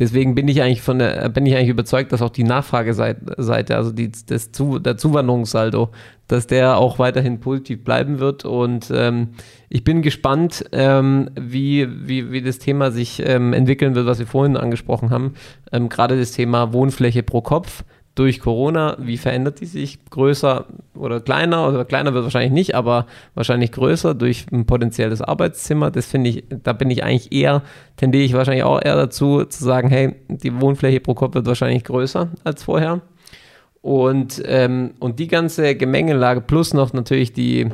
[0.03, 3.93] Deswegen bin ich eigentlich von der, bin ich eigentlich überzeugt, dass auch die Nachfrageseite, also
[3.93, 5.91] die, das Zu, der Zuwanderungssaldo,
[6.27, 8.43] dass der auch weiterhin positiv bleiben wird.
[8.43, 9.29] Und ähm,
[9.69, 14.27] ich bin gespannt, ähm, wie, wie, wie das Thema sich ähm, entwickeln wird, was wir
[14.27, 15.35] vorhin angesprochen haben.
[15.71, 17.85] Ähm, gerade das Thema Wohnfläche pro Kopf
[18.15, 20.05] durch Corona, wie verändert die sich?
[20.09, 21.67] Größer oder kleiner?
[21.67, 25.89] Oder kleiner wird wahrscheinlich nicht, aber wahrscheinlich größer durch ein potenzielles Arbeitszimmer.
[25.89, 27.63] Das finde ich, da bin ich eigentlich eher,
[27.97, 31.83] tendiere ich wahrscheinlich auch eher dazu, zu sagen, hey, die Wohnfläche pro Kopf wird wahrscheinlich
[31.83, 33.01] größer als vorher.
[33.81, 37.69] Und, ähm, und die ganze Gemengelage plus noch natürlich die,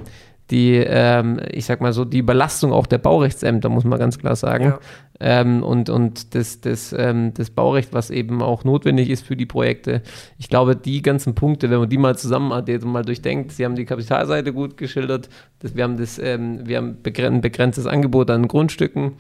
[0.49, 4.35] die, ähm, ich sag mal so, die Belastung auch der Baurechtsämter, muss man ganz klar
[4.35, 4.65] sagen.
[4.65, 4.79] Ja.
[5.20, 9.45] Ähm, und und das, das, ähm, das Baurecht, was eben auch notwendig ist für die
[9.45, 10.01] Projekte.
[10.38, 13.65] Ich glaube, die ganzen Punkte, wenn man die mal zusammen addiert und mal durchdenkt, Sie
[13.65, 18.30] haben die Kapitalseite gut geschildert, das, wir haben, das, ähm, wir haben ein begrenztes Angebot
[18.30, 19.13] an Grundstücken,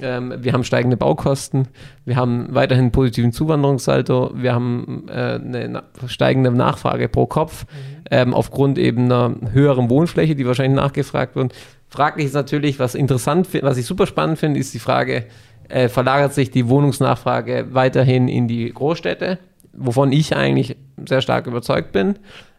[0.00, 1.68] ähm, wir haben steigende Baukosten,
[2.04, 8.04] wir haben weiterhin einen positiven Zuwanderungssaldo, wir haben äh, eine steigende Nachfrage pro Kopf mhm.
[8.10, 11.54] ähm, aufgrund eben einer höheren Wohnfläche, die wahrscheinlich nachgefragt wird.
[11.94, 15.26] Fraglich ist natürlich, was interessant, was ich super spannend finde, ist die Frage,
[15.68, 19.38] äh, verlagert sich die Wohnungsnachfrage weiterhin in die Großstädte,
[19.72, 20.76] wovon ich eigentlich
[21.06, 22.16] sehr stark überzeugt bin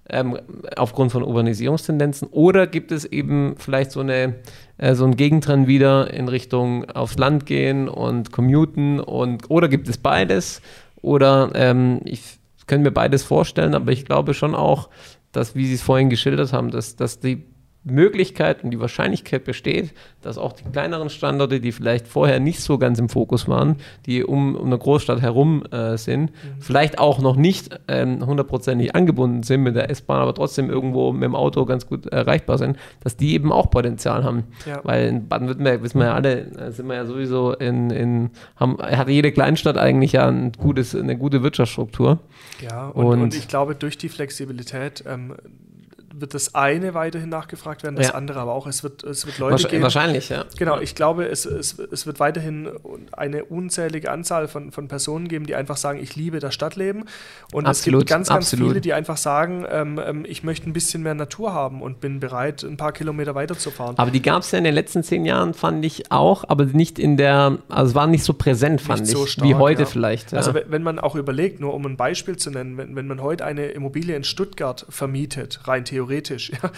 [0.09, 0.39] ähm,
[0.77, 2.29] aufgrund von Urbanisierungstendenzen?
[2.31, 4.35] Oder gibt es eben vielleicht so, eine,
[4.77, 9.01] äh, so einen Gegentrend wieder in Richtung aufs Land gehen und commuten?
[9.01, 10.61] Und, oder gibt es beides?
[11.01, 14.89] Oder ähm, ich können mir beides vorstellen, aber ich glaube schon auch,
[15.33, 17.43] dass, wie Sie es vorhin geschildert haben, dass, dass die
[17.85, 22.79] Möglichkeit und die Wahrscheinlichkeit besteht, dass auch die kleineren Standorte, die vielleicht vorher nicht so
[22.79, 23.75] ganz im Fokus waren,
[24.07, 26.61] die um, um eine Großstadt herum äh, sind, mhm.
[26.61, 31.13] vielleicht auch noch nicht ähm, hundertprozentig ähm, angebunden sind mit der S-Bahn, aber trotzdem irgendwo
[31.13, 34.45] mit dem Auto ganz gut erreichbar sind, dass die eben auch Potenzial haben.
[34.65, 34.81] Ja.
[34.83, 39.11] Weil in Baden-Württemberg, wissen wir ja alle, sind wir ja sowieso in, in haben, hatte
[39.11, 42.19] jede Kleinstadt eigentlich ja ein gutes, eine gute Wirtschaftsstruktur.
[42.61, 45.35] Ja, und, und, und ich glaube, durch die Flexibilität ähm,
[46.19, 48.13] wird das eine weiterhin nachgefragt werden, das ja.
[48.13, 48.67] andere aber auch.
[48.67, 49.83] Es wird, es wird Leute Wahrscheinlich, geben.
[49.83, 50.45] Wahrscheinlich, ja.
[50.57, 52.69] Genau, ich glaube, es, es, es wird weiterhin
[53.11, 57.05] eine unzählige Anzahl von, von Personen geben, die einfach sagen, ich liebe das Stadtleben.
[57.51, 58.69] Und absolut, es gibt ganz, ganz absolut.
[58.69, 62.19] viele, die einfach sagen, ähm, ähm, ich möchte ein bisschen mehr Natur haben und bin
[62.19, 63.97] bereit, ein paar Kilometer weiterzufahren.
[63.97, 66.99] Aber die gab es ja in den letzten zehn Jahren, fand ich auch, aber nicht
[66.99, 69.81] in der, also es war nicht so präsent, fand nicht ich, so stark, wie heute
[69.83, 69.85] ja.
[69.87, 70.31] vielleicht.
[70.31, 70.37] Ja.
[70.37, 73.45] Also wenn man auch überlegt, nur um ein Beispiel zu nennen, wenn, wenn man heute
[73.45, 76.71] eine Immobilie in Stuttgart vermietet, rein theoretisch, theoretisch, ja,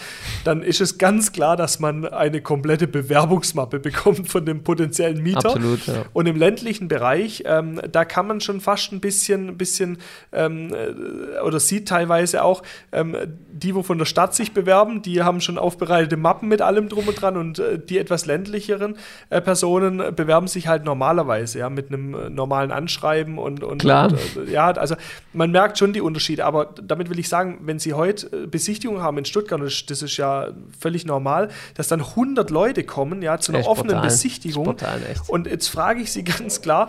[0.44, 5.50] dann ist es ganz klar, dass man eine komplette Bewerbungsmappe bekommt von dem potenziellen Mieter.
[5.50, 6.04] Absolut, ja.
[6.12, 9.98] Und im ländlichen Bereich, ähm, da kann man schon fast ein bisschen, bisschen
[10.32, 13.16] ähm, äh, oder sieht teilweise auch, ähm,
[13.52, 17.08] die, wo von der Stadt sich bewerben, die haben schon aufbereitete Mappen mit allem drum
[17.08, 18.96] und dran und äh, die etwas ländlicheren
[19.30, 24.10] äh, Personen bewerben sich halt normalerweise, ja, mit einem äh, normalen Anschreiben und, und, Klar.
[24.10, 24.96] und äh, ja, also
[25.32, 29.17] man merkt schon die Unterschiede, aber damit will ich sagen, wenn Sie heute Besichtigung haben
[29.18, 33.60] in Stuttgart, das ist ja völlig normal, dass dann 100 Leute kommen, ja, zu einer
[33.60, 34.02] echt offenen brutal.
[34.02, 34.64] Besichtigung.
[34.64, 36.88] Brutal, und jetzt frage ich Sie ganz klar,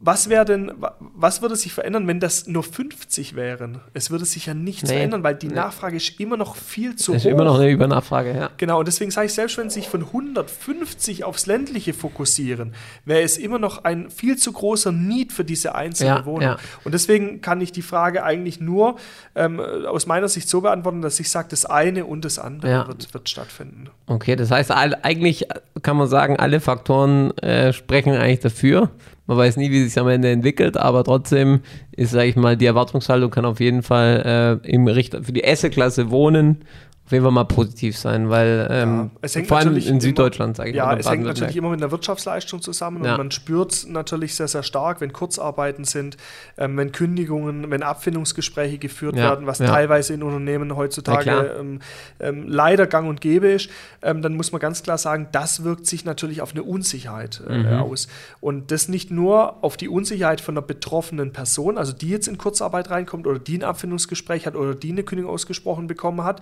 [0.00, 3.80] was wäre denn, was würde sich verändern, wenn das nur 50 wären?
[3.92, 5.54] Es würde sich ja nichts nee, verändern, weil die nee.
[5.54, 7.16] Nachfrage ist immer noch viel zu hoch.
[7.16, 8.50] Ist immer noch eine Übernachfrage, ja.
[8.56, 12.74] Genau, und deswegen sage ich, selbst wenn sich von 150 aufs Ländliche fokussieren,
[13.04, 16.42] wäre es immer noch ein viel zu großer Need für diese einzelne ja, Wohnung.
[16.42, 16.56] Ja.
[16.84, 18.96] Und deswegen kann ich die Frage eigentlich nur
[19.34, 22.88] ähm, aus meiner Sicht so beantworten, dass ich sage, das eine und das andere ja.
[22.88, 23.88] wird, wird, stattfinden.
[24.06, 25.46] Okay, das heißt, eigentlich
[25.82, 28.90] kann man sagen, alle Faktoren äh, sprechen eigentlich dafür.
[29.26, 31.60] Man weiß nie, wie es sich am Ende entwickelt, aber trotzdem
[31.92, 35.44] ist, sage ich mal, die Erwartungshaltung kann auf jeden Fall äh, im Richter für die
[35.44, 36.64] S-Klasse wohnen
[37.06, 40.76] auf jeden Fall mal positiv sein, weil ähm, ja, vor allem in Süddeutschland, sage ich
[40.76, 40.92] ja, mal.
[40.94, 43.12] Ja, es hängt natürlich immer mit der Wirtschaftsleistung zusammen ja.
[43.12, 46.16] und man spürt natürlich sehr, sehr stark, wenn Kurzarbeiten sind,
[46.56, 51.80] ähm, wenn Kündigungen, wenn Abfindungsgespräche geführt werden, was teilweise in Unternehmen heutzutage ähm,
[52.20, 53.68] ähm, leider gang und gäbe ist,
[54.00, 57.58] ähm, dann muss man ganz klar sagen, das wirkt sich natürlich auf eine Unsicherheit äh,
[57.58, 57.82] mhm.
[57.82, 58.08] aus.
[58.40, 62.38] Und das nicht nur auf die Unsicherheit von der betroffenen Person, also die jetzt in
[62.38, 66.40] Kurzarbeit reinkommt oder die ein Abfindungsgespräch hat oder die eine Kündigung ausgesprochen bekommen hat,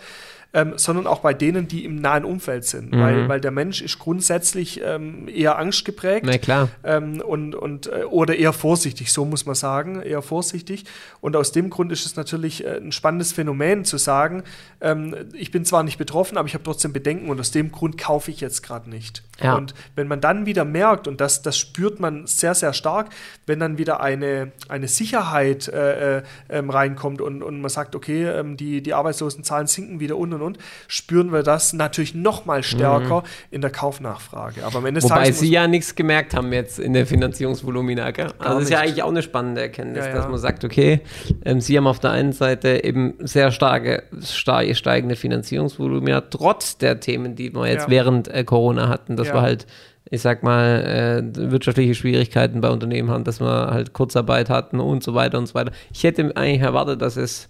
[0.54, 2.92] ähm, sondern auch bei denen, die im nahen Umfeld sind.
[2.92, 3.00] Mhm.
[3.00, 6.26] Weil, weil der Mensch ist grundsätzlich ähm, eher angstgeprägt.
[6.26, 6.68] Na klar.
[6.84, 10.84] Ähm, und, und, äh, oder eher vorsichtig, so muss man sagen, eher vorsichtig.
[11.20, 14.42] Und aus dem Grund ist es natürlich äh, ein spannendes Phänomen zu sagen,
[14.80, 17.96] ähm, ich bin zwar nicht betroffen, aber ich habe trotzdem Bedenken und aus dem Grund
[17.96, 19.22] kaufe ich jetzt gerade nicht.
[19.40, 19.56] Ja.
[19.56, 23.08] Und wenn man dann wieder merkt, und das, das spürt man sehr, sehr stark,
[23.46, 28.26] wenn dann wieder eine, eine Sicherheit äh, äh, ähm, reinkommt und, und man sagt, okay,
[28.26, 30.58] ähm, die, die Arbeitslosenzahlen sinken wieder und und und,
[30.88, 33.26] spüren wir das natürlich noch mal stärker mhm.
[33.50, 34.64] in der Kaufnachfrage.
[34.64, 38.10] Aber am Ende Wobei Sie ja nichts gemerkt haben jetzt in der Finanzierungsvolumina.
[38.10, 38.28] Gell?
[38.38, 40.16] Also das ist ja eigentlich auch eine spannende Erkenntnis, ja, ja.
[40.16, 41.00] dass man sagt, okay,
[41.44, 47.00] ähm, Sie haben auf der einen Seite eben sehr starke, stark steigende Finanzierungsvolumina, trotz der
[47.00, 47.90] Themen, die wir jetzt ja.
[47.90, 49.16] während äh, Corona hatten.
[49.16, 49.66] Das wir halt
[50.12, 55.02] ich sag mal, äh, wirtschaftliche Schwierigkeiten bei Unternehmen haben, dass wir halt Kurzarbeit hatten und
[55.02, 55.72] so weiter und so weiter.
[55.90, 57.48] Ich hätte eigentlich erwartet, dass es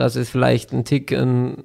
[0.00, 1.58] dass es vielleicht ein Tick ähm,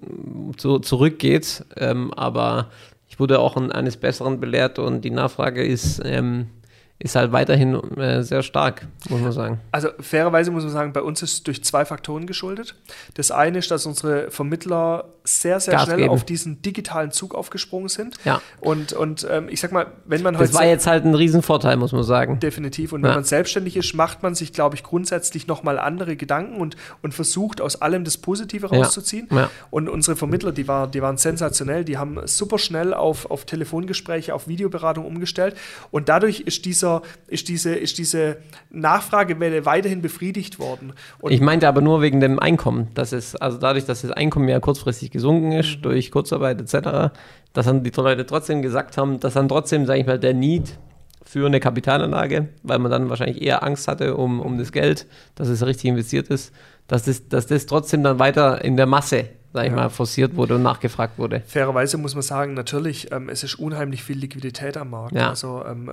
[0.58, 1.64] zu, zurückgeht.
[1.78, 2.70] Ähm, aber
[3.08, 6.48] ich wurde auch eines Besseren belehrt und die Nachfrage ist ähm,
[6.98, 9.60] ist halt weiterhin äh, sehr stark, muss man sagen.
[9.72, 12.76] Also fairerweise muss man sagen, bei uns ist es durch zwei Faktoren geschuldet.
[13.16, 16.10] Das eine ist, dass unsere Vermittler sehr, sehr Gas schnell geben.
[16.10, 18.16] auf diesen digitalen Zug aufgesprungen sind.
[18.24, 18.42] Ja.
[18.62, 20.48] Und, und ähm, ich sag mal, wenn man heute.
[20.48, 22.40] Das war jetzt halt ein Riesenvorteil, muss man sagen.
[22.40, 22.94] Definitiv.
[22.94, 23.16] Und wenn ja.
[23.16, 27.60] man selbstständig ist, macht man sich, glaube ich, grundsätzlich nochmal andere Gedanken und, und versucht
[27.60, 29.28] aus allem das Positive rauszuziehen.
[29.32, 29.38] Ja.
[29.38, 29.50] Ja.
[29.70, 34.34] Und unsere Vermittler, die, war, die waren sensationell, die haben super schnell auf, auf Telefongespräche,
[34.34, 35.58] auf Videoberatung umgestellt.
[35.92, 38.38] Und dadurch ist dieser dieser, ist diese, ist diese
[38.70, 40.94] Nachfragewelle weiterhin befriedigt worden.
[41.20, 42.90] Und ich meinte aber nur wegen dem Einkommen.
[42.94, 45.82] Das ist, also dadurch, dass das Einkommen ja kurzfristig gesunken ist, mhm.
[45.82, 47.14] durch Kurzarbeit etc.,
[47.54, 50.78] dass dann die Leute trotzdem gesagt haben, dass dann trotzdem, sage ich mal, der Need
[51.24, 55.48] für eine Kapitalanlage, weil man dann wahrscheinlich eher Angst hatte um, um das Geld, dass
[55.48, 56.54] es richtig investiert ist,
[56.88, 59.76] dass das, dass das trotzdem dann weiter in der Masse sag ich Ja.
[59.76, 61.42] mal, forciert wurde und nachgefragt wurde.
[61.48, 65.16] Fairerweise muss man sagen, natürlich, ähm, es ist unheimlich viel Liquidität am Markt.
[65.16, 65.30] Ja.
[65.30, 65.90] Also ähm,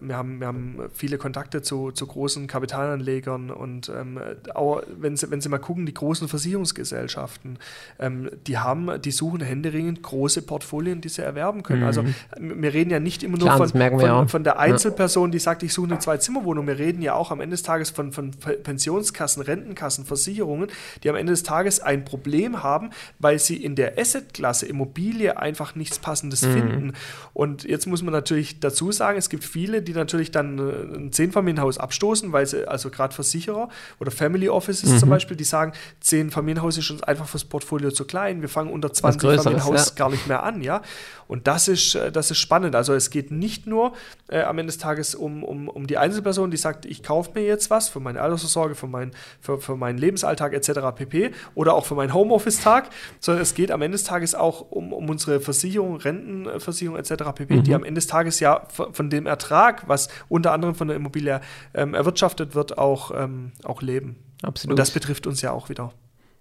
[0.00, 4.20] wir, haben, wir haben viele Kontakte zu, zu großen Kapitalanlegern und ähm,
[4.54, 7.58] auch wenn Sie, wenn Sie mal gucken, die großen Versicherungsgesellschaften,
[7.98, 11.82] ähm, die haben, die suchen händeringend große Portfolien, die sie erwerben können.
[11.82, 13.54] Also m- wir reden ja nicht immer nur Mhm.
[13.56, 16.66] Klar, von, von, von der Einzelperson, die sagt, ich suche eine Zwei-Zimmer-Wohnung.
[16.66, 20.68] Wir reden ja auch am Ende des Tages von, von Pe- Pensionskassen, Rentenkassen, Versicherungen,
[21.02, 25.74] die am Ende des Tages ein Problem haben, weil sie in der Asset-Klasse Immobilie einfach
[25.74, 26.52] nichts Passendes Mhm.
[26.52, 26.92] finden.
[27.32, 31.12] Und jetzt muss man natürlich dazu sagen, es gibt viele, die natürlich dann äh, ein
[31.12, 33.68] Zehnfamilienhaus abstoßen, weil sie, also gerade Versicherer
[34.00, 34.98] oder Family Offices Mhm.
[34.98, 38.70] zum Beispiel, die sagen, zehn Familienhaus ist uns einfach fürs Portfolio zu klein, wir fangen
[38.70, 39.94] unter 20 Größeres, Familienhaus ja.
[39.96, 40.82] gar nicht mehr an, ja.
[41.28, 42.74] Und das ist, äh, das ist spannend.
[42.74, 43.92] Also es geht nicht nur
[44.28, 47.44] äh, am Ende des Tages um, um, um die Einzelperson, die sagt, ich kaufe mir
[47.44, 50.80] jetzt was für meine Altersvorsorge, für, mein, für, für meinen Lebensalltag etc.
[50.94, 51.30] pp.
[51.54, 52.90] oder auch für meinen Homeoffice-Tag,
[53.20, 57.24] sondern es geht am Ende des Tages auch um, um unsere Versicherung, Rentenversicherung etc.
[57.34, 60.88] pp., die am Ende des Tages ja von, von dem Ertrag, was unter anderem von
[60.88, 61.40] der Immobilie
[61.74, 64.16] ähm, erwirtschaftet wird, auch, ähm, auch leben.
[64.42, 64.72] Absolut.
[64.72, 65.92] Und das betrifft uns ja auch wieder.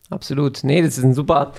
[0.09, 0.63] Absolut.
[0.63, 1.53] Nee, das ist ein super,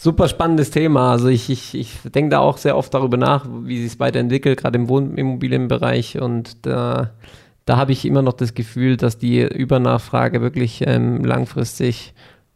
[0.00, 1.12] super spannendes Thema.
[1.12, 4.58] Also ich, ich, ich denke da auch sehr oft darüber nach, wie sich es weiterentwickelt,
[4.58, 6.18] gerade im Wohnimmobilienbereich.
[6.18, 7.10] Und da,
[7.66, 12.14] da habe ich immer noch das Gefühl, dass die Übernachfrage wirklich ähm, langfristig,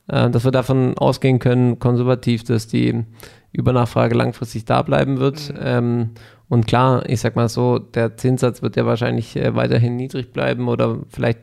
[0.09, 3.05] äh, dass wir davon ausgehen können, konservativ, dass die
[3.53, 5.53] Übernachfrage langfristig da bleiben wird.
[5.61, 6.12] Ähm,
[6.49, 10.69] und klar, ich sag mal so, der Zinssatz wird ja wahrscheinlich äh, weiterhin niedrig bleiben
[10.69, 11.41] oder vielleicht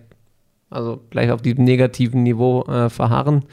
[0.71, 3.43] also gleich auf diesem negativen Niveau äh, verharren,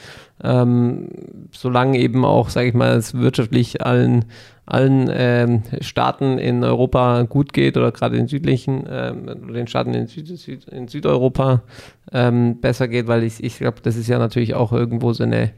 [0.42, 1.08] ähm,
[1.50, 4.24] solange eben auch, sage ich mal, es wirtschaftlich allen,
[4.64, 10.06] allen ähm, Staaten in Europa gut geht oder gerade den südlichen, ähm, den Staaten in,
[10.06, 11.62] Süd, Süd, in Südeuropa
[12.12, 15.50] ähm, besser geht, weil ich, ich glaube, das ist ja natürlich auch irgendwo so eine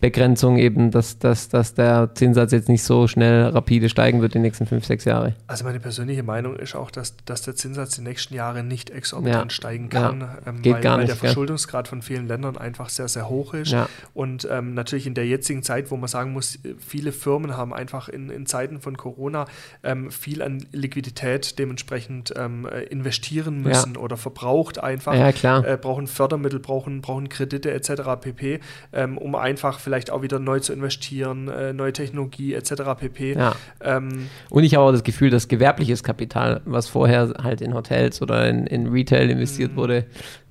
[0.00, 4.38] Begrenzung eben, dass, dass, dass der Zinssatz jetzt nicht so schnell rapide steigen wird die
[4.38, 5.34] nächsten fünf, sechs Jahre.
[5.46, 9.50] Also meine persönliche Meinung ist auch, dass, dass der Zinssatz die nächsten Jahre nicht exorbitant
[9.52, 9.54] Ja.
[9.54, 10.36] steigen kann, Ja.
[10.46, 11.16] ähm, weil, weil nicht, der?
[11.16, 13.72] Verschuldungsgrad von vielen Ländern einfach sehr, sehr hoch ist.
[13.72, 13.88] Ja.
[14.12, 18.10] Und ähm, natürlich in der jetzigen Zeit, wo man sagen muss, viele Firmen haben einfach
[18.10, 19.46] in, in Zeiten von Corona
[19.82, 23.68] ähm, viel an Liquidität dementsprechend ähm, äh, investieren Ja.
[23.70, 25.14] müssen oder verbraucht einfach.
[25.14, 25.66] Ja, klar.
[25.66, 28.02] Äh, brauchen Fördermittel, brauchen, brauchen Kredite etc.
[28.20, 28.60] pp.,
[28.92, 32.72] ähm, um einfach vielleicht auch wieder neu zu investieren, äh, neue Technologie etc.
[32.98, 33.34] pp.
[33.34, 33.54] Ja.
[33.80, 38.20] Ähm, Und ich habe auch das Gefühl, dass gewerbliches Kapital, was vorher halt in Hotels
[38.20, 39.76] oder in, in Retail investiert Mhm.
[39.76, 40.04] wurde,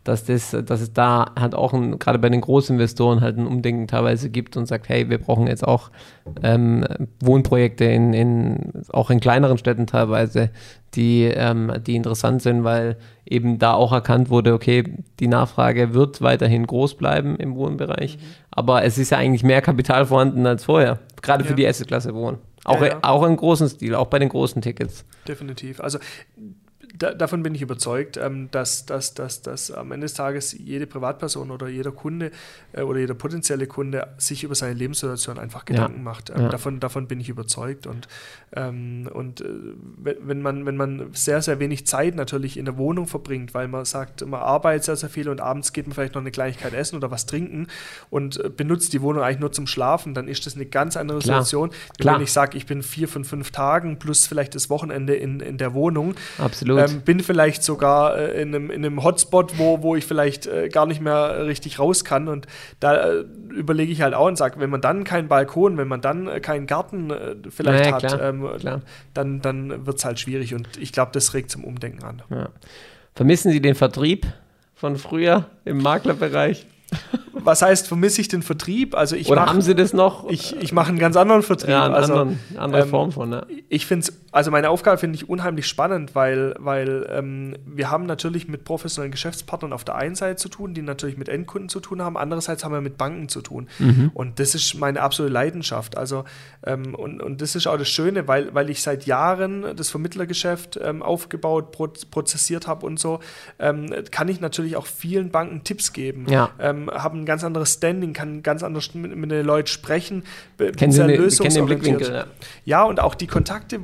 [0.06, 3.88] dass, das, dass es da halt auch ein, gerade bei den Großinvestoren halt ein Umdenken
[3.88, 5.91] teilweise gibt und sagt, hey, wir brauchen jetzt auch
[6.44, 6.86] ähm,
[7.19, 10.52] Wohnprojekte in, in, auch in kleineren Städten teilweise,
[10.94, 14.84] die, ähm, die interessant sind, weil eben da auch erkannt wurde, okay,
[15.19, 18.18] die Nachfrage wird weiterhin groß bleiben im Wohnbereich,
[18.52, 21.56] aber es ist ja eigentlich mehr Kapital vorhanden als vorher, gerade für Ja.
[21.57, 22.38] die Assetklasse Wohnen.
[22.64, 22.98] Auch, Ja, ja.
[23.02, 25.03] auch im großen Stil, auch bei den großen Tickets.
[25.27, 25.82] Definitiv.
[25.82, 25.99] Also
[26.97, 30.88] da, davon bin ich überzeugt, ähm, dass, dass, dass, dass am Ende des Tages jede
[30.88, 32.31] Privatperson oder jeder Kunde
[32.73, 36.30] äh, oder jeder potenzielle Kunde sich über seine Lebenssituation einfach Gedanken macht.
[36.30, 36.49] Ähm, ja.
[36.49, 37.88] davon, davon bin ich überzeugt.
[37.88, 38.07] Und,
[38.55, 39.45] ähm, und äh,
[39.97, 43.85] wenn, man, wenn man sehr, sehr wenig Zeit natürlich in der Wohnung verbringt, weil man
[43.85, 46.95] sagt, man arbeitet sehr, sehr viel und abends geht man vielleicht noch eine Kleinigkeit essen
[46.95, 47.67] oder was trinken
[48.09, 51.19] und äh, benutzt die Wohnung eigentlich nur zum Schlafen, dann ist das eine ganz andere
[51.19, 51.43] Klar.
[51.43, 52.15] Situation, Klar.
[52.15, 55.57] wenn ich sage, ich bin vier von fünf Tagen plus vielleicht das Wochenende in, in
[55.57, 56.15] der Wohnung.
[56.38, 56.85] Absolut.
[56.90, 60.70] Ähm, bin vielleicht sogar äh, in, einem, in einem Hotspot, wo, wo ich vielleicht äh,
[60.70, 62.28] gar nicht mehr richtig raus kann.
[62.28, 62.48] Und
[62.80, 66.02] da äh, überlege ich halt auch und sage, wenn man dann keinen Balkon, wenn man
[66.02, 68.82] dann äh, keinen Garten äh, vielleicht Ja, ja, hat, klar, ähm, klar.
[69.14, 70.53] dann, dann wird es halt schwierig.
[70.53, 72.22] Und ich glaube, das regt zum Umdenken an.
[72.30, 72.49] Ja.
[73.14, 74.26] Vermissen Sie den Vertrieb
[74.74, 76.66] von früher im Maklerbereich?
[77.34, 78.95] Was heißt, vermisse ich den Vertrieb?
[78.95, 80.30] Also ich Oder mach- haben Sie das noch?
[80.30, 81.70] ich, ich mache einen ganz anderen Vertrieb.
[81.72, 83.45] ja, eine also, anderen, andere ähm, Form von, ne?
[83.70, 88.06] Ich finde es, also meine Aufgabe finde ich unheimlich spannend, weil, weil ähm, wir haben
[88.06, 91.80] natürlich mit professionellen Geschäftspartnern auf der einen Seite zu tun, die natürlich mit Endkunden zu
[91.80, 93.70] tun haben, andererseits haben wir mit Banken zu tun.
[94.14, 95.98] Und das ist meine absolute Leidenschaft.
[95.98, 96.26] Also
[96.66, 100.78] ähm, und, und das ist auch das Schöne, weil, weil ich seit Jahren das Vermittlergeschäft
[100.84, 103.22] ähm, aufgebaut, pro, prozessiert habe und so,
[103.57, 106.26] ähm, kann ich natürlich auch vielen Banken Tipps geben.
[106.30, 106.49] Ja.
[106.60, 110.24] Ähm, habe ein ganz anderes Standing, kann ganz anders mit, mit den Leuten sprechen,
[110.57, 111.99] bin sehr den, kennen den lösungsorientiert.
[111.99, 112.14] Blickwinkel?
[112.14, 112.26] Ja.
[112.66, 113.80] Ja, und auch die Kontakte,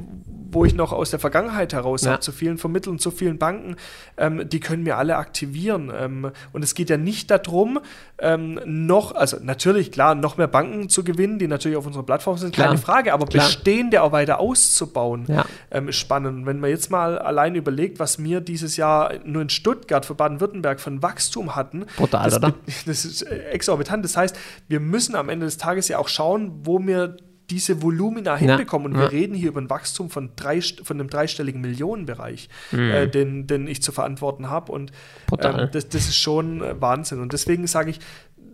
[0.52, 2.12] wo ich noch aus der Vergangenheit heraus Ja.
[2.12, 3.76] habe, zu vielen Vermittlern, zu vielen Banken,
[4.18, 5.92] ähm, die können mir alle aktivieren.
[5.98, 7.80] Ähm, und es geht ja nicht darum,
[8.20, 12.38] ähm, noch, also natürlich, klar, noch mehr Banken zu gewinnen, die natürlich auf unserer Plattform
[12.38, 12.68] sind, Klar.
[12.68, 13.46] keine Frage, aber Klar.
[13.46, 15.46] bestehende auch weiter auszubauen, Ja.
[15.72, 16.46] ähm, ist spannend.
[16.46, 20.80] Wenn man jetzt mal allein überlegt, was wir dieses Jahr nur in Stuttgart für Baden-Württemberg
[20.80, 22.54] von Wachstum hatten, Brutal, das, oder?
[22.86, 24.04] das ist exorbitant.
[24.06, 24.38] Das heißt,
[24.68, 27.18] wir müssen am Ende des Tages ja auch schauen, wo wir
[27.52, 28.94] diese Volumina hinbekommen.
[28.94, 32.80] Und wir reden hier über ein Wachstum von, drei, von einem dreistelligen Millionenbereich, mhm.
[32.80, 34.72] äh, den, den ich zu verantworten habe.
[34.72, 34.92] Und
[35.40, 37.20] ähm, das, das ist schon äh, Wahnsinn.
[37.20, 38.00] Und deswegen sage ich,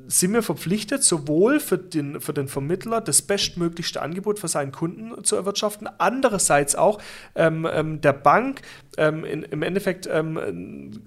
[0.08, 5.24] sind wir verpflichtet, sowohl für den, für den Vermittler das bestmöglichste Angebot für seinen Kunden
[5.24, 7.00] zu erwirtschaften, andererseits auch
[7.36, 8.62] ähm, ähm, der Bank
[8.98, 11.02] ähm, in, im Endeffekt ähm,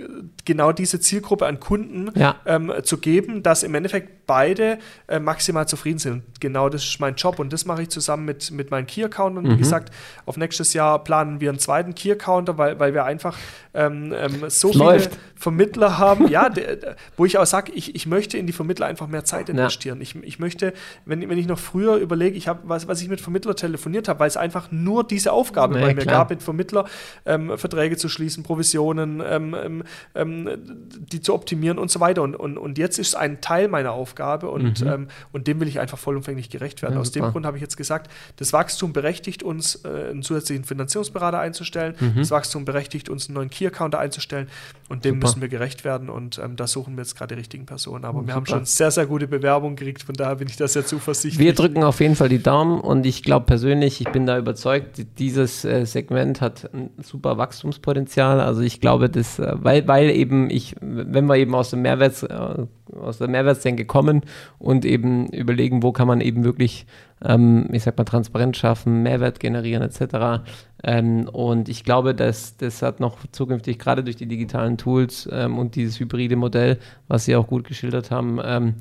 [0.45, 2.37] genau diese Zielgruppe an Kunden ja.
[2.47, 4.79] ähm, zu geben, dass im Endeffekt beide
[5.09, 6.23] äh, maximal zufrieden sind.
[6.39, 9.45] Genau das ist mein Job und das mache ich zusammen mit, mit meinen Key-Accountern.
[9.45, 9.55] Mhm.
[9.55, 9.93] Wie gesagt,
[10.25, 13.37] auf nächstes Jahr planen wir einen zweiten Key-Accounter, weil, weil wir einfach
[13.75, 14.15] ähm,
[14.49, 15.11] so Läuft.
[15.11, 16.79] viele Vermittler haben, ja, de,
[17.17, 19.99] wo ich auch sage, ich, ich möchte in die Vermittler einfach mehr Zeit investieren.
[19.99, 20.03] Ja.
[20.03, 20.75] Ich, ich möchte,
[21.07, 24.21] wenn, wenn ich noch früher überlege, ich habe, was, was ich mit Vermittler telefoniert habe,
[24.21, 26.85] weil es einfach nur diese Aufgabe ja, bei mir gab, mit Vermittler
[27.25, 29.83] ähm, Verträge zu schließen, Provisionen, ähm, ähm,
[30.15, 30.49] ähm,
[30.99, 32.23] die zu optimieren und so weiter.
[32.23, 34.89] Und, und, und jetzt ist es ein Teil meiner Aufgabe und, mhm.
[34.89, 36.95] ähm, und dem will ich einfach vollumfänglich gerecht werden.
[36.95, 37.27] Ja, Aus super.
[37.27, 41.95] dem Grund habe ich jetzt gesagt, das Wachstum berechtigt uns, äh, einen zusätzlichen Finanzierungsberater einzustellen.
[41.99, 42.17] Mhm.
[42.17, 44.49] Das Wachstum berechtigt uns, einen neuen Key-Accounter einzustellen.
[44.89, 45.27] Und dem super.
[45.27, 46.09] müssen wir gerecht werden.
[46.11, 48.05] Und ähm, da suchen wir jetzt gerade die richtigen Personen.
[48.05, 48.37] Aber oh, wir super.
[48.37, 50.03] haben schon sehr, sehr gute Bewerbungen gekriegt.
[50.03, 51.39] Von daher bin ich da sehr zuversichtlich.
[51.39, 52.81] Wir drücken auf jeden Fall die Daumen.
[52.81, 58.01] Und ich glaube persönlich, ich bin da überzeugt, dieses äh, Segment hat ein super Wachstumspotenzial.
[58.01, 58.41] Potenzial.
[58.41, 62.23] Also ich glaube, das, äh, weil, weil eben ich, wenn wir eben aus dem Mehrwerts,
[62.23, 64.23] äh, aus der Mehrwertsdenke kommen
[64.59, 66.87] und eben überlegen, wo kann man eben wirklich,
[67.25, 70.43] ähm, ich sag mal, Transparenz schaffen, Mehrwert generieren etc.
[70.83, 75.59] Ähm, und ich glaube, dass das hat noch zukünftig gerade durch die digitalen Tools ähm,
[75.59, 78.75] und dieses hybride Modell, was Sie auch gut geschildert haben, ähm,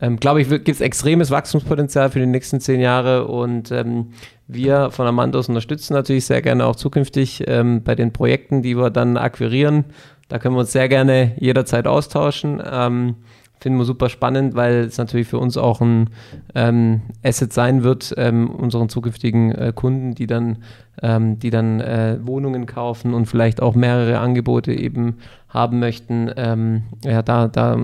[0.00, 4.12] ähm, glaube ich, gibt es extremes Wachstumspotenzial für die nächsten zehn Jahre und ähm,
[4.46, 9.16] wir von Amandos unterstützen natürlich sehr gerne auch zukünftig bei den Projekten, die wir dann
[9.16, 9.86] akquirieren.
[10.28, 12.60] Da können wir uns sehr gerne jederzeit austauschen.
[12.64, 13.16] Ähm,
[13.60, 16.10] finden wir super spannend, weil es natürlich für uns auch ein
[16.54, 20.58] ähm, Asset sein wird, ähm, unseren zukünftigen äh, Kunden, die dann,
[21.02, 25.16] ähm, die dann äh, Wohnungen kaufen und vielleicht auch mehrere Angebote eben
[25.48, 27.78] haben möchten, ähm, ja, da, da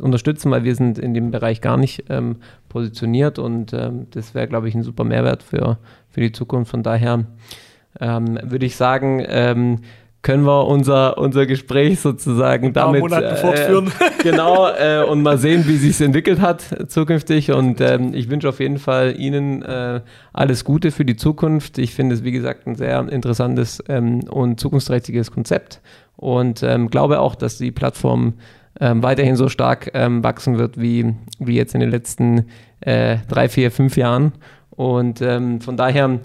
[0.00, 2.36] unterstützen, weil wir sind in dem Bereich gar nicht ähm,
[2.68, 5.78] positioniert und ähm, das wäre, glaube ich, ein super Mehrwert für,
[6.08, 6.70] für die Zukunft.
[6.70, 7.24] Von daher
[7.98, 9.24] würde ich sagen,
[10.26, 13.92] können wir unser, unser Gespräch sozusagen damit Monaten fortführen.
[14.00, 17.52] Äh, genau, äh, und mal sehen, wie sich entwickelt hat zukünftig.
[17.52, 20.00] Und ähm, ich wünsche auf jeden Fall Ihnen äh,
[20.32, 21.78] alles Gute für die Zukunft.
[21.78, 25.80] Ich finde es, wie gesagt, ein sehr interessantes ähm, und zukunftsträchtiges Konzept
[26.16, 28.34] und ähm, glaube auch, dass die Plattform
[28.80, 32.46] ähm, weiterhin so stark ähm, wachsen wird wie, wie jetzt in den letzten
[32.80, 34.32] äh, drei, vier, fünf Jahren.
[34.70, 36.18] Und ähm, von daher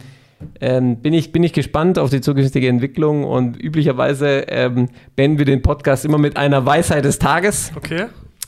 [0.60, 5.46] ähm, bin, ich, bin ich gespannt auf die zukünftige Entwicklung und üblicherweise ähm, beenden wir
[5.46, 7.72] den Podcast immer mit einer Weisheit des Tages.
[7.76, 8.08] Okay.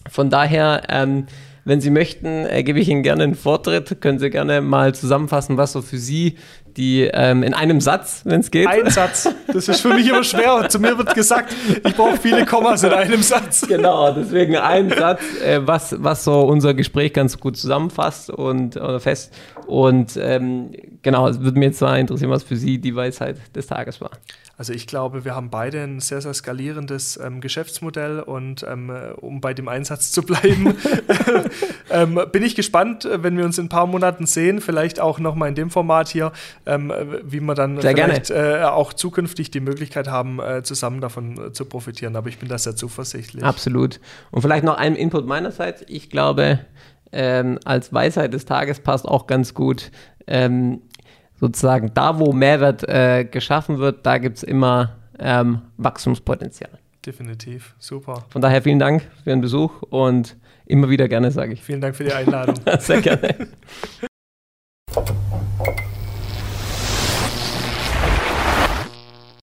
[0.10, 1.26] Von daher, ähm,
[1.66, 4.02] wenn Sie möchten, äh, gebe ich Ihnen gerne einen Vortritt.
[4.02, 6.36] Können Sie gerne mal zusammenfassen, was so für Sie
[6.78, 8.68] die ähm, in einem Satz, wenn es geht.
[8.68, 9.30] Ein Satz.
[9.48, 10.68] Das ist für mich immer schwer.
[10.70, 13.68] Zu mir wird gesagt, ich brauche viele Kommas in einem Satz.
[13.68, 19.00] Genau, deswegen ein Satz, äh, was, was so unser Gespräch ganz gut zusammenfasst und oder
[19.00, 19.34] fest.
[19.68, 20.72] Und ähm,
[21.02, 24.12] genau, es würde mir zwar interessieren, was für Sie die Weisheit des Tages war.
[24.56, 29.10] Also ich glaube, wir haben beide ein sehr, sehr skalierendes ähm, Geschäftsmodell und ähm, äh,
[29.14, 30.76] um bei dem Einsatz zu bleiben,
[31.90, 35.18] ähm, bin ich gespannt, äh, wenn wir uns in ein paar Monaten sehen, vielleicht auch
[35.18, 36.32] nochmal in dem Format hier,
[36.68, 36.94] ähm,
[37.24, 41.52] wie wir dann sehr vielleicht äh, auch zukünftig die Möglichkeit haben, äh, zusammen davon äh,
[41.52, 42.16] zu profitieren.
[42.16, 43.44] Aber ich bin da sehr zuversichtlich.
[43.44, 44.00] Absolut.
[44.30, 45.84] Und vielleicht noch ein Input meinerseits.
[45.88, 46.60] Ich glaube,
[47.12, 49.92] ähm, als Weisheit des Tages passt auch ganz gut.
[50.28, 50.82] Ähm,
[51.44, 56.72] sozusagen da, wo Mehrwert äh, geschaffen wird, da gibt es immer ähm, Wachstumspotenzial.
[57.06, 58.24] Definitiv, super.
[58.30, 61.62] Von daher vielen Dank für den Besuch und immer wieder gerne, sage ich.
[61.62, 62.56] Vielen Dank für die Einladung.
[62.80, 63.48] Sehr gerne.